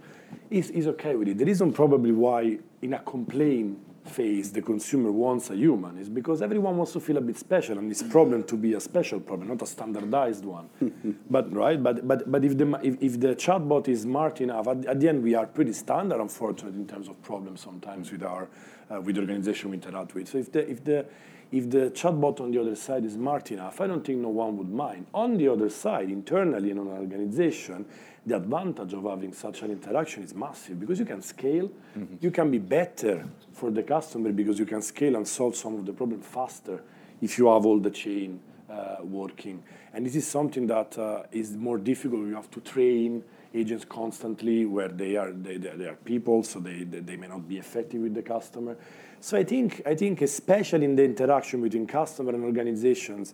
is 0.51 0.69
is 0.69 0.85
okay 0.85 1.15
with 1.15 1.29
it. 1.29 1.39
The 1.39 1.45
reason 1.45 1.73
probably 1.73 2.11
why 2.11 2.59
in 2.83 2.93
a 2.93 2.99
complaint 2.99 3.79
phase 4.05 4.51
the 4.51 4.61
consumer 4.61 5.11
wants 5.11 5.49
a 5.49 5.55
human 5.55 5.97
is 5.97 6.09
because 6.09 6.41
everyone 6.41 6.77
wants 6.77 6.93
to 6.93 6.99
feel 6.99 7.17
a 7.17 7.21
bit 7.21 7.37
special 7.37 7.77
and 7.77 7.89
this 7.89 8.03
problem 8.03 8.43
to 8.43 8.55
be 8.55 8.73
a 8.73 8.79
special 8.79 9.19
problem 9.19 9.47
not 9.47 9.61
a 9.61 9.65
standardized 9.65 10.45
one. 10.45 10.69
But 11.29 11.53
right 11.53 11.81
but 11.81 12.07
but 12.07 12.31
but 12.31 12.43
if 12.43 12.57
the 12.57 12.79
if, 12.83 13.01
if 13.01 13.19
the 13.19 13.35
chatbot 13.35 13.87
is 13.87 14.01
smart 14.01 14.41
enough 14.41 14.67
at, 14.67 14.85
at, 14.85 14.99
the 14.99 15.09
end 15.09 15.23
we 15.23 15.35
are 15.35 15.47
pretty 15.47 15.73
standard 15.73 16.19
unfortunately 16.19 16.79
in 16.79 16.87
terms 16.87 17.07
of 17.07 17.21
problems 17.21 17.61
sometimes 17.61 18.11
with 18.11 18.23
our 18.23 18.47
uh, 18.91 19.01
with 19.01 19.15
the 19.15 19.21
organization 19.21 19.69
we 19.69 19.77
interact 19.77 20.13
with. 20.13 20.27
So 20.27 20.37
if 20.37 20.51
the 20.51 20.69
if 20.69 20.83
the 20.83 21.05
if 21.53 21.69
the 21.69 21.91
chatbot 21.91 22.41
on 22.41 22.49
the 22.49 22.59
other 22.59 22.75
side 22.75 23.05
is 23.05 23.13
smart 23.13 23.51
enough, 23.51 23.79
I 23.79 23.85
don't 23.85 24.03
think 24.03 24.17
no 24.17 24.29
one 24.29 24.57
would 24.57 24.71
mind. 24.71 25.05
On 25.13 25.37
the 25.37 25.47
other 25.49 25.69
side, 25.69 26.09
internally 26.09 26.71
in 26.71 26.79
an 26.79 26.87
organization, 26.87 27.85
the 28.25 28.37
advantage 28.37 28.91
of 28.93 29.03
having 29.03 29.33
such 29.33 29.61
an 29.61 29.69
interaction 29.69 30.23
is 30.23 30.33
massive 30.33 30.79
because 30.79 30.97
you 30.97 31.05
can 31.05 31.21
scale, 31.21 31.69
mm-hmm. 31.95 32.15
you 32.21 32.31
can 32.31 32.49
be 32.49 32.57
better 32.57 33.27
for 33.51 33.69
the 33.69 33.83
customer 33.83 34.31
because 34.31 34.57
you 34.57 34.65
can 34.65 34.81
scale 34.81 35.15
and 35.15 35.27
solve 35.27 35.55
some 35.55 35.75
of 35.75 35.85
the 35.85 35.93
problem 35.93 36.21
faster 36.21 36.81
if 37.21 37.37
you 37.37 37.45
have 37.45 37.67
all 37.67 37.77
the 37.77 37.91
chain 37.91 38.39
uh, 38.67 38.95
working. 39.03 39.61
And 39.93 40.07
this 40.07 40.15
is 40.15 40.27
something 40.27 40.65
that 40.67 40.97
uh, 40.97 41.23
is 41.31 41.55
more 41.55 41.77
difficult. 41.77 42.25
You 42.25 42.33
have 42.33 42.49
to 42.49 42.61
train 42.61 43.23
agents 43.53 43.85
constantly 43.85 44.65
where 44.65 44.87
they 44.87 45.15
are 45.17 45.31
they, 45.31 45.57
they 45.57 45.85
are 45.85 45.97
people, 46.03 46.41
so 46.41 46.59
they, 46.59 46.83
they, 46.83 46.99
they 46.99 47.15
may 47.15 47.27
not 47.27 47.47
be 47.47 47.59
effective 47.59 48.01
with 48.01 48.15
the 48.15 48.23
customer. 48.23 48.75
So 49.23 49.37
I 49.37 49.45
think 49.45 49.81
I 49.85 49.95
think 49.95 50.21
especially 50.21 50.83
in 50.83 50.97
the 50.97 51.05
interaction 51.05 51.61
between 51.61 51.87
customer 51.87 52.33
and 52.33 52.43
organizations, 52.43 53.33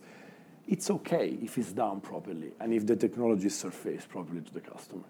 it's 0.68 0.88
okay 0.88 1.36
if 1.42 1.58
it's 1.58 1.72
done 1.72 2.00
properly 2.00 2.52
and 2.60 2.72
if 2.72 2.86
the 2.86 2.94
technology 2.94 3.48
is 3.48 3.58
surfaced 3.58 4.08
properly 4.08 4.40
to 4.40 4.54
the 4.54 4.60
customer. 4.60 5.02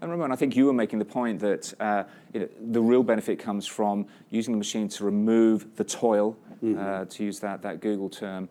And 0.00 0.10
Ramon, 0.10 0.32
I 0.32 0.36
think 0.36 0.56
you 0.56 0.64
were 0.64 0.72
making 0.72 1.00
the 1.00 1.04
point 1.04 1.38
that 1.40 1.74
uh, 1.78 2.04
you 2.32 2.40
know, 2.40 2.48
the 2.70 2.80
real 2.80 3.02
benefit 3.02 3.40
comes 3.40 3.66
from 3.66 4.06
using 4.30 4.52
the 4.52 4.58
machine 4.58 4.88
to 4.88 5.04
remove 5.04 5.76
the 5.76 5.84
toil, 5.84 6.34
mm-hmm. 6.64 6.78
uh, 6.78 7.04
to 7.04 7.24
use 7.24 7.38
that, 7.40 7.60
that 7.60 7.80
Google 7.80 8.08
term, 8.08 8.48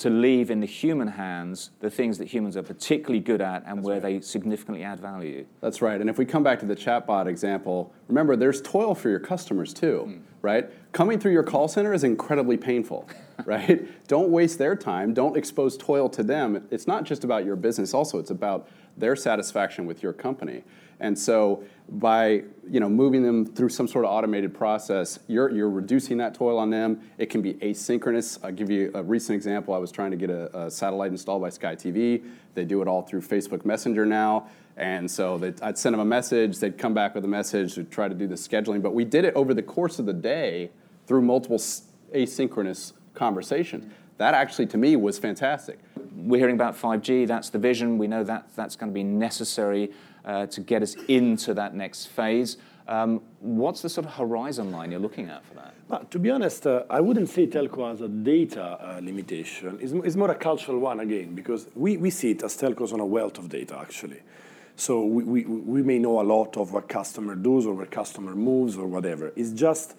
to 0.00 0.08
leave 0.08 0.50
in 0.50 0.60
the 0.60 0.66
human 0.66 1.08
hands 1.08 1.70
the 1.80 1.90
things 1.90 2.16
that 2.18 2.28
humans 2.28 2.56
are 2.56 2.62
particularly 2.62 3.20
good 3.20 3.42
at 3.42 3.62
and 3.66 3.78
That's 3.78 3.86
where 3.86 4.00
right. 4.00 4.02
they 4.02 4.20
significantly 4.22 4.82
add 4.82 4.98
value. 4.98 5.44
That's 5.60 5.82
right. 5.82 6.00
And 6.00 6.08
if 6.08 6.16
we 6.16 6.24
come 6.24 6.42
back 6.42 6.58
to 6.60 6.66
the 6.66 6.74
chatbot 6.74 7.26
example, 7.26 7.92
remember 8.08 8.34
there's 8.34 8.62
toil 8.62 8.94
for 8.94 9.10
your 9.10 9.20
customers 9.20 9.74
too, 9.74 10.06
mm. 10.08 10.20
right? 10.40 10.70
Coming 10.92 11.20
through 11.20 11.32
your 11.32 11.42
call 11.42 11.68
center 11.68 11.92
is 11.92 12.02
incredibly 12.02 12.56
painful, 12.56 13.08
right? 13.44 13.86
don't 14.08 14.30
waste 14.30 14.58
their 14.58 14.74
time. 14.74 15.12
Don't 15.12 15.36
expose 15.36 15.76
toil 15.76 16.08
to 16.08 16.22
them. 16.22 16.66
It's 16.70 16.86
not 16.86 17.04
just 17.04 17.22
about 17.22 17.44
your 17.44 17.56
business, 17.56 17.92
also, 17.92 18.18
it's 18.18 18.30
about 18.30 18.68
their 18.96 19.16
satisfaction 19.16 19.86
with 19.86 20.02
your 20.02 20.12
company. 20.12 20.62
And 21.00 21.18
so 21.18 21.64
by 21.88 22.44
you 22.68 22.78
know 22.78 22.88
moving 22.88 23.22
them 23.22 23.46
through 23.46 23.70
some 23.70 23.88
sort 23.88 24.04
of 24.04 24.10
automated 24.10 24.54
process, 24.54 25.18
you're, 25.26 25.50
you're 25.50 25.70
reducing 25.70 26.18
that 26.18 26.34
toil 26.34 26.58
on 26.58 26.70
them. 26.70 27.00
It 27.18 27.30
can 27.30 27.40
be 27.40 27.54
asynchronous. 27.54 28.38
I'll 28.44 28.52
give 28.52 28.70
you 28.70 28.90
a 28.94 29.02
recent 29.02 29.34
example. 29.36 29.74
I 29.74 29.78
was 29.78 29.90
trying 29.90 30.10
to 30.10 30.16
get 30.16 30.30
a, 30.30 30.66
a 30.66 30.70
satellite 30.70 31.10
installed 31.10 31.40
by 31.40 31.48
Sky 31.48 31.74
TV. 31.74 32.22
They 32.54 32.64
do 32.64 32.82
it 32.82 32.88
all 32.88 33.02
through 33.02 33.22
Facebook 33.22 33.64
Messenger 33.64 34.04
now. 34.04 34.48
And 34.76 35.10
so 35.10 35.52
I'd 35.62 35.76
send 35.76 35.94
them 35.94 36.00
a 36.00 36.04
message, 36.04 36.58
they'd 36.58 36.78
come 36.78 36.94
back 36.94 37.14
with 37.14 37.24
a 37.24 37.28
message 37.28 37.74
to 37.74 37.84
try 37.84 38.08
to 38.08 38.14
do 38.14 38.26
the 38.26 38.34
scheduling. 38.34 38.80
But 38.80 38.94
we 38.94 39.04
did 39.04 39.24
it 39.24 39.34
over 39.34 39.52
the 39.52 39.62
course 39.62 39.98
of 39.98 40.06
the 40.06 40.12
day 40.12 40.70
through 41.06 41.22
multiple 41.22 41.58
asynchronous 41.58 42.92
conversations. 43.14 43.92
That 44.20 44.34
actually, 44.34 44.66
to 44.66 44.76
me, 44.76 44.96
was 44.96 45.18
fantastic. 45.18 45.78
We're 46.14 46.36
hearing 46.36 46.54
about 46.54 46.78
5G, 46.78 47.26
that's 47.26 47.48
the 47.48 47.58
vision. 47.58 47.96
We 47.96 48.06
know 48.06 48.22
that 48.24 48.54
that's 48.54 48.76
going 48.76 48.92
to 48.92 48.94
be 48.94 49.02
necessary 49.02 49.92
uh, 50.26 50.44
to 50.48 50.60
get 50.60 50.82
us 50.82 50.94
into 51.08 51.54
that 51.54 51.74
next 51.74 52.04
phase. 52.04 52.58
Um, 52.86 53.22
what's 53.38 53.80
the 53.80 53.88
sort 53.88 54.06
of 54.06 54.12
horizon 54.12 54.72
line 54.72 54.90
you're 54.90 55.00
looking 55.00 55.30
at 55.30 55.42
for 55.46 55.54
that? 55.54 55.72
But 55.88 56.10
to 56.10 56.18
be 56.18 56.28
honest, 56.28 56.66
uh, 56.66 56.82
I 56.90 57.00
wouldn't 57.00 57.30
say 57.30 57.46
telco 57.46 57.88
has 57.88 58.02
a 58.02 58.08
data 58.08 58.62
uh, 58.62 59.00
limitation. 59.02 59.78
It's, 59.80 59.92
it's, 59.92 60.16
more 60.16 60.30
a 60.30 60.34
cultural 60.34 60.78
one 60.80 61.00
again, 61.00 61.34
because 61.34 61.68
we, 61.74 61.96
we 61.96 62.10
see 62.10 62.32
it 62.32 62.42
as 62.42 62.58
telcos 62.58 62.92
on 62.92 63.00
a 63.00 63.06
wealth 63.06 63.38
of 63.38 63.48
data 63.48 63.78
actually. 63.80 64.20
So 64.76 65.02
we, 65.02 65.24
we, 65.24 65.44
we 65.44 65.82
may 65.82 65.98
know 65.98 66.20
a 66.20 66.26
lot 66.36 66.58
of 66.58 66.74
what 66.74 66.90
customer 66.90 67.36
does 67.36 67.64
or 67.64 67.72
where 67.72 67.86
customer 67.86 68.34
moves 68.34 68.76
or 68.76 68.86
whatever. 68.86 69.32
It's 69.34 69.52
just 69.52 69.96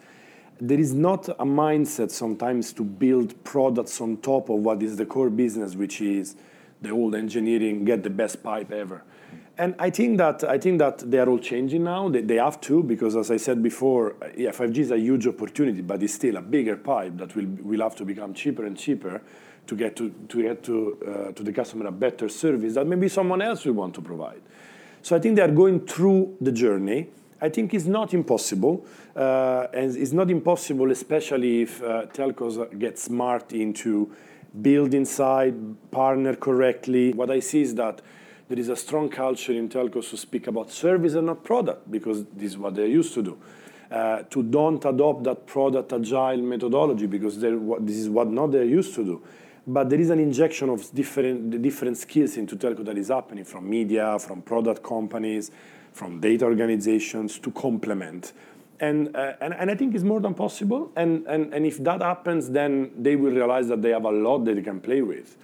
there 0.61 0.79
is 0.79 0.93
not 0.93 1.27
a 1.27 1.45
mindset 1.45 2.11
sometimes 2.11 2.71
to 2.73 2.83
build 2.83 3.43
products 3.43 3.99
on 3.99 4.17
top 4.17 4.47
of 4.49 4.59
what 4.59 4.83
is 4.83 4.95
the 4.95 5.07
core 5.07 5.31
business, 5.31 5.75
which 5.75 6.01
is 6.01 6.35
the 6.83 6.91
old 6.91 7.15
engineering, 7.15 7.83
get 7.83 8.03
the 8.03 8.11
best 8.11 8.43
pipe 8.43 8.71
ever. 8.71 9.03
And 9.57 9.75
I 9.79 9.89
think 9.89 10.19
that 10.19 10.43
I 10.43 10.59
think 10.59 10.79
that 10.79 10.99
they 10.99 11.19
are 11.19 11.27
all 11.27 11.39
changing 11.39 11.83
now. 11.83 12.09
They, 12.09 12.21
they 12.21 12.35
have 12.35 12.61
to 12.61 12.83
because, 12.83 13.15
as 13.15 13.31
I 13.31 13.37
said 13.37 13.61
before, 13.61 14.15
yeah, 14.37 14.51
5G 14.51 14.77
is 14.77 14.91
a 14.91 14.97
huge 14.97 15.27
opportunity, 15.27 15.81
but 15.81 16.01
it's 16.01 16.13
still 16.13 16.37
a 16.37 16.41
bigger 16.41 16.77
pipe 16.77 17.17
that 17.17 17.35
will 17.35 17.47
will 17.63 17.81
have 17.81 17.95
to 17.97 18.05
become 18.05 18.33
cheaper 18.33 18.65
and 18.65 18.77
cheaper 18.77 19.21
to 19.67 19.75
get 19.75 19.95
to 19.97 20.09
to 20.29 20.41
get 20.41 20.63
to 20.63 20.97
uh, 21.05 21.31
to 21.33 21.43
the 21.43 21.51
customer 21.51 21.87
a 21.87 21.91
better 21.91 22.29
service 22.29 22.75
that 22.75 22.85
maybe 22.87 23.09
someone 23.09 23.41
else 23.41 23.65
will 23.65 23.73
want 23.73 23.93
to 23.95 24.01
provide. 24.01 24.41
So 25.01 25.15
I 25.15 25.19
think 25.19 25.35
they 25.35 25.41
are 25.41 25.51
going 25.51 25.87
through 25.87 26.37
the 26.39 26.51
journey. 26.51 27.09
I 27.41 27.49
think 27.49 27.73
it's 27.73 27.85
not 27.85 28.13
impossible, 28.13 28.85
uh, 29.15 29.65
and 29.73 29.95
it's 29.95 30.11
not 30.11 30.29
impossible, 30.29 30.91
especially 30.91 31.63
if 31.63 31.81
uh, 31.81 32.05
telcos 32.13 32.77
get 32.77 32.99
smart 32.99 33.51
into 33.51 34.11
build 34.61 34.93
inside, 34.93 35.55
partner 35.89 36.35
correctly. 36.35 37.13
What 37.13 37.31
I 37.31 37.39
see 37.39 37.61
is 37.61 37.73
that 37.75 38.01
there 38.47 38.59
is 38.59 38.69
a 38.69 38.75
strong 38.75 39.09
culture 39.09 39.53
in 39.53 39.69
telcos 39.69 40.09
to 40.11 40.17
speak 40.17 40.47
about 40.47 40.71
service 40.71 41.13
and 41.13 41.27
not 41.27 41.43
product 41.43 41.89
because 41.89 42.25
this 42.25 42.51
is 42.51 42.57
what 42.57 42.75
they're 42.75 42.85
used 42.85 43.13
to 43.15 43.23
do. 43.23 43.37
Uh, 43.89 44.23
to 44.29 44.43
don't 44.43 44.83
adopt 44.85 45.23
that 45.23 45.47
product 45.47 45.93
agile 45.93 46.37
methodology 46.37 47.07
because 47.07 47.39
this 47.39 47.95
is 47.95 48.09
what 48.09 48.29
not 48.29 48.51
they're 48.51 48.63
used 48.63 48.93
to 48.95 49.03
do. 49.03 49.21
But 49.65 49.89
there 49.89 49.99
is 49.99 50.09
an 50.09 50.19
injection 50.19 50.69
of 50.69 50.93
different, 50.93 51.61
different 51.61 51.97
skills 51.97 52.37
into 52.37 52.55
telco 52.55 52.85
that 52.85 52.97
is 52.97 53.09
happening 53.09 53.45
from 53.45 53.69
media, 53.69 54.17
from 54.19 54.41
product 54.41 54.83
companies, 54.83 55.51
from 55.93 56.19
data 56.19 56.45
organizations 56.45 57.39
to 57.39 57.51
complement. 57.51 58.33
And, 58.79 59.15
uh, 59.15 59.33
and, 59.41 59.53
and 59.53 59.69
I 59.69 59.75
think 59.75 59.93
it's 59.93 60.03
more 60.03 60.19
than 60.19 60.33
possible. 60.33 60.91
And, 60.95 61.25
and, 61.27 61.53
and 61.53 61.65
if 61.65 61.77
that 61.83 62.01
happens, 62.01 62.49
then 62.49 62.91
they 62.97 63.15
will 63.15 63.31
realize 63.31 63.67
that 63.67 63.81
they 63.81 63.91
have 63.91 64.05
a 64.05 64.11
lot 64.11 64.45
that 64.45 64.55
they 64.55 64.61
can 64.61 64.79
play 64.79 65.01
with. 65.01 65.37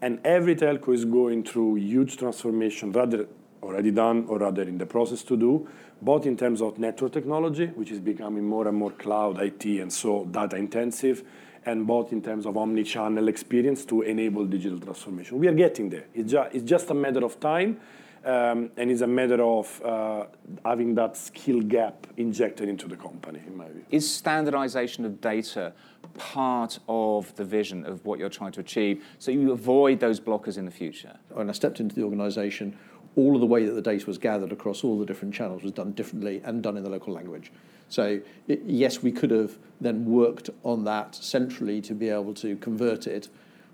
And 0.00 0.18
every 0.24 0.56
telco 0.56 0.94
is 0.94 1.04
going 1.04 1.44
through 1.44 1.76
huge 1.76 2.16
transformation, 2.16 2.92
rather 2.92 3.26
already 3.62 3.90
done 3.90 4.24
or 4.28 4.38
rather 4.38 4.62
in 4.62 4.78
the 4.78 4.86
process 4.86 5.22
to 5.24 5.36
do, 5.36 5.68
both 6.00 6.24
in 6.24 6.36
terms 6.36 6.62
of 6.62 6.78
network 6.78 7.12
technology, 7.12 7.66
which 7.66 7.90
is 7.90 8.00
becoming 8.00 8.44
more 8.44 8.66
and 8.66 8.76
more 8.76 8.90
cloud 8.92 9.40
IT 9.40 9.64
and 9.66 9.92
so 9.92 10.24
data 10.24 10.56
intensive, 10.56 11.22
and 11.66 11.86
both 11.86 12.12
in 12.12 12.22
terms 12.22 12.46
of 12.46 12.56
omni-channel 12.56 13.28
experience 13.28 13.84
to 13.84 14.00
enable 14.02 14.46
digital 14.46 14.78
transformation. 14.78 15.38
We 15.38 15.48
are 15.48 15.54
getting 15.54 15.90
there. 15.90 16.04
It's, 16.14 16.32
it's 16.32 16.64
just 16.64 16.88
a 16.88 16.94
matter 16.94 17.22
of 17.22 17.38
time, 17.38 17.78
um, 18.24 18.70
and 18.76 18.90
it's 18.90 19.00
a 19.00 19.06
matter 19.06 19.42
of 19.42 19.82
uh, 19.82 20.26
having 20.64 20.94
that 20.96 21.16
skill 21.16 21.60
gap 21.60 22.06
injected 22.16 22.68
into 22.68 22.86
the 22.86 22.96
company, 22.96 23.40
in 23.46 23.56
my 23.56 23.68
view. 23.68 23.84
Is 23.90 24.12
standardization 24.12 25.04
of 25.04 25.20
data 25.20 25.72
part 26.18 26.78
of 26.88 27.34
the 27.36 27.44
vision 27.44 27.86
of 27.86 28.04
what 28.04 28.18
you're 28.18 28.28
trying 28.28 28.52
to 28.52 28.60
achieve 28.60 29.04
so 29.18 29.30
you 29.30 29.52
avoid 29.52 30.00
those 30.00 30.20
blockers 30.20 30.58
in 30.58 30.64
the 30.64 30.70
future? 30.70 31.16
When 31.30 31.48
I 31.48 31.52
stepped 31.52 31.80
into 31.80 31.94
the 31.94 32.02
organisation, 32.02 32.76
all 33.16 33.34
of 33.34 33.40
the 33.40 33.46
way 33.46 33.64
that 33.64 33.72
the 33.72 33.82
data 33.82 34.06
was 34.06 34.18
gathered 34.18 34.52
across 34.52 34.84
all 34.84 34.98
the 34.98 35.06
different 35.06 35.34
channels 35.34 35.62
was 35.62 35.72
done 35.72 35.92
differently 35.92 36.40
and 36.44 36.62
done 36.62 36.76
in 36.76 36.84
the 36.84 36.90
local 36.90 37.12
language. 37.12 37.52
So, 37.88 38.20
it, 38.46 38.62
yes, 38.64 39.02
we 39.02 39.10
could 39.10 39.32
have 39.32 39.58
then 39.80 40.04
worked 40.04 40.50
on 40.62 40.84
that 40.84 41.14
centrally 41.16 41.80
to 41.82 41.94
be 41.94 42.08
able 42.08 42.34
to 42.34 42.56
convert 42.56 43.06
it. 43.06 43.28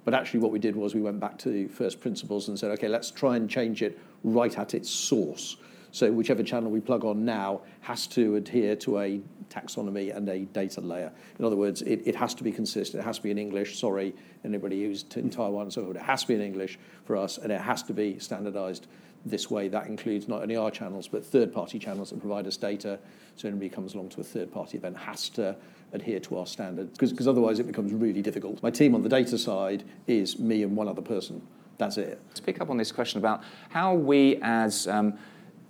But 0.07 0.15
actually, 0.15 0.39
what 0.39 0.53
we 0.53 0.61
did 0.61 0.77
was 0.77 0.95
we 0.95 1.03
went 1.03 1.19
back 1.19 1.37
to 1.39 1.67
first 1.67 2.01
principles 2.01 2.47
and 2.47 2.57
said, 2.57 2.71
okay, 2.71 2.87
let's 2.87 3.11
try 3.11 3.35
and 3.35 3.51
change 3.51 3.83
it 3.83 3.99
right 4.23 4.57
at 4.57 4.73
its 4.73 4.89
source. 4.89 5.57
So, 5.91 6.13
whichever 6.13 6.45
channel 6.45 6.71
we 6.71 6.79
plug 6.81 7.05
on 7.05 7.25
now 7.25 7.63
has 7.81 8.07
to 8.09 8.37
adhere 8.37 8.77
to 8.77 9.01
a 9.01 9.21
taxonomy 9.51 10.17
and 10.17 10.29
a 10.29 10.45
data 10.45 10.81
layer. 10.81 11.11
In 11.41 11.45
other 11.45 11.57
words, 11.57 11.83
it, 11.83 12.03
it 12.05 12.15
has 12.15 12.35
to 12.35 12.45
be 12.45 12.53
consistent. 12.53 13.03
It 13.03 13.05
has 13.05 13.17
to 13.17 13.23
be 13.25 13.33
in 13.33 13.39
English. 13.39 13.81
Sorry, 13.81 14.15
anybody 14.45 14.85
who's 14.85 15.05
in 15.17 15.29
Taiwan, 15.29 15.73
so 15.73 15.91
it 15.91 15.97
has 15.97 16.23
to 16.23 16.29
be 16.29 16.35
in 16.35 16.41
English 16.41 16.79
for 17.05 17.17
us, 17.17 17.39
and 17.39 17.51
it 17.51 17.61
has 17.61 17.83
to 17.85 17.93
be 17.93 18.21
standardized 18.21 18.87
this 19.25 19.51
way. 19.51 19.67
That 19.67 19.89
includes 19.89 20.29
not 20.29 20.43
only 20.43 20.55
our 20.55 20.71
channels, 20.71 21.09
but 21.09 21.27
third 21.27 21.53
party 21.53 21.81
channels 21.81 22.11
that 22.11 22.21
provide 22.21 22.47
us 22.47 22.57
data. 22.57 23.01
So 23.35 23.49
anybody 23.49 23.71
comes 23.71 23.95
along 23.95 24.11
to 24.11 24.21
a 24.21 24.25
third 24.25 24.53
party 24.53 24.79
event 24.79 24.97
has 24.99 25.29
to 25.31 25.57
adhere 25.93 26.21
to 26.21 26.39
our 26.39 26.47
standards, 26.47 26.99
because 26.99 27.29
otherwise 27.29 27.59
it 27.59 27.67
becomes 27.67 27.93
really 27.93 28.23
difficult. 28.23 28.63
My 28.63 28.71
team 28.71 28.95
on 28.95 29.03
the 29.03 29.09
data 29.09 29.39
side 29.39 29.85
is 30.07 30.39
me 30.39 30.63
and 30.63 30.77
one 30.77 30.89
other 30.89 31.03
person. 31.03 31.43
that's 31.79 31.99
it. 31.99 32.21
Let's 32.29 32.41
pick 32.41 32.61
up 32.61 32.71
on 32.71 32.77
this 32.77 32.93
question 32.93 33.19
about 33.19 33.43
how 33.71 33.95
we 33.95 34.39
as 34.43 34.89
um, 34.89 35.19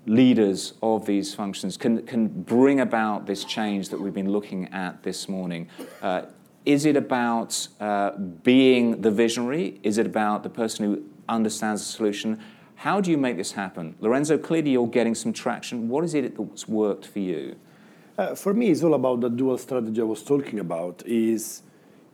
leaders 0.07 0.75
of 0.83 1.05
these 1.05 1.35
functions 1.35 1.77
can, 1.77 2.07
can 2.07 2.29
bring 2.29 2.81
about 2.81 3.27
this 3.27 3.45
change 3.45 3.89
that 3.89 4.01
we've 4.01 4.15
been 4.15 4.31
looking 4.31 4.67
at 4.73 5.03
this 5.03 5.29
morning. 5.29 5.69
Uh, 6.01 6.23
is 6.65 6.85
it 6.85 6.97
about 6.97 7.69
uh, 7.81 8.13
being 8.43 9.01
the 9.01 9.11
visionary? 9.11 9.81
Is 9.83 9.99
it 9.99 10.07
about 10.07 10.43
the 10.43 10.49
person 10.49 10.85
who 10.85 11.05
understands 11.29 11.85
the 11.85 11.93
solution? 11.93 12.41
How 12.77 13.01
do 13.01 13.11
you 13.11 13.19
make 13.19 13.37
this 13.37 13.53
happen? 13.53 13.97
Lorenzo, 14.01 14.37
clearly 14.37 14.71
you're 14.71 14.87
getting 14.87 15.15
some 15.15 15.33
traction. 15.33 15.89
What 15.89 16.05
is 16.05 16.15
it 16.15 16.37
that's 16.37 16.69
worked 16.69 17.07
for 17.07 17.21
you? 17.21 17.57
Uh, 18.19 18.35
for 18.35 18.55
me, 18.55 18.71
it's 18.71 18.83
all 18.83 18.95
about 18.95 19.21
the 19.21 19.29
dual 19.29 19.59
strategy 19.59 20.01
I 20.01 20.05
was 20.05 20.23
talking 20.23 20.59
about. 20.59 21.03
Is 21.05 21.63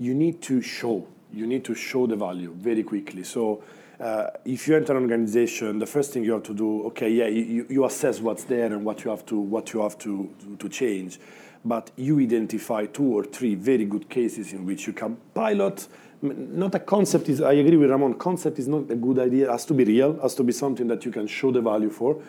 you 0.01 0.15
need 0.15 0.43
to 0.43 0.61
show, 0.61 1.07
you 1.33 1.47
need 1.47 1.65
to 1.65 1.75
show 1.77 2.09
the 2.09 2.17
value 2.17 2.53
very 2.59 2.83
quickly. 2.83 3.23
So 3.23 3.63
uh, 4.01 4.31
if 4.45 4.67
you 4.67 4.75
enter 4.75 4.97
an 4.97 5.03
organization, 5.05 5.79
the 5.79 5.87
first 5.87 6.13
thing 6.13 6.25
you 6.25 6.33
have 6.33 6.43
to 6.45 6.55
do, 6.55 6.87
okay, 6.87 7.09
yeah, 7.09 7.29
you, 7.29 7.67
you 7.71 7.85
assess 7.85 8.19
what's 8.21 8.43
there 8.45 8.67
and 8.67 8.85
what 8.85 9.05
you 9.05 9.11
have 9.11 9.25
to 9.27 9.39
what 9.39 9.73
you 9.73 9.83
have 9.83 9.97
to, 9.99 10.29
to, 10.41 10.57
to 10.57 10.69
change, 10.69 11.21
but 11.65 11.93
you 11.97 12.19
identify 12.19 12.85
two 12.87 13.05
or 13.05 13.23
three 13.23 13.55
very 13.55 13.85
good 13.85 14.09
cases 14.09 14.53
in 14.53 14.67
which 14.67 14.89
you 14.89 14.93
can 14.93 15.17
pilot. 15.35 15.87
Not 16.21 16.75
a 16.75 16.81
concept 16.81 17.29
is. 17.29 17.41
I 17.41 17.53
agree 17.53 17.77
with 17.77 17.91
Ramon. 17.91 18.15
Concept 18.15 18.59
is 18.59 18.67
not 18.67 18.91
a 18.91 18.97
good 18.97 19.21
idea. 19.21 19.49
It 19.49 19.53
has 19.53 19.65
to 19.67 19.75
be 19.75 19.85
real. 19.85 20.21
Has 20.21 20.35
to 20.37 20.43
be 20.43 20.53
something 20.53 20.89
that 20.89 21.05
you 21.05 21.13
can 21.13 21.29
show 21.29 21.53
the 21.53 21.61
value 21.61 21.91
for. 21.91 22.21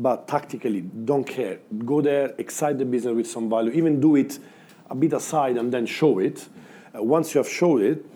But 0.00 0.26
tactically, 0.26 0.80
don't 0.80 1.24
care. 1.24 1.58
Go 1.84 2.00
there, 2.00 2.34
excite 2.38 2.78
the 2.78 2.86
business 2.86 3.14
with 3.14 3.26
some 3.26 3.50
value. 3.50 3.70
Even 3.72 4.00
do 4.00 4.16
it 4.16 4.38
a 4.88 4.94
bit 4.94 5.12
aside 5.12 5.58
and 5.58 5.70
then 5.70 5.84
show 5.84 6.18
it. 6.20 6.48
Uh, 6.96 7.02
once 7.02 7.34
you 7.34 7.38
have 7.38 7.48
showed 7.48 7.82
it, 7.82 8.06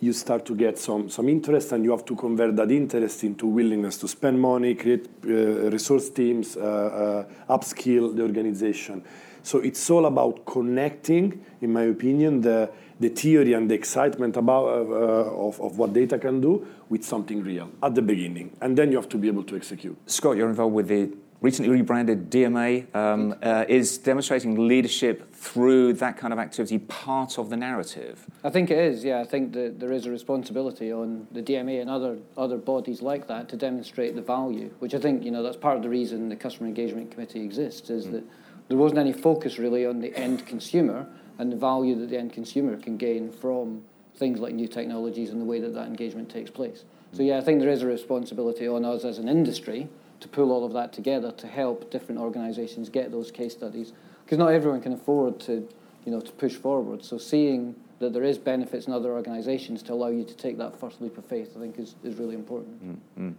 you 0.00 0.12
start 0.12 0.46
to 0.46 0.54
get 0.54 0.78
some, 0.78 1.10
some 1.10 1.28
interest 1.28 1.72
and 1.72 1.82
you 1.84 1.90
have 1.90 2.04
to 2.04 2.14
convert 2.14 2.54
that 2.54 2.70
interest 2.70 3.24
into 3.24 3.48
willingness 3.48 3.98
to 3.98 4.06
spend 4.06 4.40
money, 4.40 4.76
create 4.76 5.08
uh, 5.26 5.70
resource 5.70 6.08
teams, 6.08 6.56
uh, 6.56 7.26
uh, 7.48 7.56
upskill 7.58 8.14
the 8.14 8.22
organization. 8.22 9.02
So 9.42 9.58
it's 9.58 9.90
all 9.90 10.06
about 10.06 10.46
connecting, 10.46 11.44
in 11.60 11.72
my 11.72 11.82
opinion, 11.82 12.42
the, 12.42 12.70
the 13.00 13.08
theory 13.08 13.54
and 13.54 13.68
the 13.68 13.74
excitement 13.74 14.36
about, 14.36 14.66
uh, 14.66 15.48
of, 15.48 15.60
of 15.60 15.78
what 15.78 15.92
data 15.92 16.16
can 16.16 16.40
do 16.40 16.64
with 16.88 17.04
something 17.04 17.42
real 17.42 17.70
at 17.82 17.96
the 17.96 18.02
beginning. 18.02 18.56
And 18.60 18.78
then 18.78 18.92
you 18.92 18.98
have 18.98 19.08
to 19.08 19.18
be 19.18 19.26
able 19.26 19.42
to 19.44 19.56
execute. 19.56 19.98
Scott, 20.06 20.36
you're 20.36 20.48
involved 20.48 20.74
with 20.74 20.88
the 20.88 21.10
recently 21.44 21.70
rebranded 21.70 22.30
DMA. 22.30 22.92
Um, 22.96 23.34
uh, 23.42 23.66
is 23.68 23.98
demonstrating 23.98 24.66
leadership 24.66 25.30
through 25.34 25.92
that 25.92 26.16
kind 26.16 26.32
of 26.32 26.38
activity 26.38 26.78
part 26.78 27.38
of 27.38 27.50
the 27.50 27.56
narrative? 27.56 28.24
I 28.42 28.48
think 28.48 28.70
it 28.70 28.78
is, 28.78 29.04
yeah. 29.04 29.20
I 29.20 29.24
think 29.24 29.52
that 29.52 29.78
there 29.78 29.92
is 29.92 30.06
a 30.06 30.10
responsibility 30.10 30.90
on 30.90 31.28
the 31.32 31.42
DMA 31.42 31.82
and 31.82 31.90
other, 31.90 32.16
other 32.38 32.56
bodies 32.56 33.02
like 33.02 33.28
that 33.28 33.50
to 33.50 33.56
demonstrate 33.58 34.14
the 34.14 34.22
value, 34.22 34.70
which 34.78 34.94
I 34.94 34.98
think, 34.98 35.22
you 35.22 35.30
know, 35.30 35.42
that's 35.42 35.58
part 35.58 35.76
of 35.76 35.82
the 35.82 35.90
reason 35.90 36.30
the 36.30 36.36
Customer 36.36 36.66
Engagement 36.66 37.10
Committee 37.10 37.44
exists, 37.44 37.90
is 37.90 38.06
mm. 38.06 38.12
that 38.12 38.24
there 38.68 38.78
wasn't 38.78 39.00
any 39.00 39.12
focus 39.12 39.58
really 39.58 39.84
on 39.84 40.00
the 40.00 40.16
end 40.16 40.46
consumer 40.46 41.06
and 41.36 41.52
the 41.52 41.56
value 41.56 41.94
that 41.96 42.08
the 42.08 42.16
end 42.16 42.32
consumer 42.32 42.78
can 42.78 42.96
gain 42.96 43.30
from 43.30 43.82
things 44.16 44.40
like 44.40 44.54
new 44.54 44.68
technologies 44.68 45.28
and 45.28 45.42
the 45.42 45.44
way 45.44 45.60
that 45.60 45.74
that 45.74 45.88
engagement 45.88 46.30
takes 46.30 46.50
place. 46.50 46.84
So 47.12 47.22
yeah, 47.22 47.36
I 47.36 47.42
think 47.42 47.60
there 47.60 47.68
is 47.68 47.82
a 47.82 47.86
responsibility 47.86 48.66
on 48.66 48.84
us 48.86 49.04
as 49.04 49.18
an 49.18 49.28
industry 49.28 49.90
to 50.24 50.28
pull 50.28 50.50
all 50.50 50.64
of 50.64 50.72
that 50.72 50.90
together 50.90 51.30
to 51.30 51.46
help 51.46 51.90
different 51.90 52.18
organisations 52.18 52.88
get 52.88 53.12
those 53.12 53.30
case 53.30 53.52
studies 53.52 53.92
because 54.24 54.38
not 54.38 54.54
everyone 54.54 54.80
can 54.80 54.94
afford 54.94 55.38
to, 55.38 55.68
you 56.06 56.12
know, 56.12 56.18
to 56.18 56.32
push 56.32 56.54
forward. 56.54 57.04
So 57.04 57.18
seeing 57.18 57.74
that 57.98 58.14
there 58.14 58.24
is 58.24 58.38
benefits 58.38 58.86
in 58.86 58.94
other 58.94 59.12
organisations 59.12 59.82
to 59.82 59.92
allow 59.92 60.08
you 60.08 60.24
to 60.24 60.34
take 60.34 60.56
that 60.56 60.80
first 60.80 61.02
leap 61.02 61.18
of 61.18 61.26
faith, 61.26 61.50
I 61.54 61.60
think 61.60 61.78
is, 61.78 61.94
is 62.02 62.14
really 62.16 62.34
important. 62.34 62.82
Mm-hmm. 63.18 63.30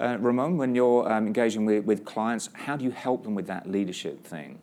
Uh, 0.00 0.16
Ramon, 0.16 0.56
when 0.56 0.74
you're 0.74 1.10
um, 1.10 1.28
engaging 1.28 1.64
with, 1.64 1.84
with 1.84 2.04
clients, 2.04 2.48
how 2.54 2.76
do 2.76 2.84
you 2.84 2.90
help 2.90 3.22
them 3.22 3.36
with 3.36 3.46
that 3.46 3.70
leadership 3.70 4.24
thing? 4.24 4.58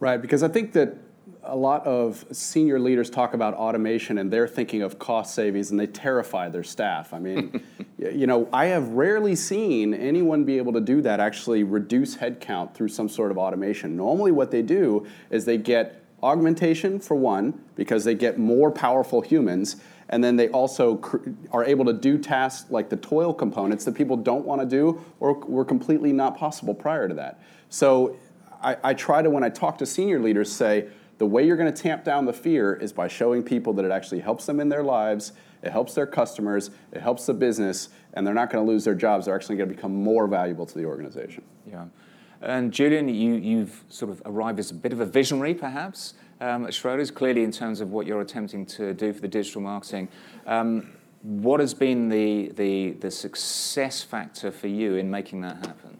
Right, 0.00 0.16
because 0.16 0.42
I 0.42 0.48
think 0.48 0.72
that 0.72 0.96
a 1.42 1.56
lot 1.56 1.86
of 1.86 2.24
senior 2.32 2.78
leaders 2.78 3.10
talk 3.10 3.34
about 3.34 3.54
automation 3.54 4.18
and 4.18 4.30
they're 4.30 4.48
thinking 4.48 4.82
of 4.82 4.98
cost 4.98 5.34
savings 5.34 5.70
and 5.70 5.78
they 5.78 5.86
terrify 5.86 6.48
their 6.48 6.62
staff. 6.62 7.12
I 7.12 7.18
mean, 7.18 7.62
you 7.98 8.26
know, 8.26 8.48
I 8.52 8.66
have 8.66 8.88
rarely 8.88 9.34
seen 9.36 9.94
anyone 9.94 10.44
be 10.44 10.58
able 10.58 10.72
to 10.72 10.80
do 10.80 11.02
that, 11.02 11.20
actually 11.20 11.62
reduce 11.62 12.16
headcount 12.16 12.74
through 12.74 12.88
some 12.88 13.08
sort 13.08 13.30
of 13.30 13.38
automation. 13.38 13.96
Normally, 13.96 14.32
what 14.32 14.50
they 14.50 14.62
do 14.62 15.06
is 15.30 15.44
they 15.44 15.58
get 15.58 16.02
augmentation 16.22 16.98
for 16.98 17.14
one, 17.14 17.60
because 17.76 18.04
they 18.04 18.14
get 18.14 18.38
more 18.38 18.70
powerful 18.70 19.20
humans, 19.20 19.76
and 20.08 20.24
then 20.24 20.36
they 20.36 20.48
also 20.48 20.96
cr- 20.96 21.18
are 21.52 21.64
able 21.64 21.84
to 21.84 21.92
do 21.92 22.16
tasks 22.16 22.70
like 22.70 22.88
the 22.88 22.96
toil 22.96 23.34
components 23.34 23.84
that 23.84 23.94
people 23.94 24.16
don't 24.16 24.44
want 24.44 24.60
to 24.60 24.66
do 24.66 25.04
or 25.20 25.34
were 25.34 25.64
completely 25.64 26.12
not 26.12 26.36
possible 26.36 26.74
prior 26.74 27.08
to 27.08 27.14
that. 27.14 27.42
So 27.68 28.16
I, 28.62 28.76
I 28.82 28.94
try 28.94 29.20
to, 29.20 29.28
when 29.28 29.44
I 29.44 29.50
talk 29.50 29.78
to 29.78 29.86
senior 29.86 30.18
leaders, 30.18 30.50
say, 30.50 30.88
the 31.18 31.26
way 31.26 31.46
you're 31.46 31.56
going 31.56 31.72
to 31.72 31.82
tamp 31.82 32.04
down 32.04 32.24
the 32.24 32.32
fear 32.32 32.74
is 32.74 32.92
by 32.92 33.08
showing 33.08 33.42
people 33.42 33.72
that 33.74 33.84
it 33.84 33.90
actually 33.90 34.20
helps 34.20 34.46
them 34.46 34.60
in 34.60 34.68
their 34.68 34.82
lives, 34.82 35.32
it 35.62 35.70
helps 35.70 35.94
their 35.94 36.06
customers, 36.06 36.70
it 36.92 37.00
helps 37.00 37.26
the 37.26 37.34
business, 37.34 37.88
and 38.12 38.26
they're 38.26 38.34
not 38.34 38.50
going 38.50 38.64
to 38.64 38.70
lose 38.70 38.84
their 38.84 38.94
jobs. 38.94 39.26
They're 39.26 39.34
actually 39.34 39.56
going 39.56 39.68
to 39.68 39.74
become 39.74 39.94
more 39.94 40.26
valuable 40.26 40.66
to 40.66 40.78
the 40.78 40.84
organization. 40.84 41.44
Yeah. 41.66 41.86
And 42.42 42.72
Julian, 42.72 43.08
you, 43.08 43.34
you've 43.34 43.84
sort 43.88 44.10
of 44.10 44.20
arrived 44.26 44.58
as 44.58 44.70
a 44.70 44.74
bit 44.74 44.92
of 44.92 45.00
a 45.00 45.06
visionary, 45.06 45.54
perhaps, 45.54 46.14
um, 46.40 46.66
at 46.66 46.72
Schroders, 46.72 47.14
clearly 47.14 47.42
in 47.42 47.50
terms 47.52 47.80
of 47.80 47.92
what 47.92 48.06
you're 48.06 48.20
attempting 48.20 48.66
to 48.66 48.92
do 48.92 49.12
for 49.12 49.20
the 49.20 49.28
digital 49.28 49.62
marketing. 49.62 50.08
Um, 50.46 50.92
what 51.22 51.60
has 51.60 51.72
been 51.72 52.10
the, 52.10 52.52
the, 52.54 52.90
the 52.92 53.10
success 53.10 54.02
factor 54.02 54.50
for 54.50 54.68
you 54.68 54.96
in 54.96 55.10
making 55.10 55.40
that 55.40 55.56
happen? 55.56 55.96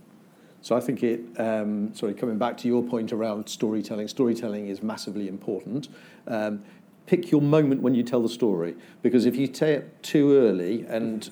So 0.64 0.74
I 0.74 0.80
think 0.80 1.02
it, 1.02 1.20
um, 1.38 1.94
sorry, 1.94 2.14
coming 2.14 2.38
back 2.38 2.56
to 2.58 2.68
your 2.68 2.82
point 2.82 3.12
around 3.12 3.50
storytelling, 3.50 4.08
storytelling 4.08 4.68
is 4.68 4.82
massively 4.82 5.28
important. 5.28 5.88
Um, 6.26 6.64
pick 7.04 7.30
your 7.30 7.42
moment 7.42 7.82
when 7.82 7.94
you 7.94 8.02
tell 8.02 8.22
the 8.22 8.30
story, 8.30 8.74
because 9.02 9.26
if 9.26 9.36
you 9.36 9.46
tell 9.46 9.68
it 9.68 10.02
too 10.02 10.34
early 10.34 10.86
and 10.88 11.30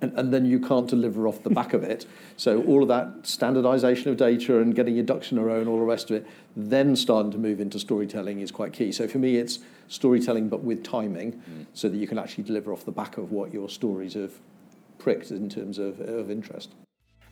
and, 0.00 0.16
and 0.16 0.32
then 0.32 0.44
you 0.44 0.60
can't 0.60 0.86
deliver 0.86 1.26
off 1.26 1.42
the 1.42 1.50
back 1.50 1.72
of 1.72 1.82
it. 1.82 2.06
So 2.36 2.62
all 2.62 2.82
of 2.82 2.88
that 2.88 3.26
standardization 3.26 4.12
of 4.12 4.16
data 4.16 4.60
and 4.60 4.72
getting 4.72 4.94
your 4.94 5.02
ducks 5.02 5.32
in 5.32 5.38
a 5.38 5.42
row 5.42 5.58
and 5.58 5.68
all 5.68 5.80
the 5.80 5.84
rest 5.84 6.08
of 6.08 6.18
it, 6.18 6.26
then 6.54 6.94
starting 6.94 7.32
to 7.32 7.38
move 7.38 7.60
into 7.60 7.80
storytelling 7.80 8.38
is 8.38 8.52
quite 8.52 8.72
key. 8.72 8.92
So 8.92 9.08
for 9.08 9.18
me, 9.18 9.38
it's 9.38 9.58
storytelling 9.88 10.48
but 10.48 10.62
with 10.62 10.84
timing, 10.84 11.32
mm. 11.32 11.66
so 11.74 11.88
that 11.88 11.96
you 11.96 12.06
can 12.06 12.16
actually 12.16 12.44
deliver 12.44 12.72
off 12.72 12.84
the 12.84 12.92
back 12.92 13.18
of 13.18 13.32
what 13.32 13.52
your 13.52 13.68
stories 13.68 14.14
have 14.14 14.34
pricked 15.00 15.32
in 15.32 15.48
terms 15.48 15.78
of, 15.78 15.98
of 15.98 16.30
interest. 16.30 16.70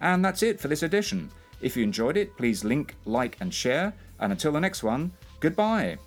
And 0.00 0.24
that's 0.24 0.42
it 0.42 0.60
for 0.60 0.68
this 0.68 0.82
edition. 0.82 1.30
If 1.60 1.76
you 1.76 1.82
enjoyed 1.82 2.16
it, 2.16 2.36
please 2.36 2.64
link, 2.64 2.94
like, 3.04 3.36
and 3.40 3.52
share. 3.52 3.94
And 4.20 4.32
until 4.32 4.52
the 4.52 4.60
next 4.60 4.82
one, 4.82 5.12
goodbye. 5.40 5.98